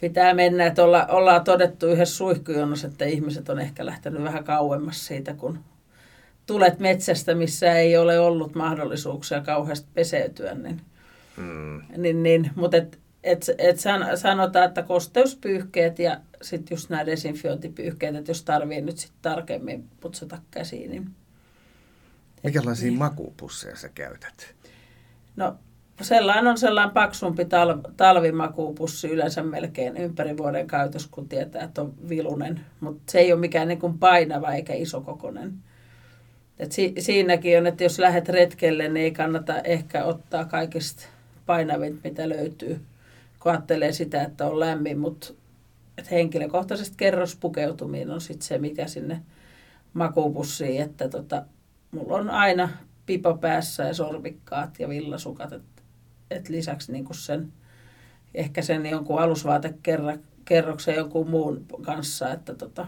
pitää 0.00 0.34
mennä. 0.34 0.66
Että 0.66 0.84
olla, 0.84 1.06
ollaan 1.06 1.44
todettu 1.44 1.86
yhdessä 1.86 2.16
suihkujonossa, 2.16 2.86
että 2.86 3.04
ihmiset 3.04 3.48
on 3.48 3.58
ehkä 3.58 3.86
lähtenyt 3.86 4.22
vähän 4.22 4.44
kauemmas 4.44 5.06
siitä, 5.06 5.34
kun 5.34 5.58
tulet 6.46 6.78
metsästä, 6.78 7.34
missä 7.34 7.72
ei 7.72 7.96
ole 7.96 8.18
ollut 8.18 8.54
mahdollisuuksia 8.54 9.40
kauheasti 9.40 9.88
peseytyä, 9.94 10.54
niin, 10.54 10.80
mm. 11.36 11.82
niin, 11.96 12.22
niin 12.22 12.50
mutta 12.54 12.76
et, 12.76 12.98
et, 13.24 13.50
et 13.58 13.80
san, 13.80 14.18
sanotaan, 14.18 14.64
että 14.64 14.82
kosteuspyyhkeet 14.82 15.98
ja 15.98 16.20
sitten 16.42 16.74
just 16.74 16.90
nämä 16.90 17.06
desinfiointipyyhkeet, 17.06 18.16
että 18.16 18.30
jos 18.30 18.42
tarvii 18.42 18.80
nyt 18.80 18.98
sitten 18.98 19.22
tarkemmin 19.22 19.88
putsata 20.00 20.38
käsiin, 20.50 20.90
niin... 20.90 21.10
Mikälaisia 22.44 22.88
niin. 22.88 22.98
makupusseja 22.98 23.76
sä 23.76 23.88
käytät? 23.88 24.54
No 25.36 25.56
sellainen 26.02 26.46
on 26.46 26.58
sellainen 26.58 26.94
paksumpi 26.94 27.44
tal- 27.44 27.92
talvimakuupussi 27.96 29.08
yleensä 29.08 29.42
melkein 29.42 29.96
ympäri 29.96 30.36
vuoden 30.36 30.66
käytös, 30.66 31.06
kun 31.06 31.28
tietää, 31.28 31.64
että 31.64 31.82
on 31.82 31.94
vilunen. 32.08 32.60
Mutta 32.80 33.12
se 33.12 33.18
ei 33.18 33.32
ole 33.32 33.40
mikään 33.40 33.68
niin 33.68 33.80
kuin 33.80 33.98
painava 33.98 34.52
eikä 34.52 34.74
isokokoinen. 34.74 35.54
Et 36.58 36.72
si- 36.72 36.94
siinäkin 36.98 37.58
on, 37.58 37.66
että 37.66 37.84
jos 37.84 37.98
lähdet 37.98 38.28
retkelle, 38.28 38.88
niin 38.88 39.04
ei 39.04 39.10
kannata 39.10 39.60
ehkä 39.60 40.04
ottaa 40.04 40.44
kaikista 40.44 41.06
painavin, 41.46 42.00
mitä 42.04 42.28
löytyy, 42.28 42.80
kun 43.40 43.52
ajattelee 43.52 43.92
sitä, 43.92 44.22
että 44.22 44.46
on 44.46 44.60
lämmin, 44.60 44.98
mutta 44.98 45.32
et 45.98 46.10
henkilökohtaisesti 46.10 46.94
kerrospukeutuminen 46.96 48.10
on 48.10 48.20
sitten 48.20 48.46
se, 48.46 48.58
mikä 48.58 48.86
sinne 48.86 49.22
makuupussiin, 49.92 50.82
että 50.82 51.08
tota, 51.08 51.44
mulla 51.90 52.16
on 52.16 52.30
aina 52.30 52.68
pipo 53.06 53.36
päässä 53.36 53.82
ja 53.82 53.94
sorvikkaat 53.94 54.78
ja 54.78 54.88
villasukat, 54.88 55.52
että 55.52 55.82
et 56.30 56.48
lisäksi 56.48 56.92
niinku 56.92 57.14
sen, 57.14 57.52
ehkä 58.34 58.62
sen 58.62 58.86
jonkun 58.86 59.20
alusvaatekerroksen 59.20 60.94
jonkun 60.94 61.30
muun 61.30 61.66
kanssa, 61.82 62.32
että 62.32 62.54
tota, 62.54 62.86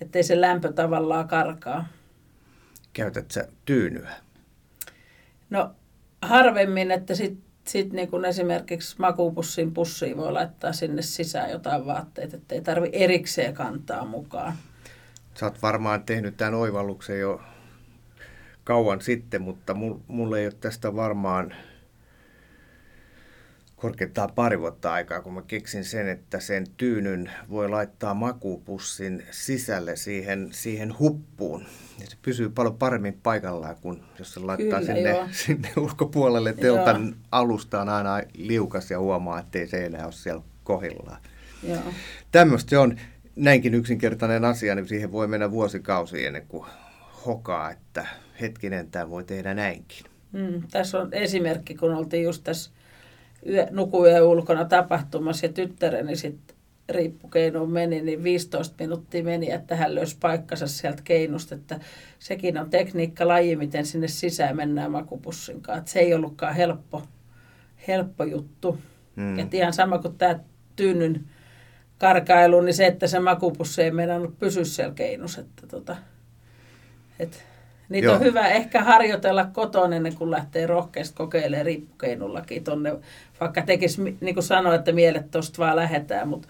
ettei 0.00 0.22
se 0.22 0.40
lämpö 0.40 0.72
tavallaan 0.72 1.28
karkaa. 1.28 1.86
Käytät 2.92 3.30
sä 3.30 3.48
tyynyä? 3.64 4.10
No 5.50 5.70
harvemmin, 6.22 6.90
että 6.90 7.14
sitten 7.68 7.82
sit 7.82 7.92
niin 7.92 8.10
kun 8.10 8.24
esimerkiksi 8.24 8.96
makuupussin 8.98 9.74
pussiin 9.74 10.16
voi 10.16 10.32
laittaa 10.32 10.72
sinne 10.72 11.02
sisään 11.02 11.50
jotain 11.50 11.86
vaatteita, 11.86 12.36
että 12.36 12.54
ei 12.54 12.60
tarvi 12.60 12.88
erikseen 12.92 13.54
kantaa 13.54 14.04
mukaan. 14.04 14.52
Sä 15.34 15.46
oot 15.46 15.62
varmaan 15.62 16.02
tehnyt 16.02 16.36
tämän 16.36 16.54
oivalluksen 16.54 17.20
jo 17.20 17.40
kauan 18.64 19.00
sitten, 19.00 19.42
mutta 19.42 19.74
mulle 20.08 20.40
ei 20.40 20.46
ole 20.46 20.54
tästä 20.60 20.96
varmaan 20.96 21.54
korkeintaan 23.76 24.32
pari 24.34 24.60
vuotta 24.60 24.92
aikaa, 24.92 25.22
kun 25.22 25.34
mä 25.34 25.42
keksin 25.42 25.84
sen, 25.84 26.08
että 26.08 26.40
sen 26.40 26.66
tyynyn 26.76 27.30
voi 27.50 27.68
laittaa 27.68 28.14
makuupussin 28.14 29.22
sisälle 29.30 29.96
siihen, 29.96 30.48
siihen 30.52 30.98
huppuun. 30.98 31.66
Ja 32.00 32.06
se 32.06 32.16
pysyy 32.22 32.48
paljon 32.48 32.78
paremmin 32.78 33.20
paikallaan 33.22 33.76
kuin 33.80 34.02
jos 34.18 34.34
se 34.34 34.40
laittaa 34.40 34.80
Kyllä, 34.80 34.94
sinne, 34.94 35.28
sinne 35.30 35.68
ulkopuolelle. 35.76 36.52
Teltan 36.52 37.04
joo. 37.04 37.14
alusta 37.32 37.80
on 37.80 37.88
aina 37.88 38.22
liukas 38.34 38.90
ja 38.90 38.98
huomaa, 38.98 39.40
ettei 39.40 39.66
se 39.66 39.84
enää 39.84 40.04
ole 40.04 40.12
siellä 40.12 40.42
kohillaan. 40.64 41.20
Joo. 41.62 41.82
Tämmöistä 42.32 42.70
se 42.70 42.78
on 42.78 42.96
näinkin 43.36 43.74
yksinkertainen 43.74 44.44
asia, 44.44 44.74
niin 44.74 44.88
siihen 44.88 45.12
voi 45.12 45.26
mennä 45.26 45.50
vuosikausi 45.50 46.26
ennen 46.26 46.46
kuin 46.46 46.66
hokaa, 47.26 47.70
että 47.70 48.06
hetkinen, 48.40 48.90
tämä 48.90 49.10
voi 49.10 49.24
tehdä 49.24 49.54
näinkin. 49.54 50.06
Mm, 50.32 50.62
tässä 50.70 50.98
on 50.98 51.08
esimerkki, 51.12 51.74
kun 51.74 51.94
oltiin 51.94 52.24
just 52.24 52.44
tässä 52.44 52.70
yö, 53.48 53.66
nukuyön 53.70 54.22
ulkona 54.22 54.64
tapahtumassa 54.64 55.46
ja 55.46 55.52
tyttäreni 55.52 56.16
sitten 56.16 56.56
riippukeinoon 56.88 57.70
meni, 57.70 58.02
niin 58.02 58.22
15 58.22 58.74
minuuttia 58.78 59.24
meni, 59.24 59.50
että 59.50 59.76
hän 59.76 59.94
löysi 59.94 60.16
paikkansa 60.20 60.66
sieltä 60.66 61.02
keinusta, 61.04 61.54
että 61.54 61.80
sekin 62.18 62.58
on 62.58 62.70
tekniikka 62.70 63.28
laji, 63.28 63.56
miten 63.56 63.86
sinne 63.86 64.08
sisään 64.08 64.56
mennään 64.56 64.92
makupussin 64.92 65.60
kanssa. 65.60 65.78
Että 65.78 65.90
se 65.90 65.98
ei 65.98 66.14
ollutkaan 66.14 66.54
helppo, 66.54 67.02
helppo 67.88 68.24
juttu. 68.24 68.78
Mm. 69.16 69.38
Et 69.38 69.54
ihan 69.54 69.72
sama 69.72 69.98
kuin 69.98 70.18
tämä 70.18 70.38
tynnyn 70.76 71.24
karkailu, 71.98 72.60
niin 72.60 72.74
se, 72.74 72.86
että 72.86 73.06
se 73.06 73.18
makupussi 73.18 73.82
ei 73.82 73.90
meinannut 73.90 74.38
pysyä 74.38 74.64
siellä 74.64 74.94
keinussa. 74.94 75.40
Että 75.40 75.66
tota, 75.66 75.96
et, 77.18 77.44
niitä 77.88 78.06
Joo. 78.06 78.14
on 78.14 78.20
hyvä 78.20 78.48
ehkä 78.48 78.84
harjoitella 78.84 79.44
kotona 79.44 79.96
ennen 79.96 80.14
kuin 80.14 80.30
lähtee 80.30 80.66
rohkeasti 80.66 81.16
kokeilemaan 81.16 81.66
riippukeinullakin 81.66 82.64
tonne, 82.64 82.92
vaikka 83.40 83.62
tekisi, 83.62 84.02
niin 84.20 84.34
kuin 84.34 84.44
sanoin, 84.44 84.78
että 84.78 84.92
mielet 84.92 85.30
tuosta 85.30 85.58
vaan 85.58 85.76
lähetään, 85.76 86.28
mutta 86.28 86.48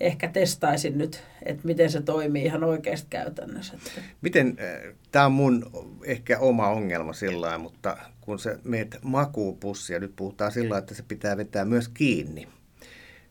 ehkä 0.00 0.28
testaisin 0.28 0.98
nyt, 0.98 1.22
että 1.42 1.62
miten 1.64 1.90
se 1.90 2.00
toimii 2.00 2.44
ihan 2.44 2.64
oikeasti 2.64 3.06
käytännössä. 3.10 3.78
Miten, 4.20 4.56
äh, 4.60 4.94
tämä 5.12 5.26
on 5.26 5.32
mun 5.32 5.70
ehkä 6.04 6.38
oma 6.38 6.68
ongelma 6.68 7.12
sillä 7.12 7.58
mutta 7.58 7.96
kun 8.20 8.38
se 8.38 8.58
meet 8.64 8.98
makuupussia, 9.02 10.00
nyt 10.00 10.12
puhutaan 10.16 10.52
sillä 10.52 10.78
että 10.78 10.94
se 10.94 11.02
pitää 11.02 11.36
vetää 11.36 11.64
myös 11.64 11.88
kiinni, 11.88 12.48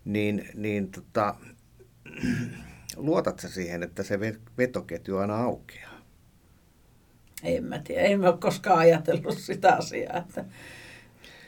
niin, 0.05 0.49
niin 0.53 0.91
tota, 0.91 1.35
luotat 2.97 3.39
sä 3.39 3.49
siihen, 3.49 3.83
että 3.83 4.03
se 4.03 4.19
vetoketju 4.57 5.17
aina 5.17 5.37
aukeaa? 5.37 5.94
En 7.43 7.63
mä 7.63 7.79
tiedä, 7.79 8.01
en 8.01 8.19
mä 8.19 8.27
ole 8.27 8.37
koskaan 8.37 8.79
ajatellut 8.79 9.37
sitä 9.37 9.75
asiaa, 9.75 10.17
että 10.17 10.45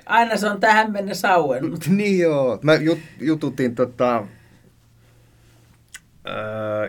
aina 0.06 0.38
se 0.38 0.48
on 0.48 0.60
tähän 0.60 0.92
mennessä 0.92 1.34
auennut. 1.34 1.88
niin 1.88 2.20
joo, 2.20 2.60
mä 2.64 2.76
jut, 2.76 3.00
jututin 3.20 3.76
tota, 3.76 4.28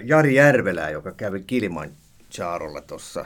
Jari 0.05 0.35
Järvelää, 0.35 0.91
joka 0.91 1.13
kävi 1.13 1.43
Kilimanjarolla 1.43 2.81
tuossa 2.81 3.25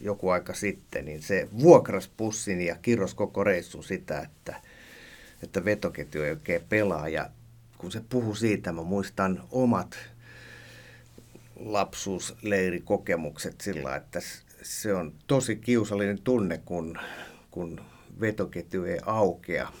joku 0.00 0.28
aika 0.28 0.54
sitten, 0.54 1.04
niin 1.04 1.22
se 1.22 1.48
vuokras 1.60 2.10
pussin 2.16 2.60
ja 2.60 2.76
kirros 2.82 3.14
koko 3.14 3.44
reissun 3.44 3.84
sitä, 3.84 4.18
että, 4.18 4.60
että 5.42 5.64
vetoketju 5.64 6.22
ei 6.22 6.30
oikein 6.30 6.62
pelaa. 6.68 7.08
Ja 7.08 7.30
kun 7.78 7.92
se 7.92 8.02
puhui 8.08 8.36
siitä, 8.36 8.72
mä 8.72 8.82
muistan 8.82 9.42
omat 9.50 9.96
lapsuusleirikokemukset 11.56 13.60
sillä, 13.60 13.96
että 13.96 14.20
se 14.64 14.94
on 14.94 15.14
tosi 15.26 15.56
kiusallinen 15.56 16.22
tunne, 16.22 16.58
kun, 16.64 16.98
kun 17.50 17.80
vetoketju 18.20 18.84
ei 18.84 18.98
aukea. 19.06 19.72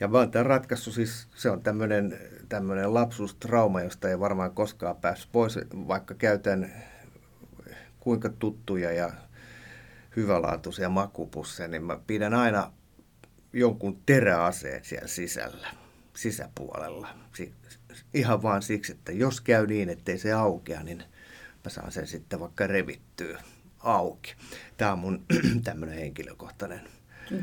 Ja 0.00 0.08
mä 0.08 0.18
oon 0.18 0.30
tämän 0.30 0.46
ratkaisu, 0.46 0.92
siis 0.92 1.28
se 1.34 1.50
on 1.50 1.62
tämmöinen 1.62 2.18
tämmöinen 2.48 2.94
lapsuustrauma, 2.94 3.80
josta 3.80 4.08
ei 4.08 4.20
varmaan 4.20 4.54
koskaan 4.54 4.96
päässyt 4.96 5.32
pois, 5.32 5.58
vaikka 5.88 6.14
käytän 6.14 6.72
kuinka 8.00 8.28
tuttuja 8.28 8.92
ja 8.92 9.10
hyvälaatuisia 10.16 10.88
makupusseja, 10.88 11.68
niin 11.68 11.84
mä 11.84 11.98
pidän 12.06 12.34
aina 12.34 12.72
jonkun 13.52 14.02
teräaseen 14.06 14.84
siellä 14.84 15.08
sisällä, 15.08 15.68
sisäpuolella. 16.14 17.08
Ihan 18.14 18.42
vaan 18.42 18.62
siksi, 18.62 18.92
että 18.92 19.12
jos 19.12 19.40
käy 19.40 19.66
niin, 19.66 19.88
ettei 19.88 20.18
se 20.18 20.32
aukea, 20.32 20.82
niin 20.82 20.98
mä 21.64 21.70
saan 21.70 21.92
sen 21.92 22.06
sitten 22.06 22.40
vaikka 22.40 22.66
revittyä 22.66 23.42
auki. 23.80 24.34
Tämä 24.76 24.92
on 24.92 24.98
mun 24.98 25.24
tämmöinen 25.64 25.98
henkilökohtainen 25.98 26.80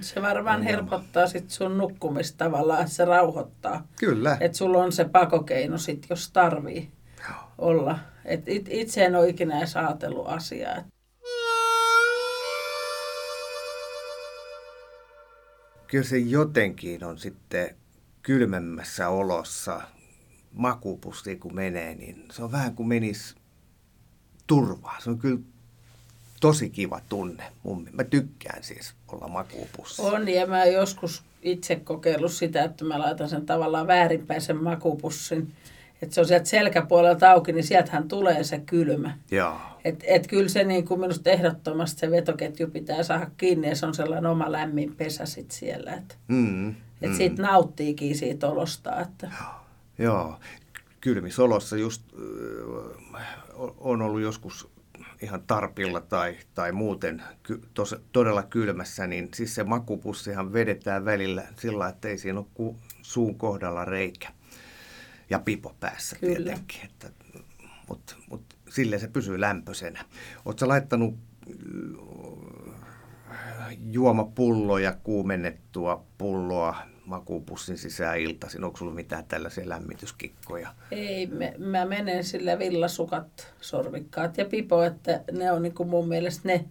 se 0.02 0.22
varmaan 0.22 0.64
helpottaa 0.64 1.28
sit 1.28 1.50
sun 1.50 1.78
nukkumista 1.78 2.38
tavallaan, 2.38 2.82
että 2.82 2.94
se 2.94 3.06
rauhoittaa. 3.06 3.88
Kyllä. 4.00 4.38
Että 4.40 4.58
sulla 4.58 4.84
on 4.84 4.92
se 4.92 5.06
pakokeino 5.06 5.78
sit, 5.78 6.06
jos 6.10 6.32
tarvii 6.32 6.92
Joo. 7.30 7.38
olla. 7.58 8.00
Et 8.26 8.44
itse 8.48 9.06
en 9.06 9.16
ole 9.16 9.30
ikinä 9.30 9.58
edes 9.58 9.78
ajatellut 9.78 10.28
asiaa. 10.28 10.84
Kyllä 15.88 16.04
se 16.04 16.18
jotenkin 16.18 17.04
on 17.04 17.18
sitten 17.18 17.76
kylmemmässä 18.22 19.10
olossa 19.10 19.82
makupussi 20.54 21.36
kun 21.36 21.56
menee, 21.56 21.96
niin 21.96 22.26
se 22.32 22.44
on 22.44 22.52
vähän 22.52 22.76
kuin 22.76 22.88
menisi 22.88 23.36
turvaa. 24.48 25.00
Se 25.00 25.10
on 25.10 25.18
kyllä 25.18 25.40
tosi 26.40 26.70
kiva 26.70 27.02
tunne. 27.10 27.44
Mun, 27.64 27.90
mä 27.94 28.04
tykkään 28.04 28.64
siis 28.64 28.94
olla 29.08 29.28
makuupussi. 29.28 30.02
On, 30.02 30.30
ja 30.30 30.48
mä 30.48 30.66
joskus 30.66 31.24
itse 31.42 31.76
kokeillut 31.76 32.32
sitä, 32.32 32.64
että 32.64 32.86
mä 32.86 33.00
laitan 33.00 33.30
sen 33.30 33.46
tavallaan 33.46 33.88
väärinpäin 33.88 34.42
sen 34.42 34.64
makupussin. 34.64 35.54
Että 36.02 36.16
se 36.16 36.22
on 36.22 36.28
sieltä 36.28 36.46
selkäpuolelta 36.46 37.32
auki, 37.32 37.52
niin 37.52 37.64
sieltähän 37.64 38.08
tulee 38.08 38.44
se 38.44 38.60
kylmä. 38.60 39.18
Joo. 39.32 39.58
Et, 39.84 40.28
kyllä 40.28 40.50
se 40.50 40.64
niin 40.64 40.86
kuin 40.86 41.00
minusta 41.00 41.30
ehdottomasti 41.30 42.00
se 42.00 42.12
vetoketju 42.12 42.68
pitää 42.68 43.04
saada 43.04 43.28
kiinni 43.38 43.70
ja 43.70 43.76
se 43.76 43.86
on 43.86 43.94
sellainen 43.94 44.32
oma 44.32 44.52
lämmin 44.52 44.96
pesä 44.96 45.26
sit 45.26 45.52
siellä. 45.52 45.94
Että 45.94 46.16
mm, 46.28 46.70
et 46.70 47.10
mm. 47.10 47.16
siitä 47.16 47.42
nauttiikin 47.42 48.18
siitä 48.18 48.48
olosta. 48.48 49.02
Että. 49.02 49.32
Joo. 49.98 50.40
Kylmisolossa 51.02 51.78
just 51.78 52.02
äh, 53.16 53.22
on 53.78 54.02
ollut 54.02 54.22
joskus 54.22 54.70
ihan 55.22 55.43
tarpilla 55.47 56.01
tai, 56.01 56.38
tai 56.53 56.72
muuten 56.72 57.24
ky, 57.43 57.61
tos, 57.74 57.95
todella 58.11 58.43
kylmässä, 58.43 59.07
niin 59.07 59.30
siis 59.34 59.55
se 59.55 59.63
makupussihan 59.63 60.53
vedetään 60.53 61.05
välillä 61.05 61.43
sillä, 61.59 61.88
että 61.88 62.07
ei 62.07 62.18
siinä 62.18 62.39
ole 62.39 62.47
ku, 62.53 62.78
suun 63.01 63.38
kohdalla 63.38 63.86
reikä 63.86 64.30
ja 65.30 65.39
pipo 65.39 65.76
päässä 65.80 66.15
Kyllä. 66.15 66.36
tietenkin. 66.36 66.82
Että, 66.86 67.09
Mutta 67.88 68.15
mut, 68.30 68.43
sille 68.70 68.99
se 68.99 69.07
pysyy 69.07 69.41
lämpöisenä. 69.41 70.05
Oletko 70.45 70.68
laittanut 70.68 71.15
äh, 73.32 73.78
juomapulloja, 73.91 74.93
kuumennettua 74.93 76.05
pulloa 76.18 76.76
makuupussin 77.08 77.78
sisään 77.78 78.20
iltaisin? 78.20 78.64
Onko 78.64 78.78
sulla 78.78 78.93
mitään 78.93 79.26
tällaisia 79.26 79.70
lämmityskikkoja? 79.70 80.70
Ei, 80.91 81.28
me, 81.28 81.53
mä 81.58 81.86
menen 81.86 82.24
sillä 82.24 82.60
villasukat, 82.60 83.53
sorvikkaat 83.62 84.38
ja 84.38 84.45
pipo, 84.45 84.84
että 84.84 85.24
ne 85.32 85.51
on 85.51 85.62
niin 85.62 85.74
kuin 85.74 85.89
mun 85.89 86.08
mielestä 86.08 86.41
ne, 86.43 86.66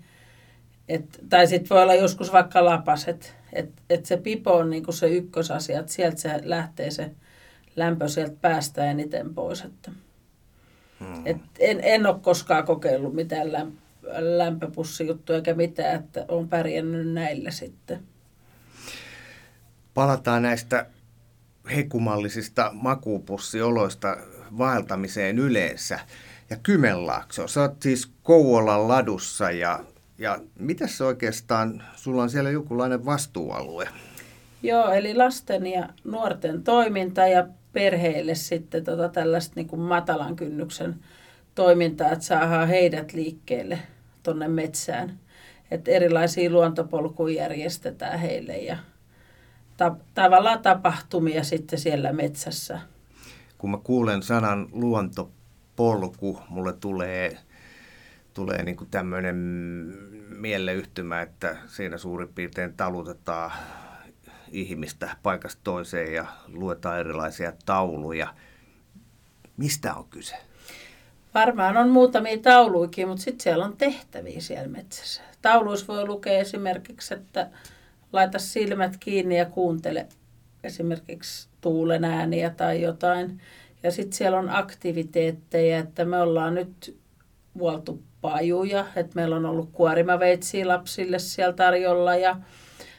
et, 0.88 1.20
tai 1.28 1.46
sitten 1.46 1.68
voi 1.68 1.82
olla 1.82 1.94
joskus 1.94 2.32
vaikka 2.32 2.64
lapaset, 2.64 3.34
että 3.52 3.82
et 3.90 4.06
se 4.06 4.16
pipo 4.16 4.56
on 4.56 4.70
niin 4.70 4.84
kuin 4.84 4.94
se 4.94 5.08
ykkösasia, 5.08 5.80
että 5.80 5.92
sieltä 5.92 6.20
se 6.20 6.40
lähtee 6.44 6.90
se 6.90 7.10
lämpö 7.76 8.08
sieltä 8.08 8.36
päästä 8.40 8.90
eniten 8.90 9.34
pois. 9.34 9.64
Että, 9.64 9.90
hmm. 11.00 11.22
et 11.26 11.36
en, 11.58 11.80
en 11.82 12.06
ole 12.06 12.20
koskaan 12.22 12.64
kokeillut 12.64 13.14
mitään 13.14 13.52
lämpö, 13.52 13.78
lämpöpussijuttuja 14.18 15.36
eikä 15.36 15.54
mitään, 15.54 16.00
että 16.00 16.24
on 16.28 16.48
pärjännyt 16.48 17.12
näillä 17.12 17.50
sitten 17.50 18.00
palataan 19.96 20.42
näistä 20.42 20.86
hekumallisista 21.76 22.70
makuupussioloista 22.72 24.16
vaeltamiseen 24.58 25.38
yleensä. 25.38 26.00
Ja 26.50 26.56
Kymenlaakso, 26.62 27.48
sä 27.48 27.60
oot 27.60 27.82
siis 27.82 28.12
Kouvolan 28.22 28.88
ladussa 28.88 29.50
ja, 29.50 29.84
ja 30.18 30.38
mitä 30.58 30.86
se 30.86 31.04
oikeastaan, 31.04 31.82
sulla 31.96 32.22
on 32.22 32.30
siellä 32.30 32.50
jokinlainen 32.50 33.04
vastuualue? 33.04 33.88
Joo, 34.62 34.92
eli 34.92 35.14
lasten 35.14 35.66
ja 35.66 35.88
nuorten 36.04 36.62
toiminta 36.62 37.26
ja 37.26 37.46
perheille 37.72 38.34
sitten 38.34 38.84
tota 38.84 39.08
tällaista 39.08 39.52
niin 39.56 39.68
kuin 39.68 39.80
matalan 39.80 40.36
kynnyksen 40.36 40.96
toimintaa, 41.54 42.12
että 42.12 42.24
saadaan 42.24 42.68
heidät 42.68 43.12
liikkeelle 43.12 43.78
tuonne 44.22 44.48
metsään. 44.48 45.18
Että 45.70 45.90
erilaisia 45.90 46.50
luontopolkuja 46.50 47.42
järjestetään 47.42 48.18
heille 48.18 48.56
ja 48.56 48.76
ta- 49.76 49.96
tavallaan 50.14 50.62
tapahtumia 50.62 51.44
sitten 51.44 51.78
siellä 51.78 52.12
metsässä. 52.12 52.80
Kun 53.58 53.70
mä 53.70 53.78
kuulen 53.84 54.22
sanan 54.22 54.68
luontopolku, 54.72 56.40
mulle 56.48 56.72
tulee, 56.72 57.38
tulee 58.34 58.62
niin 58.62 58.76
kuin 58.76 58.90
tämmöinen 58.90 59.36
mieleyhtymä, 60.36 61.22
että 61.22 61.56
siinä 61.66 61.98
suurin 61.98 62.28
piirtein 62.28 62.74
talutetaan 62.74 63.52
ihmistä 64.50 65.16
paikasta 65.22 65.60
toiseen 65.64 66.14
ja 66.14 66.26
luetaan 66.48 67.00
erilaisia 67.00 67.52
tauluja. 67.66 68.34
Mistä 69.56 69.94
on 69.94 70.04
kyse? 70.10 70.36
Varmaan 71.34 71.76
on 71.76 71.88
muutamia 71.88 72.38
tauluikin, 72.38 73.08
mutta 73.08 73.22
sitten 73.22 73.42
siellä 73.42 73.64
on 73.64 73.76
tehtäviä 73.76 74.40
siellä 74.40 74.68
metsässä. 74.68 75.22
Tauluissa 75.42 75.86
voi 75.86 76.06
lukea 76.06 76.38
esimerkiksi, 76.38 77.14
että 77.14 77.50
laita 78.12 78.38
silmät 78.38 78.96
kiinni 79.00 79.38
ja 79.38 79.44
kuuntele 79.44 80.06
esimerkiksi 80.64 81.48
tuulen 81.60 82.04
ääniä 82.04 82.50
tai 82.50 82.82
jotain. 82.82 83.40
Ja 83.82 83.90
sitten 83.90 84.12
siellä 84.12 84.38
on 84.38 84.50
aktiviteetteja, 84.50 85.78
että 85.78 86.04
me 86.04 86.20
ollaan 86.20 86.54
nyt 86.54 86.96
vuoltu 87.58 88.02
pajuja, 88.20 88.86
että 88.96 89.12
meillä 89.14 89.36
on 89.36 89.46
ollut 89.46 89.70
kuorimaveitsiä 89.72 90.68
lapsille 90.68 91.18
siellä 91.18 91.52
tarjolla 91.52 92.16
ja 92.16 92.36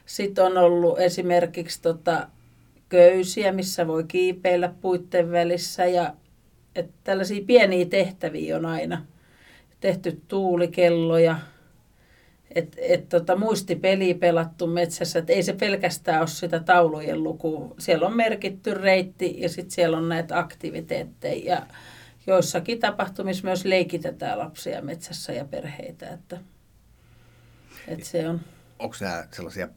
sitten 0.06 0.46
on 0.46 0.58
ollut 0.58 1.00
esimerkiksi 1.00 1.82
tota, 1.82 2.28
köysiä, 2.90 3.52
missä 3.52 3.88
voi 3.88 4.04
kiipeillä 4.04 4.74
puitten 4.82 5.32
välissä 5.32 5.86
ja 5.86 6.14
että 6.76 6.94
tällaisia 7.04 7.44
pieniä 7.48 7.86
tehtäviä 7.86 8.56
on 8.56 8.66
aina 8.66 9.06
tehty 9.80 10.22
tuulikelloja, 10.28 11.40
että 12.56 12.78
et 12.82 13.10
tota, 13.10 13.36
muistipeli 13.36 14.14
pelattu 14.14 14.68
metsässä, 14.68 15.20
että 15.20 15.34
ei 15.34 15.44
se 15.44 15.54
pelkästään 15.54 16.20
ole 16.20 16.28
sitä 16.28 16.60
taulujen 16.60 17.24
lukua. 17.24 17.76
Siellä 17.80 18.08
on 18.08 18.16
merkitty 18.16 18.74
reitti 18.74 19.36
ja 19.42 19.50
sitten 19.50 19.72
siellä 19.72 19.98
on 19.98 20.10
näitä 20.10 20.40
aktiviteetteja. 20.40 21.56
Ja 21.56 21.68
joissakin 22.28 22.80
tapahtumissa 22.80 23.48
myös 23.48 23.66
leikitetään 23.66 24.40
lapsia 24.40 24.82
metsässä 24.82 25.34
ja 25.34 25.46
perheitä. 25.46 26.10
Että, 26.10 26.38
että 27.88 28.06
se 28.06 28.30
on. 28.30 28.42
Onko 28.80 28.96
nämä 29.02 29.28
sellaisia 29.32 29.68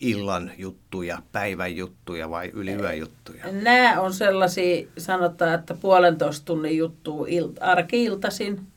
illan 0.00 0.52
juttuja, 0.58 1.22
päivän 1.32 1.76
juttuja 1.76 2.30
vai 2.30 2.50
yli 2.54 2.98
juttuja? 2.98 3.44
Nämä 3.52 4.00
on 4.00 4.14
sellaisia, 4.14 4.86
sanotaan, 4.98 5.54
että 5.54 5.74
puolentoista 5.74 6.44
tunnin 6.44 6.76
juttu 6.76 7.26
arki-iltaisin 7.60 8.71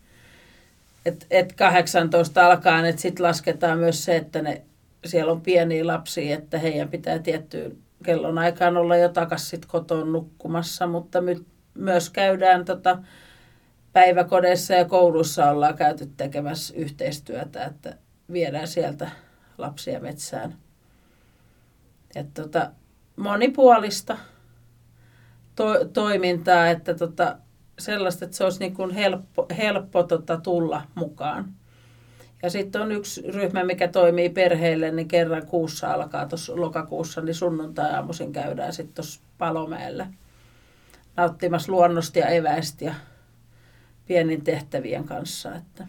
että 1.06 1.26
et 1.30 1.53
18 1.53 2.45
alkaen, 2.45 2.86
että 2.86 3.01
sitten 3.01 3.26
lasketaan 3.26 3.80
myös 3.80 4.06
se, 4.06 4.16
että 4.16 4.41
ne, 4.41 4.62
siellä 5.06 5.32
on 5.32 5.41
pieniä 5.41 5.88
lapsia, 5.88 6.38
että 6.38 6.60
heidän 6.60 6.89
pitää 6.89 7.20
tiettyyn 7.20 7.78
kellon 8.03 8.38
aikaan 8.38 8.78
olla 8.78 8.97
jo 8.97 9.10
takaisin 9.10 9.49
sit 9.49 9.66
kotoon 9.66 10.12
nukkumassa, 10.12 10.88
mutta 10.88 11.22
my, 11.22 11.45
myös 11.74 12.10
käydään 12.10 12.66
tota, 12.66 12.99
päiväkodeissa 13.93 14.74
ja 14.74 14.86
kouluissa 14.86 15.49
ollaan 15.49 15.76
käyty 15.76 16.10
tekemässä 16.18 16.74
yhteistyötä, 16.78 17.66
että 17.66 17.97
viedään 18.32 18.68
sieltä 18.68 19.10
lapsia 19.58 19.99
metsään. 19.99 20.56
Et 22.16 22.34
tota, 22.34 22.72
monipuolista 23.16 24.18
to, 25.56 25.86
toimintaa, 25.93 26.68
että 26.68 26.93
tota, 26.93 27.38
sellaista, 27.80 28.26
että 28.26 28.38
se 28.38 28.43
olisi 28.43 28.59
niin 28.59 28.73
kuin 28.73 28.91
helppo, 28.91 29.45
helppo 29.57 30.03
tota, 30.03 30.38
tulla 30.38 30.82
mukaan. 30.95 31.53
Ja 32.43 32.49
sitten 32.49 32.82
on 32.82 32.91
yksi 32.91 33.21
ryhmä, 33.32 33.63
mikä 33.63 33.88
toimii 33.88 34.30
perheille, 34.30 34.91
niin 34.91 35.07
kerran 35.07 35.47
kuussa 35.47 35.93
alkaa 35.93 36.26
tuossa 36.26 36.53
lokakuussa, 36.55 37.21
niin 37.21 37.36
sunnuntai-aamuisin 37.36 38.34
käydään 38.34 38.73
sitten 38.73 38.95
tuossa 38.95 39.21
Palomäellä 39.38 40.07
nauttimassa 41.17 41.71
luonnosta 41.71 42.19
ja 42.19 42.28
eväistä 42.28 42.86
ja 42.86 42.93
pienin 44.07 44.43
tehtävien 44.43 45.03
kanssa. 45.03 45.55
Että. 45.55 45.88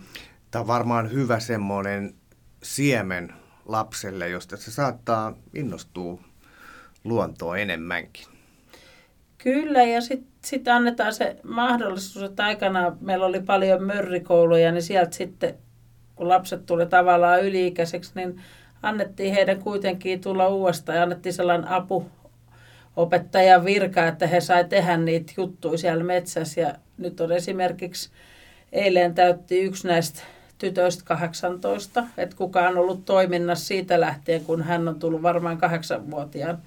Tämä 0.50 0.60
on 0.60 0.66
varmaan 0.66 1.12
hyvä 1.12 1.40
semmoinen 1.40 2.14
siemen 2.62 3.32
lapselle, 3.66 4.28
josta 4.28 4.56
se 4.56 4.70
saattaa 4.70 5.34
innostua 5.54 6.20
luontoa 7.04 7.56
enemmänkin. 7.56 8.35
Kyllä, 9.46 9.82
ja 9.82 10.00
sitten 10.00 10.32
sit 10.44 10.68
annetaan 10.68 11.14
se 11.14 11.36
mahdollisuus, 11.42 12.30
että 12.30 12.44
aikana 12.44 12.96
meillä 13.00 13.26
oli 13.26 13.40
paljon 13.40 13.82
mörrikouluja, 13.82 14.72
niin 14.72 14.82
sieltä 14.82 15.16
sitten, 15.16 15.54
kun 16.14 16.28
lapset 16.28 16.66
tuli 16.66 16.86
tavallaan 16.86 17.42
yli-ikäiseksi, 17.44 18.10
niin 18.14 18.42
annettiin 18.82 19.34
heidän 19.34 19.58
kuitenkin 19.58 20.20
tulla 20.20 20.48
uudestaan 20.48 20.96
ja 20.96 21.02
annettiin 21.02 21.32
sellainen 21.32 21.68
apu 21.68 22.06
opettajan 22.96 23.64
virka, 23.64 24.06
että 24.06 24.26
he 24.26 24.40
sai 24.40 24.64
tehdä 24.64 24.96
niitä 24.96 25.32
juttuja 25.36 25.78
siellä 25.78 26.04
metsässä. 26.04 26.60
Ja 26.60 26.74
nyt 26.98 27.20
on 27.20 27.32
esimerkiksi 27.32 28.10
eilen 28.72 29.14
täytti 29.14 29.60
yksi 29.60 29.88
näistä 29.88 30.22
tytöistä 30.58 31.04
18, 31.04 32.04
että 32.18 32.36
kuka 32.36 32.68
on 32.68 32.78
ollut 32.78 33.04
toiminnassa 33.04 33.66
siitä 33.66 34.00
lähtien, 34.00 34.44
kun 34.44 34.62
hän 34.62 34.88
on 34.88 34.98
tullut 34.98 35.22
varmaan 35.22 35.58
kahdeksanvuotiaan 35.58 36.58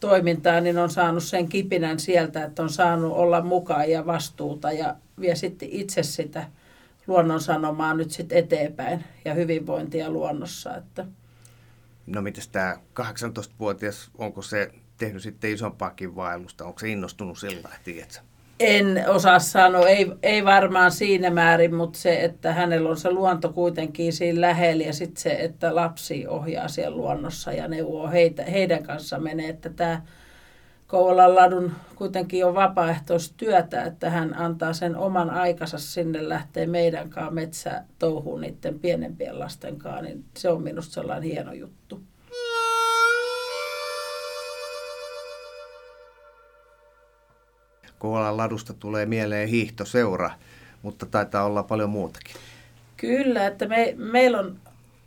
toimintaa, 0.00 0.60
niin 0.60 0.78
on 0.78 0.90
saanut 0.90 1.22
sen 1.24 1.48
kipinän 1.48 1.98
sieltä, 1.98 2.44
että 2.44 2.62
on 2.62 2.70
saanut 2.70 3.12
olla 3.12 3.42
mukaan 3.42 3.90
ja 3.90 4.06
vastuuta 4.06 4.72
ja 4.72 4.96
vie 5.20 5.34
sitten 5.34 5.68
itse 5.72 6.02
sitä 6.02 6.46
luonnon 7.06 7.40
sanomaa 7.40 7.94
nyt 7.94 8.10
sitten 8.10 8.38
eteenpäin 8.38 9.04
ja 9.24 9.34
hyvinvointia 9.34 10.10
luonnossa. 10.10 10.76
Että. 10.76 11.06
No 12.06 12.22
miten 12.22 12.44
tämä 12.52 12.76
18-vuotias, 13.00 14.10
onko 14.18 14.42
se 14.42 14.72
tehnyt 14.96 15.22
sitten 15.22 15.52
isompaakin 15.52 16.16
vaellusta? 16.16 16.64
Onko 16.64 16.78
se 16.78 16.88
innostunut 16.88 17.38
sillä, 17.38 17.68
tiedätkö? 17.84 18.29
En 18.60 19.04
osaa 19.08 19.38
sanoa, 19.38 19.88
ei, 19.88 20.12
ei 20.22 20.44
varmaan 20.44 20.90
siinä 20.90 21.30
määrin, 21.30 21.74
mutta 21.74 21.98
se, 21.98 22.24
että 22.24 22.52
hänellä 22.52 22.88
on 22.88 22.96
se 22.96 23.10
luonto 23.10 23.52
kuitenkin 23.52 24.12
siinä 24.12 24.40
lähellä 24.40 24.84
ja 24.84 24.92
sitten 24.92 25.22
se, 25.22 25.30
että 25.30 25.74
lapsi 25.74 26.26
ohjaa 26.26 26.68
siellä 26.68 26.96
luonnossa 26.96 27.52
ja 27.52 27.68
neuvoo 27.68 28.10
heitä, 28.10 28.44
heidän 28.44 28.82
kanssa 28.82 29.18
menee, 29.18 29.48
että 29.48 29.70
tämä 29.70 30.02
Kouvolan 30.86 31.34
ladun 31.34 31.72
kuitenkin 31.94 32.46
on 32.46 32.54
vapaaehtoistyötä, 32.54 33.84
että 33.84 34.10
hän 34.10 34.36
antaa 34.36 34.72
sen 34.72 34.96
oman 34.96 35.30
aikansa 35.30 35.78
sinne 35.78 36.28
lähtee 36.28 36.66
meidän 36.66 37.10
kanssa 37.10 37.30
metsä 37.30 37.84
touhuun 37.98 38.40
niiden 38.40 38.78
pienempien 38.78 39.38
lasten 39.38 39.78
kanssa, 39.78 40.02
niin 40.02 40.24
se 40.36 40.48
on 40.48 40.62
minusta 40.62 40.92
sellainen 40.92 41.30
hieno 41.30 41.52
juttu. 41.52 42.02
Kouvolan 48.00 48.36
ladusta 48.36 48.74
tulee 48.74 49.06
mieleen 49.06 49.48
hiihtoseura, 49.48 50.30
mutta 50.82 51.06
taitaa 51.06 51.44
olla 51.44 51.62
paljon 51.62 51.90
muutakin. 51.90 52.36
Kyllä, 52.96 53.46
että 53.46 53.66
me, 53.66 53.94
meillä 53.96 54.38
on, 54.38 54.56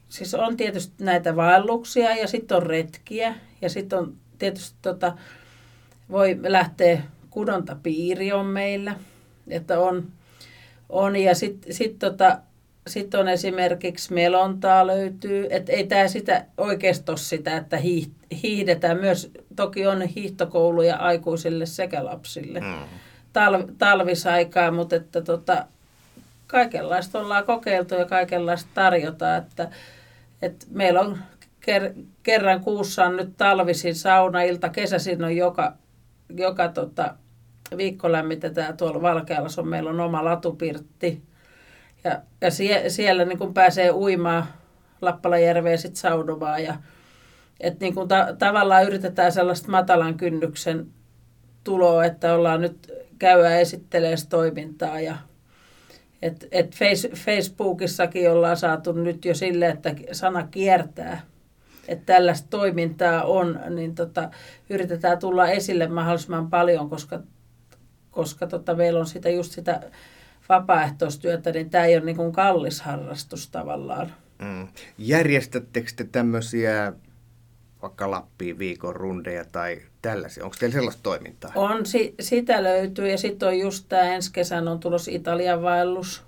siis 0.10 0.34
on 0.34 0.58
tietysti 0.58 0.94
näitä 1.00 1.36
vaelluksia 1.36 2.16
ja 2.16 2.28
sitten 2.28 2.58
on 2.58 2.64
retkiä 2.64 3.36
ja 3.62 3.70
sitten 3.70 4.00
on 4.00 4.14
tietysti 4.39 4.78
tota, 4.82 5.18
voi 6.12 6.39
lähteä 6.41 7.04
kudontapiiri 7.30 8.32
on 8.32 8.46
meillä, 8.46 8.96
että 9.48 9.80
on, 9.80 10.08
on 10.89 11.16
ja 11.16 11.36
sitten 11.36 11.74
sit 11.74 12.00
tota, 12.00 12.39
sitten 12.88 13.20
on 13.20 13.28
esimerkiksi 13.28 14.14
melontaa 14.14 14.88
löytyy, 14.88 15.48
että 15.50 15.72
ei 15.72 15.88
tämä 15.88 16.08
sitä 16.08 16.46
oikeasti 16.58 17.12
ole 17.12 17.18
sitä, 17.18 17.58
että 17.58 17.78
hiihdetään 18.44 19.00
myös, 19.00 19.32
toki 19.56 19.88
on 19.88 20.01
hiihtokouluja 20.01 20.95
aikuisille 20.95 21.66
sekä 21.66 22.06
lapsille 22.06 22.60
mm. 22.60 22.74
Tal, 23.34 23.64
talvisaikaa, 23.78 24.72
mutta 24.72 24.95
että 24.95 25.22
tota, 25.22 25.66
kaikenlaista 26.47 27.20
ollaan 27.20 27.45
kokeiltu 27.45 27.95
ja 27.95 28.06
kaikenlaista 28.06 28.70
tarjotaan, 28.74 29.38
että, 29.38 29.70
että 30.41 30.66
meillä 30.72 30.99
on 30.99 31.18
ker, 31.60 31.93
kerran 32.24 32.60
kuussa 32.60 33.06
on 33.06 33.18
nyt 33.18 33.38
talvisin 33.38 33.95
saunailta, 33.95 34.70
kesäisin 34.70 35.24
on 35.24 35.36
joka, 35.36 35.74
joka 36.30 36.68
tota, 36.68 37.16
viikko 37.78 38.12
lämmitetään 38.12 38.78
tuolla 38.78 39.01
Valkealassa, 39.01 39.64
meillä 39.64 39.89
on 39.89 39.99
oma 39.99 40.26
latupirtti, 40.26 41.22
ja, 42.04 42.22
ja 42.41 42.51
sie, 42.51 42.89
siellä 42.89 43.26
niin 43.26 43.39
kun 43.39 43.54
pääsee 43.54 43.91
uimaan 43.91 44.45
Lappalajärveen 45.01 45.78
sitten 45.78 46.01
saunomaan 46.01 46.64
ja 46.64 46.76
että 47.64 47.86
niin 47.86 47.95
kun 47.95 48.07
ta, 48.07 48.28
tavallaan 48.39 48.86
yritetään 48.86 49.32
sellaista 49.32 49.72
matalan 49.72 50.18
kynnyksen 50.18 50.88
tuloa, 51.64 52.05
että 52.05 52.34
ollaan 52.34 52.61
nyt 52.61 52.91
käyä 53.20 53.57
esittelee 53.57 54.16
toimintaa 54.30 54.99
ja 54.99 55.18
et, 56.22 56.47
et 56.51 56.76
face, 56.76 57.09
Facebookissakin 57.09 58.32
ollaan 58.32 58.57
saatu 58.57 58.91
nyt 58.91 59.26
jo 59.26 59.36
sille, 59.36 59.68
että 59.68 59.95
sana 60.11 60.47
kiertää, 60.47 61.22
että 61.88 62.14
tällaista 62.14 62.47
toimintaa 62.49 63.24
on, 63.24 63.59
niin 63.70 63.95
tota, 63.95 64.30
yritetään 64.70 65.20
tulla 65.20 65.47
esille 65.47 65.88
mahdollisimman 65.88 66.49
paljon, 66.49 66.89
koska, 66.89 67.20
koska 68.11 68.47
tota, 68.47 68.76
meillä 68.76 68.99
on 68.99 69.07
sitä 69.07 69.30
just 69.30 69.51
sitä 69.51 69.82
vapaaehtoistyötä, 70.49 71.51
niin 71.51 71.70
tämä 71.70 71.86
ei 71.86 71.97
ole 71.97 72.05
niin 72.05 72.18
kuin 72.18 72.32
kallis 72.32 72.82
harrastus 72.82 73.49
tavallaan. 73.49 74.14
Mm. 74.39 74.68
Järjestättekö 74.97 75.91
te 75.95 76.03
tämmöisiä 76.03 76.93
vaikka 77.84 78.12
Lappiin 78.12 78.60
viikon 78.60 78.96
rundeja 78.96 79.46
tai 79.52 79.82
tällaisia? 80.02 80.44
Onko 80.44 80.56
teillä 80.60 80.74
sellaista 80.74 81.04
toimintaa? 81.04 81.52
On, 81.56 81.86
si- 81.86 82.16
sitä 82.20 82.64
löytyy 82.64 83.10
ja 83.10 83.18
sitten 83.18 83.48
on 83.48 83.60
just 83.60 83.86
tämä 83.90 84.04
ensi 84.04 84.32
kesän 84.34 84.68
on 84.68 84.80
tulossa 84.80 85.12
Italian 85.12 85.62
vaellus. 85.62 86.24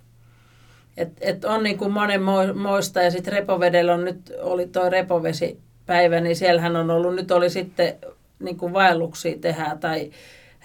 Et, 0.98 1.10
et 1.22 1.46
on 1.46 1.64
niin 1.64 1.78
kuin 1.78 1.92
monen 1.92 2.22
moista 2.56 3.02
ja 3.02 3.12
sitten 3.12 3.34
Repovedellä 3.34 3.94
on 3.94 4.06
nyt, 4.06 4.34
oli 4.42 4.68
tuo 4.68 4.90
Repovesi-päivä, 4.90 6.20
niin 6.20 6.36
siellähän 6.36 6.76
on 6.76 6.92
ollut, 6.92 7.16
nyt 7.16 7.32
oli 7.32 7.50
sitten 7.50 7.96
niin 8.40 8.58
kuin 8.58 8.74
vaelluksia 8.74 9.38
tehdä 9.42 9.78
tai 9.80 10.12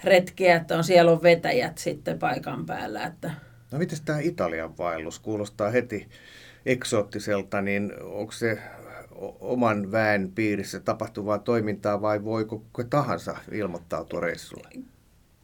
retkiä, 0.03 0.55
että 0.55 0.77
on, 0.77 0.83
siellä 0.83 1.11
on 1.11 1.23
vetäjät 1.23 1.77
sitten 1.77 2.19
paikan 2.19 2.65
päällä. 2.65 3.03
Että. 3.03 3.31
No 3.71 3.77
miten 3.77 3.99
tämä 4.05 4.19
Italian 4.19 4.77
vaellus? 4.77 5.19
Kuulostaa 5.19 5.69
heti 5.69 6.07
eksoottiselta, 6.65 7.61
niin 7.61 7.93
onko 8.03 8.31
se 8.31 8.59
oman 9.39 9.91
väen 9.91 10.31
piirissä 10.35 10.79
tapahtuvaa 10.79 11.39
toimintaa 11.39 12.01
vai 12.01 12.23
voiko 12.23 12.59
kuka 12.59 12.83
tahansa 12.83 13.37
ilmoittautua 13.51 14.19
reissulle? 14.19 14.69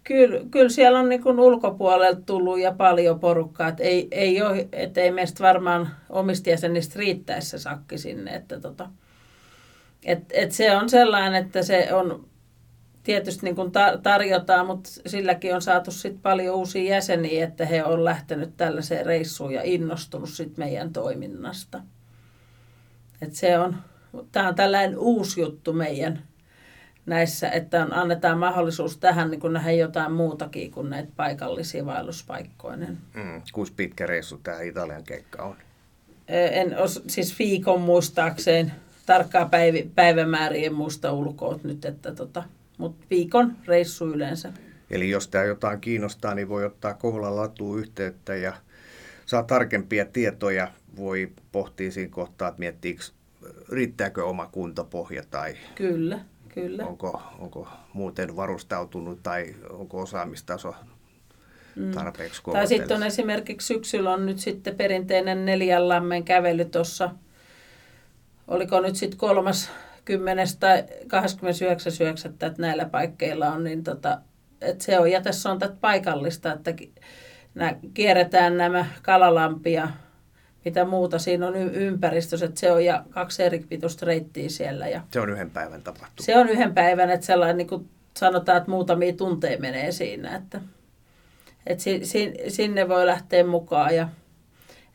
Kyllä, 0.03 0.39
kyllä 0.51 0.69
siellä 0.69 0.99
on 0.99 1.09
niin 1.09 1.39
ulkopuolelta 1.39 2.21
tullut 2.21 2.59
ja 2.59 2.71
paljon 2.71 3.19
porukkaa. 3.19 3.67
Et 3.67 3.79
ei, 3.79 4.07
ei, 4.11 4.41
ole, 4.41 4.67
et 4.71 4.97
ei 4.97 5.11
meistä 5.11 5.43
varmaan 5.43 5.89
omista 6.09 6.49
jäsenistä 6.49 6.99
riittäisi 6.99 7.49
se 7.49 7.57
sakki 7.57 7.97
sinne. 7.97 8.35
Että 8.35 8.59
tota, 8.59 8.89
et, 10.05 10.19
et 10.33 10.51
se 10.51 10.75
on 10.75 10.89
sellainen, 10.89 11.45
että 11.45 11.63
se 11.63 11.93
on 11.93 12.25
tietysti 13.03 13.45
niin 13.45 13.55
kuin 13.55 13.71
tarjotaan, 14.03 14.67
mutta 14.67 14.89
silläkin 15.05 15.55
on 15.55 15.61
saatu 15.61 15.91
sit 15.91 16.21
paljon 16.21 16.55
uusia 16.55 16.95
jäseniä, 16.95 17.45
että 17.45 17.65
he 17.65 17.83
on 17.83 18.05
lähtenyt 18.05 18.57
tällaiseen 18.57 19.05
reissuun 19.05 19.53
ja 19.53 19.61
innostunut 19.63 20.29
sit 20.29 20.57
meidän 20.57 20.93
toiminnasta. 20.93 21.81
Et 23.21 23.33
se 23.33 23.59
on, 23.59 23.75
tämä 24.31 24.47
on 24.47 24.55
tällainen 24.55 24.97
uusi 24.97 25.41
juttu 25.41 25.73
meidän 25.73 26.23
näissä, 27.05 27.49
että 27.49 27.83
on, 27.83 27.93
annetaan 27.93 28.37
mahdollisuus 28.37 28.97
tähän 28.97 29.31
niin 29.31 29.39
kun 29.39 29.53
nähdä 29.53 29.71
jotain 29.71 30.11
muutakin 30.11 30.71
kuin 30.71 30.89
näitä 30.89 31.11
paikallisia 31.15 31.85
vaelluspaikkoja. 31.85 32.77
Mm, 32.77 33.41
kuinka 33.53 33.73
pitkä 33.75 34.05
reissu 34.05 34.37
tämä 34.37 34.61
Italian 34.61 35.03
keikka 35.03 35.43
on? 35.43 35.55
En 36.27 36.77
os, 36.77 37.03
siis 37.07 37.39
viikon 37.39 37.81
muistaakseen, 37.81 38.71
tarkkaa 39.05 39.49
päiv- 39.49 39.89
päivämääriä 39.95 40.65
en 40.65 40.73
muista 40.73 41.11
ulkoa 41.11 41.59
nyt, 41.63 41.85
että 41.85 42.15
tota, 42.15 42.43
mutta 42.77 43.05
viikon 43.09 43.55
reissu 43.67 44.07
yleensä. 44.07 44.53
Eli 44.89 45.09
jos 45.09 45.27
tämä 45.27 45.43
jotain 45.43 45.81
kiinnostaa, 45.81 46.35
niin 46.35 46.49
voi 46.49 46.65
ottaa 46.65 46.93
Kouvolan 46.93 47.35
latuun 47.35 47.79
yhteyttä 47.79 48.35
ja 48.35 48.53
saa 49.27 49.43
tarkempia 49.43 50.05
tietoja. 50.05 50.67
Voi 50.97 51.31
pohtia 51.51 51.91
siinä 51.91 52.11
kohtaa, 52.11 52.47
että 52.47 52.59
miettiikö, 52.59 53.03
riittääkö 53.69 54.25
oma 54.25 54.49
kuntopohja 54.51 55.23
tai 55.31 55.55
Kyllä, 55.75 56.19
kyllä. 56.53 56.85
Onko, 56.85 57.21
onko 57.39 57.67
muuten 57.93 58.35
varustautunut 58.35 59.23
tai 59.23 59.55
onko 59.69 60.01
osaamistaso 60.01 60.75
mm. 61.75 61.91
tarpeeksi 61.91 62.41
mm. 62.47 62.53
Tai 62.53 62.67
sitten 62.67 62.97
on 62.97 63.03
esimerkiksi 63.03 63.67
syksyllä 63.67 64.13
on 64.13 64.25
nyt 64.25 64.39
sitten 64.39 64.75
perinteinen 64.75 65.45
neljän 65.45 65.89
lammen 65.89 66.23
kävely 66.23 66.65
tuossa, 66.65 67.09
oliko 68.47 68.81
nyt 68.81 68.95
sitten 68.95 69.19
kolmas 69.19 69.71
10. 70.05 70.47
tai 70.59 70.81
29.9. 70.81 72.27
että 72.27 72.53
näillä 72.57 72.85
paikkeilla 72.85 73.47
on, 73.47 73.63
niin 73.63 73.83
tota, 73.83 74.21
että 74.61 74.83
se 74.83 74.99
on, 74.99 75.11
ja 75.11 75.21
tässä 75.21 75.51
on 75.51 75.59
tätä 75.59 75.75
paikallista, 75.81 76.53
että 76.53 76.73
nää, 77.57 77.75
kierretään 77.93 78.57
nämä 78.57 78.85
kalalampia, 79.01 79.89
mitä 80.65 80.85
muuta 80.85 81.19
siinä 81.19 81.47
on 81.47 81.55
ympäristössä, 81.55 82.45
että 82.45 82.59
se 82.59 82.71
on 82.71 82.85
ja 82.85 83.03
kaksi 83.09 83.43
eri 83.43 83.65
pituista 83.69 84.05
reittiä 84.05 84.49
siellä. 84.49 84.87
Ja 84.87 85.01
se 85.11 85.19
on 85.19 85.29
yhden 85.29 85.51
päivän 85.51 85.83
tapahtuma. 85.83 86.25
Se 86.25 86.37
on 86.37 86.49
yhden 86.49 86.73
päivän, 86.73 87.09
että 87.09 87.25
sellainen 87.25 87.57
niin 87.57 87.67
kuin 87.67 87.89
sanotaan, 88.17 88.57
että 88.57 88.71
muutamia 88.71 89.13
tunteja 89.13 89.59
menee 89.59 89.91
siinä, 89.91 90.35
että, 90.35 90.61
että 91.65 91.83
si, 91.83 92.05
si, 92.05 92.33
sinne 92.47 92.89
voi 92.89 93.05
lähteä 93.05 93.43
mukaan 93.43 93.95
ja 93.95 94.09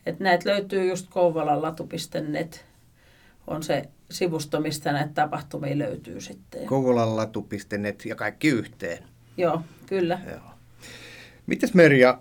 että 0.06 0.24
näitä 0.24 0.50
löytyy 0.50 0.88
just 0.88 1.06
kouvolanlatu.net 1.10 2.64
on 3.46 3.62
se 3.62 3.88
sivusto, 4.10 4.60
mistä 4.60 4.92
näitä 4.92 5.12
tapahtumia 5.14 5.78
löytyy 5.78 6.20
sitten. 6.20 6.66
Kouvolanlatu.net 6.66 8.04
ja 8.04 8.14
kaikki 8.14 8.48
yhteen. 8.48 9.04
Joo, 9.36 9.62
kyllä. 9.86 10.18
Joo. 10.30 10.52
Mites 11.46 11.74
Merja, 11.74 12.18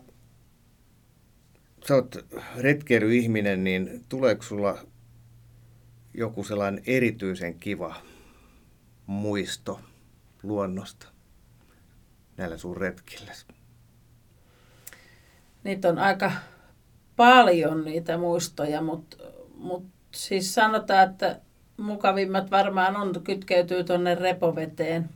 sä 1.88 1.96
oot 1.96 2.26
retkeilyihminen, 2.58 3.64
niin 3.64 4.06
tuleeko 4.10 4.44
sulla 4.44 4.78
joku 6.14 6.44
sellainen 6.44 6.84
erityisen 6.88 7.56
kiva 7.56 7.96
muisto 9.06 9.80
luonnosta 10.44 11.08
näillä 12.38 12.58
sun 12.58 12.78
retkillä? 12.78 13.32
Niitä 15.64 15.90
on 15.90 16.00
aika 16.00 16.32
paljon 17.16 17.86
niitä 17.86 18.18
muistoja, 18.18 18.82
mutta 18.82 19.18
mut 19.56 19.86
siis 20.12 20.54
sanotaan, 20.54 21.10
että 21.10 21.40
mukavimmat 21.78 22.52
varmaan 22.52 22.96
on, 22.96 23.24
kytkeytyy 23.24 23.84
tuonne 23.84 24.16
repoveteen. 24.16 25.10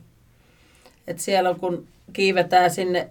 Et 1.06 1.18
siellä 1.18 1.50
on, 1.50 1.60
kun 1.60 1.88
kiivetään 2.12 2.70
sinne 2.70 3.10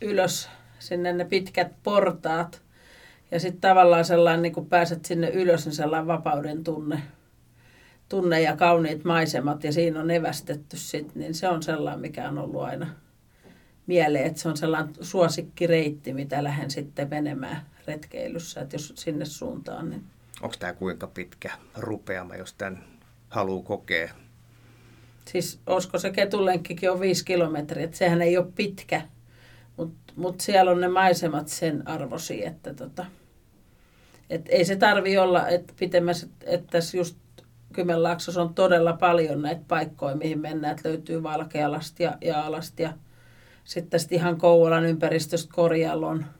ylös, 0.00 0.48
sinne 0.78 1.12
ne 1.12 1.24
pitkät 1.24 1.72
portaat, 1.82 2.62
ja 3.30 3.40
sitten 3.40 3.60
tavallaan 3.60 4.04
sellainen, 4.04 4.42
niin 4.42 4.52
kun 4.52 4.66
pääset 4.66 5.04
sinne 5.04 5.28
ylös, 5.28 5.64
niin 5.64 5.74
sellainen 5.74 6.06
vapauden 6.06 6.64
tunne, 6.64 7.02
tunne 8.08 8.40
ja 8.40 8.56
kauniit 8.56 9.04
maisemat, 9.04 9.64
ja 9.64 9.72
siinä 9.72 10.00
on 10.00 10.10
evästetty 10.10 10.76
sitten, 10.76 11.22
niin 11.22 11.34
se 11.34 11.48
on 11.48 11.62
sellainen, 11.62 12.00
mikä 12.00 12.28
on 12.28 12.38
ollut 12.38 12.62
aina 12.62 12.86
mieleen, 13.86 14.26
että 14.26 14.40
se 14.40 14.48
on 14.48 14.56
sellainen 14.56 14.94
suosikkireitti, 15.00 16.12
mitä 16.12 16.44
lähden 16.44 16.70
sitten 16.70 17.08
menemään 17.10 17.66
retkeilyssä, 17.86 18.60
että 18.60 18.74
jos 18.74 18.92
sinne 18.96 19.24
suuntaan, 19.24 19.90
niin 19.90 20.04
Onko 20.42 20.56
tämä 20.58 20.72
kuinka 20.72 21.06
pitkä 21.06 21.52
rupeama, 21.76 22.36
jos 22.36 22.52
tämän 22.52 22.84
haluaa 23.28 23.62
kokea? 23.62 24.14
Siis 25.24 25.60
olisiko 25.66 25.98
se 25.98 26.10
ketulenkkikin 26.10 26.90
on 26.90 27.00
viisi 27.00 27.24
kilometriä, 27.24 27.84
että 27.84 27.96
sehän 27.96 28.22
ei 28.22 28.38
ole 28.38 28.52
pitkä, 28.54 29.02
mutta 29.76 30.12
mut 30.16 30.40
siellä 30.40 30.70
on 30.70 30.80
ne 30.80 30.88
maisemat 30.88 31.48
sen 31.48 31.88
arvosi, 31.88 32.46
että 32.46 32.74
tota, 32.74 33.06
et 34.30 34.46
ei 34.48 34.64
se 34.64 34.76
tarvi 34.76 35.18
olla, 35.18 35.48
että 35.48 35.74
pitemmässä, 35.78 36.26
että 36.44 36.66
tässä 36.70 36.96
just 36.96 37.16
Kymenlaaksossa 37.72 38.42
on 38.42 38.54
todella 38.54 38.92
paljon 38.92 39.42
näitä 39.42 39.62
paikkoja, 39.68 40.16
mihin 40.16 40.40
mennään, 40.40 40.76
että 40.76 40.88
löytyy 40.88 41.22
Valkealasta 41.22 42.02
ja, 42.02 42.42
Alasta 42.44 42.82
ja 42.82 42.92
sitten 43.64 43.90
tästä 43.90 44.14
ihan 44.14 44.38
Kouvolan 44.38 44.86
ympäristöstä 44.86 45.52
Korjallon– 45.54 46.24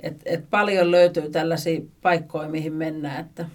et, 0.00 0.22
et 0.24 0.50
paljon 0.50 0.90
löytyy 0.90 1.30
tällaisia 1.30 1.80
paikkoja, 2.02 2.48
mihin 2.48 2.72
mennään, 2.72 3.20
että 3.20 3.46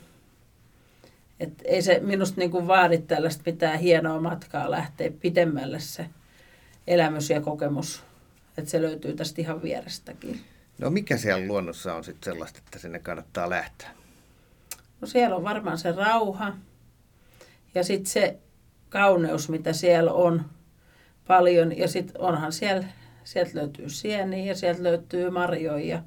et 1.40 1.62
ei 1.66 1.82
se 1.82 2.00
minusta 2.04 2.40
niin 2.40 2.52
kuin 2.52 2.68
vaadi 2.68 2.98
tällaista 2.98 3.44
mitään 3.46 3.80
hienoa 3.80 4.22
matkaa 4.22 4.72
lähteä 4.72 5.12
pidemmälle 5.20 5.80
se 5.80 6.06
elämys 6.88 7.30
ja 7.30 7.42
kokemus, 7.42 8.04
että 8.58 8.72
se 8.72 8.82
löytyy 8.82 9.14
tästä 9.14 9.42
ihan 9.42 9.64
vierestäkin. 9.64 10.42
No 10.78 10.90
mikä 10.90 11.18
siellä 11.18 11.48
luonnossa 11.48 11.94
on 11.94 12.04
sitten 12.04 12.34
sellaista, 12.34 12.60
että 12.66 12.80
sinne 12.80 13.00
kannattaa 13.00 13.50
lähteä? 13.50 13.90
No 15.02 15.08
siellä 15.08 15.36
on 15.36 15.44
varmaan 15.44 15.78
se 15.78 15.92
rauha 15.92 16.54
ja 17.76 17.84
sitten 17.84 18.12
se 18.12 18.38
kauneus, 18.90 19.50
mitä 19.50 19.74
siellä 19.74 20.14
on 20.14 20.46
paljon. 21.28 21.78
Ja 21.78 21.88
sitten 21.88 22.22
onhan 22.22 22.52
siellä, 22.52 22.88
sieltä 23.24 23.52
löytyy 23.54 23.90
sieniä 23.90 24.46
ja 24.46 24.56
sieltä 24.56 24.84
löytyy 24.84 25.30
marjoja 25.30 26.04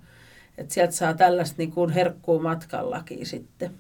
että 0.58 0.74
sieltä 0.74 0.92
saa 0.92 1.14
tällaista 1.14 1.54
niin 1.58 1.72
kuin 1.72 1.90
herkkuu 1.90 2.38
matkallakin 2.38 3.26
sitten. 3.26 3.74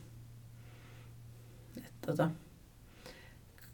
Et 1.76 1.92
tota, 2.06 2.30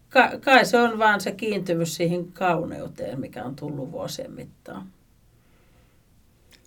ka, 0.09 0.31
kai 0.45 0.65
se 0.65 0.79
on 0.79 0.99
vaan 0.99 1.21
se 1.21 1.33
kiintymys 1.33 1.97
siihen 1.97 2.33
kauneuteen, 2.33 3.21
mikä 3.21 3.45
on 3.45 3.57
tullut 3.57 3.93
vuosien 3.93 4.33
mittaan. 4.33 4.87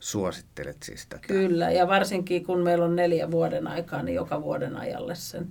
Suosittelet 0.06 0.84
siis 0.84 1.06
tätä? 1.06 1.28
Kyllä, 1.28 1.72
ja 1.72 1.88
varsinkin 1.88 2.46
kun 2.46 2.60
meillä 2.60 2.86
on 2.86 2.96
neljä 2.96 3.32
vuoden 3.32 3.68
aikaa, 3.68 4.04
niin 4.04 4.16
joka 4.16 4.42
vuoden 4.42 4.78
ajalle 4.78 5.16
sen 5.16 5.48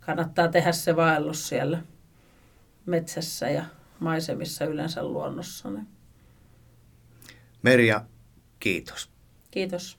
kannattaa 0.00 0.48
tehdä 0.48 0.72
se 0.72 0.96
vaellus 0.96 1.48
siellä 1.48 1.82
metsässä 2.86 3.48
ja 3.50 3.64
maisemissa 4.00 4.64
yleensä 4.64 5.04
luonnossa. 5.04 5.70
Niin. 5.70 5.86
Merja, 7.62 8.04
kiitos. 8.58 9.10
Kiitos. 9.50 9.98